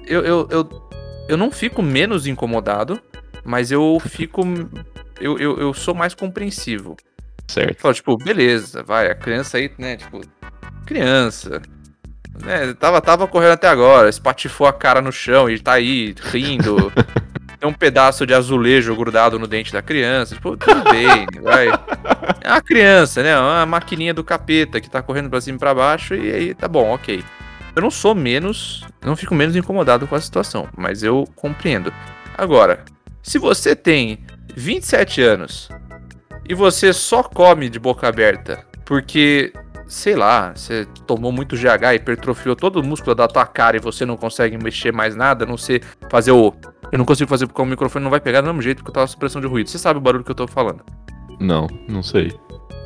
eu, 0.07 0.23
eu, 0.25 0.47
eu, 0.49 0.89
eu 1.29 1.37
não 1.37 1.51
fico 1.51 1.83
menos 1.83 2.25
incomodado, 2.25 2.99
mas 3.43 3.71
eu 3.71 3.99
fico. 4.07 4.41
Eu, 5.19 5.37
eu, 5.37 5.57
eu 5.59 5.73
sou 5.73 5.93
mais 5.93 6.13
compreensivo. 6.13 6.95
Certo. 7.47 7.93
Tipo, 7.93 8.17
beleza, 8.17 8.83
vai, 8.83 9.09
a 9.09 9.15
criança 9.15 9.57
aí, 9.57 9.71
né, 9.77 9.95
tipo, 9.95 10.21
criança. 10.85 11.61
né, 12.43 12.73
tava, 12.73 13.01
tava 13.01 13.27
correndo 13.27 13.53
até 13.53 13.67
agora, 13.67 14.09
espatifou 14.09 14.67
a 14.67 14.73
cara 14.73 15.01
no 15.01 15.11
chão 15.11 15.49
e 15.49 15.59
tá 15.59 15.73
aí, 15.73 16.13
rindo. 16.31 16.91
Tem 17.59 17.67
um 17.67 17.73
pedaço 17.73 18.25
de 18.27 18.35
azulejo 18.35 18.95
grudado 18.95 19.39
no 19.39 19.47
dente 19.47 19.73
da 19.73 19.81
criança. 19.81 20.35
Tipo, 20.35 20.55
tudo 20.55 20.83
bem, 20.91 21.25
vai. 21.41 21.67
É 22.41 22.51
uma 22.51 22.61
criança, 22.61 23.23
né? 23.23 23.37
Uma 23.37 23.65
maquininha 23.65 24.13
do 24.13 24.23
capeta 24.23 24.79
que 24.79 24.89
tá 24.89 25.01
correndo 25.01 25.27
pra 25.27 25.41
cima 25.41 25.55
e 25.55 25.59
pra 25.59 25.73
baixo 25.73 26.13
e 26.13 26.31
aí 26.31 26.53
tá 26.53 26.67
bom, 26.67 26.93
ok. 26.93 27.23
Eu 27.75 27.81
não 27.81 27.89
sou 27.89 28.13
menos, 28.13 28.83
eu 29.01 29.07
não 29.07 29.15
fico 29.15 29.33
menos 29.33 29.55
incomodado 29.55 30.05
com 30.07 30.15
a 30.15 30.21
situação, 30.21 30.67
mas 30.77 31.01
eu 31.01 31.27
compreendo. 31.35 31.91
Agora, 32.37 32.83
se 33.23 33.39
você 33.39 33.75
tem 33.75 34.19
27 34.55 35.21
anos 35.21 35.69
e 36.47 36.53
você 36.53 36.91
só 36.93 37.23
come 37.23 37.69
de 37.69 37.79
boca 37.79 38.07
aberta 38.07 38.65
porque, 38.85 39.51
sei 39.87 40.15
lá, 40.15 40.53
você 40.55 40.85
tomou 41.05 41.31
muito 41.31 41.55
GH, 41.55 41.95
hipertrofiou 41.95 42.55
todo 42.55 42.79
o 42.79 42.83
músculo 42.83 43.13
da 43.13 43.27
tua 43.27 43.45
cara 43.45 43.75
e 43.77 43.79
você 43.79 44.05
não 44.05 44.15
consegue 44.15 44.57
mexer 44.57 44.93
mais 44.93 45.15
nada, 45.15 45.43
a 45.43 45.47
não 45.47 45.57
sei 45.57 45.81
fazer 46.09 46.31
o. 46.31 46.53
Eu 46.91 46.97
não 46.97 47.03
consigo 47.05 47.29
fazer 47.29 47.47
porque 47.47 47.61
o 47.61 47.65
microfone 47.65 48.03
não 48.03 48.09
vai 48.11 48.21
pegar 48.21 48.39
do 48.41 48.47
mesmo 48.47 48.61
jeito 48.61 48.77
porque 48.77 48.91
eu 48.91 48.93
tava 48.93 49.07
supressão 49.07 49.41
de 49.41 49.47
ruído. 49.47 49.69
Você 49.69 49.77
sabe 49.77 49.97
o 49.97 50.01
barulho 50.01 50.23
que 50.23 50.31
eu 50.31 50.35
tô 50.35 50.47
falando. 50.47 50.83
Não, 51.39 51.67
não 51.87 52.01
sei. 52.01 52.31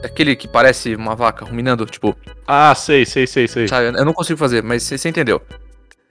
Aquele 0.04 0.36
que 0.36 0.48
parece 0.48 0.96
uma 0.96 1.16
vaca 1.16 1.46
ruminando, 1.46 1.86
tipo, 1.86 2.16
Ah, 2.48 2.74
sei, 2.74 3.06
sei, 3.06 3.28
sei, 3.28 3.48
sei. 3.48 3.68
sabe? 3.68 3.96
Eu 3.96 4.04
não 4.04 4.14
consigo 4.14 4.40
fazer, 4.40 4.64
mas 4.64 4.82
você 4.82 5.08
entendeu. 5.08 5.40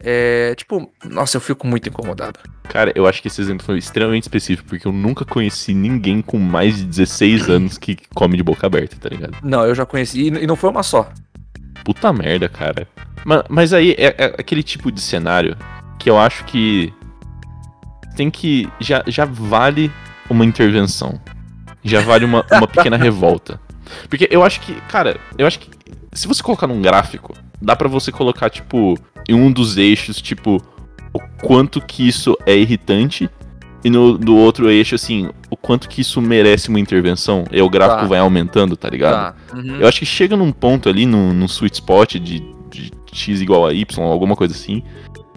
É, 0.02 0.54
tipo, 0.54 0.90
nossa, 1.04 1.36
eu 1.36 1.40
fico 1.40 1.66
muito 1.66 1.88
incomodado. 1.88 2.38
Cara, 2.64 2.90
eu 2.94 3.06
acho 3.06 3.20
que 3.20 3.28
esse 3.28 3.40
exemplo 3.40 3.64
foi 3.66 3.76
extremamente 3.78 4.22
específico, 4.22 4.68
porque 4.68 4.86
eu 4.88 4.92
nunca 4.92 5.24
conheci 5.24 5.74
ninguém 5.74 6.22
com 6.22 6.38
mais 6.38 6.76
de 6.78 6.84
16 6.84 7.50
anos 7.50 7.76
que 7.78 7.96
come 8.14 8.36
de 8.36 8.42
boca 8.42 8.66
aberta, 8.66 8.96
tá 8.98 9.08
ligado? 9.08 9.36
Não, 9.42 9.64
eu 9.66 9.74
já 9.74 9.84
conheci, 9.84 10.28
e 10.28 10.46
não 10.46 10.56
foi 10.56 10.70
uma 10.70 10.82
só. 10.82 11.10
Puta 11.84 12.12
merda, 12.12 12.48
cara. 12.48 12.88
Ma- 13.24 13.44
Mas 13.48 13.72
aí 13.72 13.92
é, 13.98 14.14
é 14.16 14.24
aquele 14.38 14.62
tipo 14.62 14.90
de 14.90 15.00
cenário 15.00 15.56
que 15.98 16.08
eu 16.08 16.18
acho 16.18 16.44
que 16.44 16.92
tem 18.16 18.30
que. 18.30 18.68
Já, 18.80 19.02
já 19.06 19.24
vale 19.24 19.90
uma 20.28 20.44
intervenção. 20.44 21.20
Já 21.82 22.00
vale 22.00 22.24
uma, 22.24 22.44
uma 22.50 22.66
pequena 22.68 22.96
revolta. 22.98 23.60
Porque 24.08 24.28
eu 24.30 24.42
acho 24.44 24.60
que, 24.60 24.74
cara, 24.82 25.18
eu 25.36 25.46
acho 25.46 25.58
que 25.58 25.70
se 26.12 26.28
você 26.28 26.42
colocar 26.42 26.66
num 26.66 26.80
gráfico, 26.82 27.34
dá 27.60 27.74
pra 27.74 27.88
você 27.88 28.12
colocar, 28.12 28.48
tipo, 28.50 28.98
em 29.30 29.34
um 29.34 29.50
dos 29.52 29.76
eixos, 29.76 30.20
tipo, 30.20 30.60
o 31.12 31.18
quanto 31.42 31.80
que 31.80 32.06
isso 32.06 32.36
é 32.46 32.56
irritante. 32.56 33.28
E 33.82 33.88
no 33.88 34.18
do 34.18 34.36
outro 34.36 34.70
eixo, 34.70 34.94
assim, 34.94 35.30
o 35.48 35.56
quanto 35.56 35.88
que 35.88 36.02
isso 36.02 36.20
merece 36.20 36.68
uma 36.68 36.78
intervenção. 36.78 37.44
E 37.50 37.62
o 37.62 37.70
gráfico 37.70 38.02
Tá. 38.02 38.06
vai 38.08 38.18
aumentando, 38.18 38.76
tá 38.76 38.90
ligado? 38.90 39.34
Tá. 39.34 39.56
Uhum. 39.56 39.76
Eu 39.76 39.88
acho 39.88 40.00
que 40.00 40.06
chega 40.06 40.36
num 40.36 40.52
ponto 40.52 40.88
ali, 40.88 41.06
num, 41.06 41.32
num 41.32 41.46
sweet 41.46 41.76
spot 41.76 42.16
de, 42.16 42.40
de 42.70 42.90
x 43.12 43.40
igual 43.40 43.66
a 43.66 43.72
y, 43.72 44.02
alguma 44.04 44.36
coisa 44.36 44.54
assim, 44.54 44.82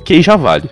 que 0.04 0.14
aí 0.14 0.22
já 0.22 0.36
vale. 0.36 0.70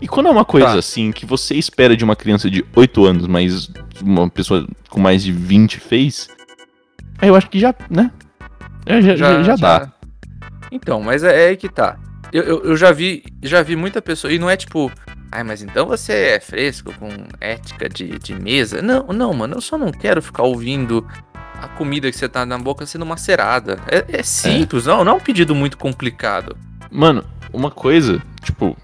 E 0.00 0.08
quando 0.08 0.26
é 0.26 0.30
uma 0.30 0.44
coisa 0.44 0.66
Tá. 0.72 0.74
assim, 0.78 1.12
que 1.12 1.24
você 1.24 1.54
espera 1.54 1.96
de 1.96 2.02
uma 2.02 2.16
criança 2.16 2.50
de 2.50 2.64
8 2.74 3.04
anos, 3.04 3.26
mas 3.28 3.70
uma 4.02 4.28
pessoa 4.28 4.66
com 4.90 4.98
mais 5.00 5.22
de 5.22 5.30
20 5.30 5.78
fez, 5.78 6.28
aí 7.20 7.28
eu 7.28 7.36
acho 7.36 7.48
que 7.48 7.60
já, 7.60 7.72
né? 7.88 8.10
É, 8.86 9.00
já, 9.00 9.14
já, 9.16 9.42
já 9.42 9.54
dá. 9.54 9.92
Então, 10.72 11.00
mas 11.00 11.22
é, 11.22 11.44
é 11.44 11.48
aí 11.50 11.56
que 11.56 11.68
tá. 11.68 11.96
Eu, 12.34 12.42
eu, 12.42 12.64
eu 12.64 12.76
já 12.76 12.90
vi 12.90 13.22
já 13.44 13.62
vi 13.62 13.76
muita 13.76 14.02
pessoa. 14.02 14.32
E 14.32 14.40
não 14.40 14.50
é 14.50 14.56
tipo. 14.56 14.90
Ai, 15.30 15.44
mas 15.44 15.62
então 15.62 15.86
você 15.86 16.12
é 16.12 16.40
fresco 16.40 16.92
com 16.98 17.08
ética 17.40 17.88
de, 17.88 18.18
de 18.18 18.34
mesa? 18.34 18.82
Não, 18.82 19.04
não, 19.06 19.32
mano. 19.32 19.54
Eu 19.54 19.60
só 19.60 19.78
não 19.78 19.92
quero 19.92 20.20
ficar 20.20 20.42
ouvindo 20.42 21.06
a 21.34 21.68
comida 21.68 22.10
que 22.10 22.16
você 22.18 22.28
tá 22.28 22.44
na 22.44 22.58
boca 22.58 22.84
sendo 22.86 23.06
macerada. 23.06 23.78
É, 23.88 24.18
é 24.18 24.22
simples, 24.24 24.86
Não, 24.86 25.04
não 25.04 25.12
é 25.12 25.14
um 25.14 25.20
pedido 25.20 25.54
muito 25.54 25.78
complicado. 25.78 26.56
Mano, 26.90 27.24
uma 27.52 27.70
coisa, 27.70 28.20
tipo, 28.42 28.76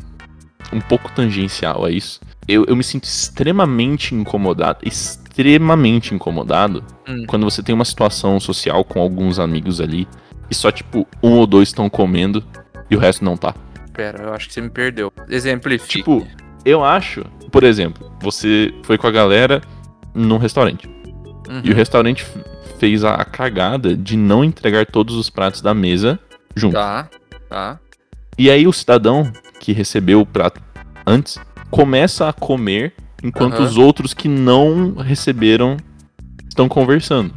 um 0.72 0.80
pouco 0.80 1.10
tangencial 1.10 1.84
a 1.84 1.90
isso. 1.90 2.20
Eu, 2.46 2.64
eu 2.66 2.76
me 2.76 2.84
sinto 2.84 3.04
extremamente 3.04 4.14
incomodado, 4.14 4.78
extremamente 4.84 6.14
incomodado, 6.14 6.84
Hum. 7.08 7.24
quando 7.26 7.44
você 7.44 7.62
tem 7.62 7.74
uma 7.74 7.84
situação 7.84 8.38
social 8.38 8.84
com 8.84 9.00
alguns 9.00 9.38
amigos 9.40 9.80
ali 9.80 10.06
e 10.48 10.54
só, 10.54 10.70
tipo, 10.70 11.06
um 11.22 11.32
ou 11.32 11.46
dois 11.46 11.68
estão 11.68 11.88
comendo 11.90 12.44
e 12.90 12.96
o 12.96 12.98
resto 12.98 13.24
não 13.24 13.36
tá. 13.36 13.54
Pera, 13.92 14.22
eu 14.24 14.34
acho 14.34 14.48
que 14.48 14.54
você 14.54 14.60
me 14.60 14.70
perdeu. 14.70 15.12
Exemplifique. 15.28 15.98
Tipo, 15.98 16.26
eu 16.64 16.84
acho, 16.84 17.24
por 17.50 17.64
exemplo, 17.64 18.10
você 18.20 18.72
foi 18.84 18.96
com 18.98 19.06
a 19.06 19.10
galera 19.10 19.60
num 20.14 20.38
restaurante 20.38 20.86
Uhum. 21.48 21.60
e 21.64 21.70
o 21.70 21.74
restaurante 21.74 22.22
f- 22.22 22.38
fez 22.78 23.02
a, 23.04 23.14
a 23.14 23.24
cagada 23.24 23.96
de 23.96 24.16
não 24.16 24.44
entregar 24.44 24.86
todos 24.86 25.14
os 25.16 25.28
pratos 25.28 25.60
da 25.60 25.74
mesa 25.74 26.18
junto. 26.54 26.74
Tá, 26.74 27.08
tá. 27.48 27.78
E 28.38 28.48
aí 28.50 28.66
o 28.66 28.72
cidadão 28.72 29.30
que 29.58 29.72
recebeu 29.72 30.20
o 30.20 30.26
prato 30.26 30.60
antes 31.06 31.38
começa 31.70 32.28
a 32.28 32.32
comer 32.32 32.94
enquanto 33.22 33.54
Aham. 33.56 33.64
os 33.64 33.76
outros 33.76 34.14
que 34.14 34.28
não 34.28 34.94
receberam 34.94 35.76
estão 36.48 36.68
conversando. 36.68 37.34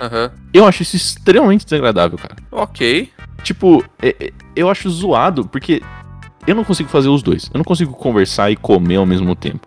Aham. 0.00 0.30
Eu 0.52 0.66
acho 0.66 0.82
isso 0.82 0.96
extremamente 0.96 1.64
desagradável, 1.64 2.18
cara. 2.18 2.36
Ok. 2.52 3.10
Tipo, 3.42 3.84
é- 4.00 4.16
é- 4.26 4.32
eu 4.56 4.68
acho 4.70 4.88
zoado 4.90 5.46
porque 5.46 5.82
eu 6.46 6.54
não 6.54 6.64
consigo 6.64 6.88
fazer 6.88 7.08
os 7.08 7.22
dois. 7.22 7.50
Eu 7.52 7.58
não 7.58 7.64
consigo 7.64 7.92
conversar 7.92 8.50
e 8.50 8.56
comer 8.56 8.96
ao 8.96 9.06
mesmo 9.06 9.34
tempo, 9.34 9.66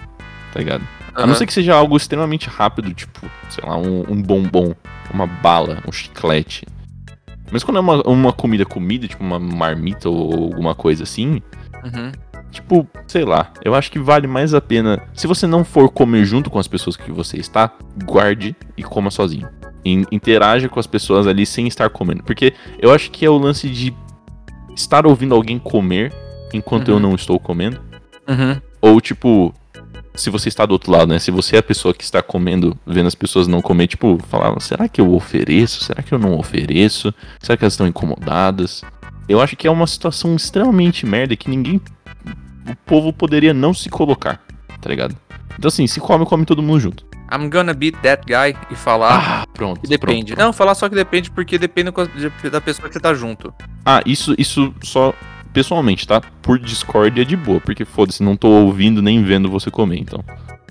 tá 0.54 0.60
ligado? 0.60 0.84
A 1.16 1.26
não 1.26 1.34
ser 1.34 1.48
que 1.48 1.54
seja 1.54 1.74
algo 1.74 1.98
extremamente 1.98 2.48
rápido, 2.48 2.94
tipo, 2.94 3.22
sei 3.50 3.68
lá, 3.68 3.76
um, 3.76 4.02
um 4.08 4.22
bombom, 4.22 4.76
uma 5.12 5.26
bala, 5.26 5.82
um 5.88 5.92
chiclete. 5.92 6.66
Mas 7.52 7.64
quando 7.64 7.78
é 7.78 7.80
uma, 7.80 8.02
uma 8.08 8.32
comida 8.34 8.66
comida, 8.66 9.08
tipo 9.08 9.24
uma 9.24 9.40
marmita 9.40 10.10
ou 10.10 10.32
alguma 10.44 10.76
coisa 10.76 11.04
assim, 11.04 11.42
Uhum. 11.84 12.12
Tipo, 12.52 12.88
sei 13.08 13.24
lá, 13.24 13.52
eu 13.64 13.76
acho 13.76 13.92
que 13.92 14.00
vale 14.00 14.26
mais 14.26 14.54
a 14.54 14.60
pena. 14.62 15.02
Se 15.14 15.28
você 15.28 15.46
não 15.46 15.64
for 15.64 15.90
comer 15.90 16.26
junto 16.26 16.50
com 16.50 16.58
as 16.58 16.68
pessoas 16.68 16.96
que 16.98 17.12
você 17.12 17.38
está, 17.38 17.72
guarde 18.06 18.56
e 18.76 18.82
coma 18.84 19.12
sozinho. 19.12 19.48
In- 19.86 20.06
interaja 20.12 20.68
com 20.68 20.80
as 20.80 20.88
pessoas 20.88 21.28
ali 21.28 21.46
sem 21.46 21.68
estar 21.68 21.90
comendo. 21.90 22.24
Porque 22.24 22.54
eu 22.80 22.92
acho 22.94 23.12
que 23.12 23.26
é 23.26 23.30
o 23.30 23.38
lance 23.38 23.70
de 23.70 23.94
estar 24.78 25.06
ouvindo 25.06 25.34
alguém 25.36 25.58
comer 25.60 26.14
enquanto 26.54 26.90
eu 26.90 26.96
Uhum. 26.96 27.02
não 27.02 27.16
estou 27.16 27.40
comendo. 27.40 27.80
Uhum. 28.28 28.62
Ou 28.82 29.02
tipo, 29.02 29.54
se 30.16 30.30
você 30.30 30.48
está 30.50 30.66
do 30.66 30.72
outro 30.72 30.92
lado, 30.92 31.08
né? 31.10 31.20
Se 31.20 31.32
você 31.32 31.56
é 31.56 31.60
a 31.60 31.64
pessoa 31.64 31.94
que 31.94 32.04
está 32.04 32.22
comendo, 32.22 32.78
vendo 32.86 33.08
as 33.08 33.16
pessoas 33.16 33.48
não 33.48 33.62
comer, 33.62 33.88
tipo, 33.88 34.18
falar, 34.30 34.58
será 34.62 34.88
que 34.88 35.02
eu 35.02 35.14
ofereço? 35.14 35.84
Será 35.84 36.02
que 36.02 36.14
eu 36.14 36.20
não 36.20 36.38
ofereço? 36.38 37.14
Será 37.40 37.58
que 37.58 37.64
elas 37.64 37.74
estão 37.74 37.88
incomodadas? 37.88 38.84
Eu 39.28 39.42
acho 39.42 39.56
que 39.56 39.68
é 39.68 39.72
uma 39.72 39.88
situação 39.88 40.36
extremamente 40.36 41.06
merda 41.06 41.36
que 41.36 41.50
ninguém. 41.50 41.82
O 42.70 42.76
povo 42.86 43.12
poderia 43.12 43.54
não 43.54 43.74
se 43.74 43.90
colocar, 43.90 44.42
tá 44.82 44.90
ligado? 44.90 45.16
Então 45.58 45.68
assim, 45.70 45.88
se 45.88 46.00
come, 46.00 46.26
come 46.26 46.46
todo 46.46 46.62
mundo 46.62 46.80
junto. 46.80 47.06
I'm 47.32 47.50
gonna 47.50 47.74
beat 47.74 47.98
that 48.04 48.24
guy 48.26 48.56
e 48.72 48.76
falar 48.76 49.42
Ah, 49.42 49.46
pronto. 49.54 49.82
que 49.82 49.88
depende. 49.88 49.98
pronto, 50.18 50.28
pronto. 50.36 50.40
Não, 50.46 50.54
falar 50.54 50.76
só 50.76 50.88
que 50.88 50.96
depende 50.96 51.30
porque 51.32 51.58
depende 51.58 51.92
da 52.52 52.62
pessoa 52.62 52.88
que 52.88 52.94
você 52.94 53.00
tá 53.00 53.14
junto. 53.14 53.54
Ah, 53.86 54.02
isso, 54.06 54.34
isso 54.38 54.74
só 54.84 55.14
pessoalmente, 55.52 56.08
tá? 56.08 56.22
Por 56.42 56.60
Discord 56.60 57.20
é 57.20 57.24
de 57.26 57.36
boa, 57.36 57.60
porque 57.60 57.84
foda-se, 57.84 58.22
não 58.24 58.38
tô 58.38 58.48
ouvindo 58.48 59.02
nem 59.02 59.24
vendo 59.24 59.50
você 59.50 59.70
comer, 59.72 59.98
então. 60.00 60.24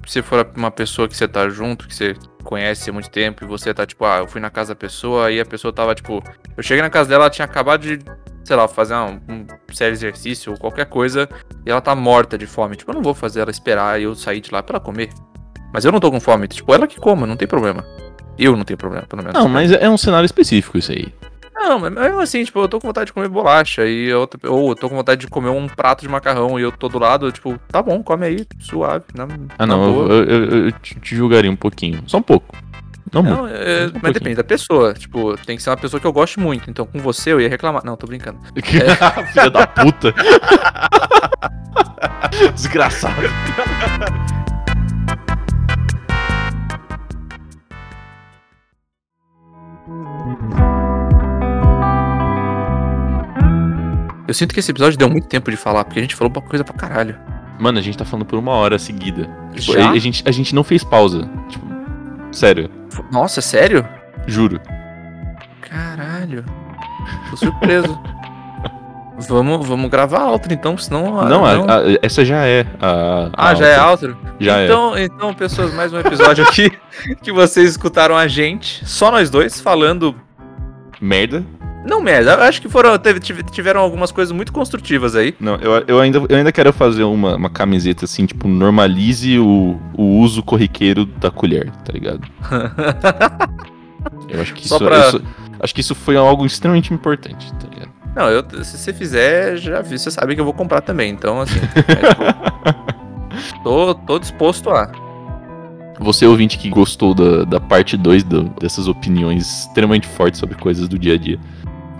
Se 0.06 0.22
for 0.22 0.48
uma 0.56 0.70
pessoa 0.70 1.08
que 1.08 1.16
você 1.16 1.26
tá 1.26 1.48
junto, 1.48 1.88
que 1.88 1.94
você 1.94 2.14
conhece 2.44 2.88
há 2.88 2.92
muito 2.92 3.10
tempo 3.10 3.42
e 3.44 3.46
você 3.46 3.74
tá 3.74 3.84
tipo, 3.84 4.04
ah, 4.04 4.18
eu 4.18 4.28
fui 4.28 4.40
na 4.40 4.48
casa 4.50 4.68
da 4.72 4.76
pessoa 4.76 5.32
e 5.32 5.40
a 5.40 5.44
pessoa 5.44 5.72
tava 5.72 5.94
tipo, 5.96 6.22
eu 6.56 6.62
cheguei 6.62 6.80
na 6.82 6.88
casa 6.88 7.08
dela, 7.08 7.24
ela 7.24 7.30
tinha 7.30 7.44
acabado 7.44 7.82
de, 7.82 7.98
sei 8.46 8.54
lá, 8.56 8.68
fazer 8.68 8.94
um, 8.94 9.18
um 9.28 9.46
sério 9.72 9.92
exercício 9.94 10.52
ou 10.52 10.58
qualquer 10.58 10.86
coisa 10.86 11.28
e 11.66 11.70
ela 11.70 11.80
tá 11.80 11.94
morta 11.96 12.38
de 12.38 12.46
fome. 12.46 12.76
Tipo, 12.76 12.92
eu 12.92 12.94
não 12.94 13.02
vou 13.02 13.12
fazer 13.14 13.40
ela 13.40 13.50
esperar 13.50 14.00
e 14.00 14.04
eu 14.04 14.14
sair 14.14 14.40
de 14.40 14.52
lá 14.52 14.62
pra 14.62 14.76
ela 14.76 14.84
comer. 14.84 15.10
Mas 15.72 15.84
eu 15.84 15.90
não 15.90 15.98
tô 15.98 16.10
com 16.10 16.20
fome, 16.20 16.46
tipo, 16.46 16.72
ela 16.72 16.86
que 16.86 17.00
coma, 17.00 17.26
não 17.26 17.36
tem 17.36 17.48
problema. 17.48 17.84
Eu 18.38 18.54
não 18.56 18.64
tenho 18.64 18.76
problema, 18.78 19.04
pelo 19.06 19.22
menos. 19.22 19.36
Não, 19.38 19.48
mas 19.48 19.72
é 19.72 19.88
um 19.90 19.96
cenário 19.98 20.24
específico 20.26 20.78
isso 20.78 20.92
aí. 20.92 21.12
Não, 21.54 21.78
mas 21.80 21.90
mesmo 21.92 22.20
assim, 22.20 22.44
tipo, 22.44 22.60
eu 22.60 22.68
tô 22.68 22.78
com 22.78 22.86
vontade 22.86 23.06
de 23.06 23.12
comer 23.14 23.28
bolacha 23.28 23.84
e 23.86 24.12
outra, 24.12 24.38
ou 24.48 24.68
eu 24.68 24.76
tô 24.76 24.88
com 24.90 24.94
vontade 24.94 25.22
de 25.22 25.26
comer 25.26 25.48
um 25.48 25.66
prato 25.66 26.02
de 26.02 26.08
macarrão 26.08 26.60
e 26.60 26.62
eu 26.62 26.70
tô 26.70 26.86
do 26.88 26.98
lado, 26.98 27.32
tipo, 27.32 27.58
tá 27.68 27.82
bom, 27.82 28.02
come 28.02 28.26
aí, 28.26 28.46
suave. 28.60 29.06
Na, 29.14 29.26
Ah, 29.58 29.66
não, 29.66 30.06
eu, 30.08 30.24
eu- 30.24 30.64
eu- 30.66 30.72
te 30.72 31.16
julgaria 31.16 31.50
um 31.50 31.56
pouquinho. 31.56 32.02
Só 32.06 32.18
um 32.18 32.22
pouco. 32.22 32.54
Não. 33.12 33.22
Não, 33.22 33.48
é, 33.48 33.86
um 33.86 33.92
mas 34.02 34.12
depende 34.12 34.36
da 34.36 34.44
pessoa. 34.44 34.94
Tipo, 34.94 35.36
tem 35.44 35.56
que 35.56 35.62
ser 35.62 35.70
uma 35.70 35.76
pessoa 35.76 36.00
que 36.00 36.06
eu 36.06 36.12
goste 36.12 36.40
muito. 36.40 36.70
Então, 36.70 36.86
com 36.86 36.98
você 36.98 37.32
eu 37.32 37.40
ia 37.40 37.48
reclamar. 37.48 37.84
Não, 37.84 37.96
tô 37.96 38.06
brincando. 38.06 38.38
Filha 39.32 39.50
da 39.50 39.66
puta. 39.66 40.14
Desgraçado. 42.54 43.14
Eu 54.28 54.34
sinto 54.34 54.52
que 54.52 54.58
esse 54.58 54.70
episódio 54.70 54.98
deu 54.98 55.08
muito 55.08 55.28
tempo 55.28 55.50
de 55.50 55.56
falar, 55.56 55.84
porque 55.84 56.00
a 56.00 56.02
gente 56.02 56.16
falou 56.16 56.32
uma 56.34 56.42
coisa 56.42 56.64
pra 56.64 56.74
caralho. 56.74 57.16
Mano, 57.60 57.78
a 57.78 57.82
gente 57.82 57.96
tá 57.96 58.04
falando 58.04 58.26
por 58.26 58.38
uma 58.38 58.52
hora 58.52 58.78
seguida. 58.78 59.30
Tipo, 59.54 59.78
a, 59.78 59.90
a 59.90 59.98
gente, 59.98 60.22
a 60.26 60.32
gente 60.32 60.54
não 60.54 60.64
fez 60.64 60.82
pausa. 60.82 61.30
Tipo, 61.48 61.75
sério, 62.36 62.70
Nossa, 63.12 63.40
sério? 63.40 63.86
juro. 64.26 64.60
Caralho. 65.60 66.44
Tô 67.30 67.36
surpreso. 67.36 67.98
Vamos, 69.30 69.66
vamos 69.66 69.90
gravar 69.90 70.18
a 70.24 70.30
outra 70.30 70.52
então, 70.52 70.76
senão. 70.76 71.24
Não, 71.26 71.42
a- 71.42 71.54
a- 71.54 71.98
essa 72.02 72.22
já 72.22 72.44
é 72.46 72.66
a. 72.82 73.30
Ah, 73.34 73.48
a 73.48 73.54
já 73.54 73.66
é 73.66 73.82
outra. 73.82 74.08
outro? 74.10 74.18
Já 74.38 74.58
é. 74.60 74.64
então, 74.66 74.98
então, 74.98 75.32
pessoas, 75.32 75.72
mais 75.72 75.90
um 75.90 75.98
episódio 75.98 76.44
aqui 76.44 76.70
que 77.22 77.32
vocês 77.32 77.70
escutaram 77.70 78.14
a 78.14 78.28
gente, 78.28 78.86
só 78.86 79.10
nós 79.10 79.30
dois, 79.30 79.58
falando. 79.58 80.14
Merda. 81.00 81.42
Não 81.86 82.00
merda, 82.00 82.32
eu 82.34 82.42
acho 82.42 82.60
que 82.60 82.68
foram, 82.68 82.98
teve- 82.98 83.20
tive- 83.20 83.42
tiveram 83.44 83.80
algumas 83.80 84.10
coisas 84.10 84.32
muito 84.32 84.52
construtivas 84.52 85.14
aí. 85.14 85.34
Não, 85.38 85.54
eu, 85.56 85.84
eu, 85.86 86.00
ainda, 86.00 86.18
eu 86.28 86.36
ainda 86.36 86.50
quero 86.52 86.72
fazer 86.72 87.04
uma, 87.04 87.36
uma 87.36 87.48
camiseta 87.50 88.04
assim, 88.04 88.26
tipo, 88.26 88.48
normalize 88.48 89.38
o, 89.38 89.78
o 89.96 90.18
uso 90.20 90.42
corriqueiro 90.42 91.06
da 91.06 91.30
colher, 91.30 91.70
tá 91.84 91.92
ligado? 91.92 92.22
Eu 94.28 94.40
acho 94.40 94.54
que 94.54 94.66
Só 94.68 94.76
isso, 94.76 94.84
pra- 94.84 94.98
isso- 95.08 95.22
Acho 95.60 95.74
que 95.74 95.80
isso 95.80 95.94
foi 95.94 96.16
algo 96.16 96.44
extremamente 96.44 96.92
importante, 96.92 97.50
tá 97.54 97.66
ligado? 97.72 97.90
Não, 98.14 98.28
eu, 98.30 98.44
se 98.64 98.78
você 98.78 98.92
fizer, 98.92 99.56
já 99.56 99.80
vi, 99.82 99.98
você 99.98 100.10
sabe 100.10 100.34
que 100.34 100.40
eu 100.40 100.44
vou 100.44 100.54
comprar 100.54 100.80
também, 100.80 101.10
então 101.10 101.40
assim. 101.40 101.58
é, 101.58 102.08
tipo, 102.08 103.62
tô, 103.64 103.94
tô 103.94 104.18
disposto 104.18 104.70
a. 104.70 104.90
Você 105.98 106.26
ouvinte 106.26 106.58
que 106.58 106.68
gostou 106.68 107.14
da, 107.14 107.44
da 107.44 107.58
parte 107.60 107.96
2 107.96 108.22
dessas 108.60 108.86
opiniões 108.86 109.66
extremamente 109.66 110.06
fortes 110.06 110.38
sobre 110.38 110.54
coisas 110.56 110.88
do 110.88 110.98
dia 110.98 111.14
a 111.14 111.18
dia 111.18 111.38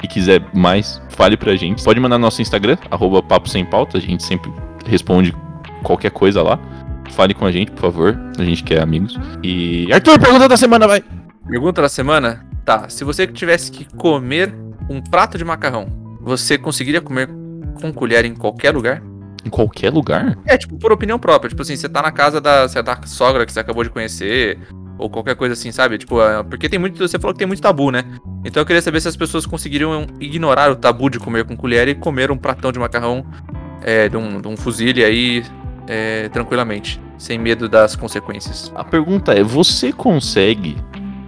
e 0.07 0.09
quiser 0.09 0.43
mais, 0.55 1.03
fale 1.11 1.37
pra 1.37 1.55
gente. 1.57 1.83
Pode 1.83 2.01
mandar 2.01 2.17
no 2.17 2.23
nosso 2.23 2.41
Instagram, 2.41 2.79
arroba 2.91 3.23
papo 3.23 3.49
sem 3.49 3.65
pauta, 3.65 3.99
a 3.99 4.01
gente 4.01 4.23
sempre 4.23 4.53
responde 4.87 5.35
qualquer 5.83 6.11
coisa 6.11 6.43
lá. 6.43 6.59
Fale 7.11 7.35
com 7.35 7.45
a 7.45 7.53
gente, 7.53 7.71
por 7.73 7.81
favor, 7.81 8.19
a 8.39 8.45
gente 8.45 8.63
quer 8.63 8.81
amigos. 8.81 9.19
E. 9.43 9.93
Arthur, 9.93 10.19
pergunta 10.19 10.49
da 10.49 10.57
semana, 10.57 10.87
vai! 10.87 11.03
Pergunta 11.47 11.83
da 11.83 11.89
semana? 11.89 12.47
Tá, 12.65 12.89
se 12.89 13.05
você 13.05 13.27
tivesse 13.27 13.71
que 13.71 13.85
comer 13.97 14.55
um 14.89 15.01
prato 15.01 15.39
de 15.39 15.45
macarrão, 15.45 15.87
você 16.21 16.59
conseguiria 16.59 17.01
comer 17.01 17.29
com 17.81 17.93
colher 17.93 18.25
em 18.25 18.35
qualquer 18.35 18.75
lugar? 18.75 19.03
Em 19.45 19.51
qualquer 19.51 19.93
lugar? 19.93 20.37
É, 20.45 20.57
tipo, 20.59 20.77
por 20.77 20.91
opinião 20.91 21.19
própria. 21.19 21.49
Tipo 21.49 21.63
assim, 21.63 21.77
você 21.77 21.89
tá 21.89 22.03
na 22.03 22.11
casa 22.11 22.41
da, 22.41 22.69
tá 22.69 22.83
da 22.83 23.07
sogra 23.07 23.47
que 23.47 23.53
você 23.53 23.61
acabou 23.61 23.85
de 23.85 23.91
conhecer, 23.91 24.59
ou 24.99 25.11
qualquer 25.11 25.35
coisa 25.37 25.53
assim, 25.55 25.71
sabe? 25.73 25.99
Tipo, 25.99 26.21
é, 26.23 26.43
porque 26.43 26.69
tem 26.69 26.79
muito. 26.79 26.99
Você 26.99 27.19
falou 27.19 27.33
que 27.35 27.39
tem 27.39 27.47
muito 27.47 27.61
tabu, 27.63 27.91
né? 27.91 28.05
Então 28.45 28.61
eu 28.61 28.67
queria 28.67 28.81
saber 28.83 29.01
se 29.01 29.09
as 29.09 29.17
pessoas 29.17 29.45
conseguiriam 29.47 30.07
ignorar 30.21 30.71
o 30.71 30.77
tabu 30.77 31.11
de 31.11 31.19
comer 31.19 31.45
com 31.45 31.57
colher 31.57 31.89
e 31.89 31.95
comer 31.95 32.31
um 32.31 32.37
pratão 32.37 32.71
de 32.73 32.79
macarrão 32.79 33.25
é, 33.83 34.09
de, 34.09 34.17
um, 34.17 34.41
de 34.41 34.49
um 34.49 34.57
fuzile 34.57 35.05
aí 35.05 35.45
é, 35.89 36.29
tranquilamente, 36.29 37.01
sem 37.19 37.39
medo 37.39 37.69
das 37.69 37.95
consequências. 37.97 38.73
A 38.75 38.85
pergunta 38.85 39.33
é: 39.33 39.43
você 39.43 39.93
consegue 39.93 40.77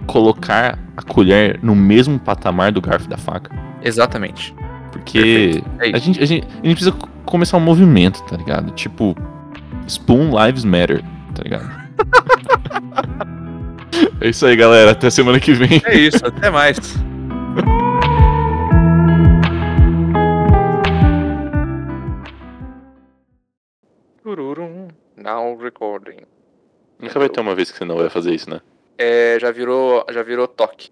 colocar 0.07 0.79
a 0.97 1.01
colher 1.01 1.59
no 1.61 1.75
mesmo 1.75 2.17
patamar 2.19 2.71
do 2.71 2.81
garfo 2.81 3.05
e 3.05 3.09
da 3.09 3.17
faca? 3.17 3.51
Exatamente. 3.83 4.55
Porque. 4.91 5.61
É 5.79 5.95
a 5.95 5.99
gente, 5.99 6.21
a, 6.21 6.25
gente, 6.25 6.47
a 6.47 6.65
gente 6.65 6.75
precisa 6.75 6.91
co- 6.91 7.07
começar 7.25 7.57
um 7.57 7.61
movimento, 7.61 8.23
tá 8.23 8.35
ligado? 8.35 8.71
Tipo, 8.71 9.15
Spoon 9.87 10.31
Lives 10.45 10.63
Matter, 10.63 11.03
tá 11.35 11.43
ligado? 11.43 11.69
é 14.21 14.29
isso 14.29 14.45
aí, 14.45 14.55
galera. 14.55 14.91
Até 14.91 15.09
semana 15.09 15.39
que 15.39 15.53
vem. 15.53 15.81
É 15.85 15.97
isso, 15.97 16.25
até 16.25 16.49
mais. 16.49 16.77
Tururum, 24.23 24.89
now 25.17 25.57
recording. 25.57 26.17
Nunca 26.99 27.17
vai 27.17 27.29
ter 27.29 27.39
uma 27.39 27.55
vez 27.55 27.71
que 27.71 27.77
você 27.77 27.85
não 27.85 27.95
vai 27.95 28.09
fazer 28.09 28.33
isso, 28.33 28.49
né? 28.49 28.59
É, 28.97 29.37
já 29.39 29.51
virou, 29.51 30.05
já 30.11 30.21
virou 30.21 30.47
toque. 30.47 30.91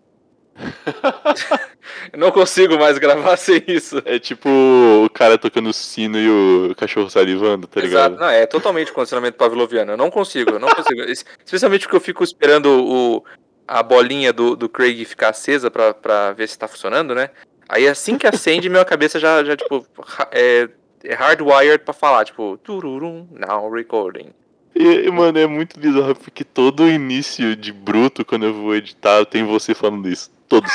Eu 2.13 2.19
não 2.19 2.31
consigo 2.31 2.77
mais 2.77 2.97
gravar 2.97 3.35
sem 3.37 3.63
isso. 3.67 4.01
É 4.05 4.19
tipo 4.19 4.47
o 4.49 5.09
cara 5.09 5.37
tocando 5.37 5.71
sino 5.73 6.17
e 6.17 6.29
o 6.71 6.75
cachorro 6.75 7.09
salivando, 7.09 7.67
tá 7.67 7.81
Exato, 7.81 8.15
não, 8.19 8.29
é 8.29 8.45
totalmente 8.45 8.91
condicionamento 8.91 9.37
pavloviano. 9.37 9.93
Eu 9.93 9.97
não 9.97 10.09
consigo, 10.09 10.51
eu 10.51 10.59
não 10.59 10.69
consigo. 10.69 11.01
Es- 11.01 11.25
Especialmente 11.45 11.81
porque 11.83 11.95
eu 11.95 12.01
fico 12.01 12.23
esperando 12.23 12.67
o, 12.67 13.23
a 13.67 13.81
bolinha 13.83 14.31
do, 14.33 14.55
do 14.55 14.67
Craig 14.69 15.03
ficar 15.05 15.29
acesa 15.29 15.69
pra, 15.71 15.93
pra 15.93 16.31
ver 16.33 16.47
se 16.47 16.57
tá 16.57 16.67
funcionando, 16.67 17.13
né? 17.15 17.29
Aí 17.69 17.87
assim 17.87 18.17
que 18.17 18.25
acende, 18.25 18.69
minha 18.69 18.85
cabeça 18.85 19.19
já, 19.19 19.43
já 19.43 19.55
tipo, 19.57 19.85
é, 20.31 20.69
é 21.03 21.13
hardwired 21.13 21.83
pra 21.83 21.93
falar, 21.93 22.23
tipo, 22.23 22.57
tururum, 22.63 23.27
now 23.31 23.69
recording. 23.69 24.27
E, 24.73 25.09
mano, 25.09 25.37
é 25.39 25.47
muito 25.47 25.79
bizarro 25.79 26.15
porque 26.15 26.43
todo 26.43 26.87
início 26.87 27.55
de 27.55 27.73
bruto, 27.73 28.23
quando 28.23 28.45
eu 28.45 28.53
vou 28.53 28.75
editar, 28.75 29.25
tem 29.25 29.43
você 29.43 29.73
falando 29.73 30.07
isso. 30.07 30.29
Todos. 30.47 30.71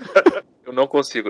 Eu 0.66 0.72
não 0.72 0.86
consigo. 0.86 1.24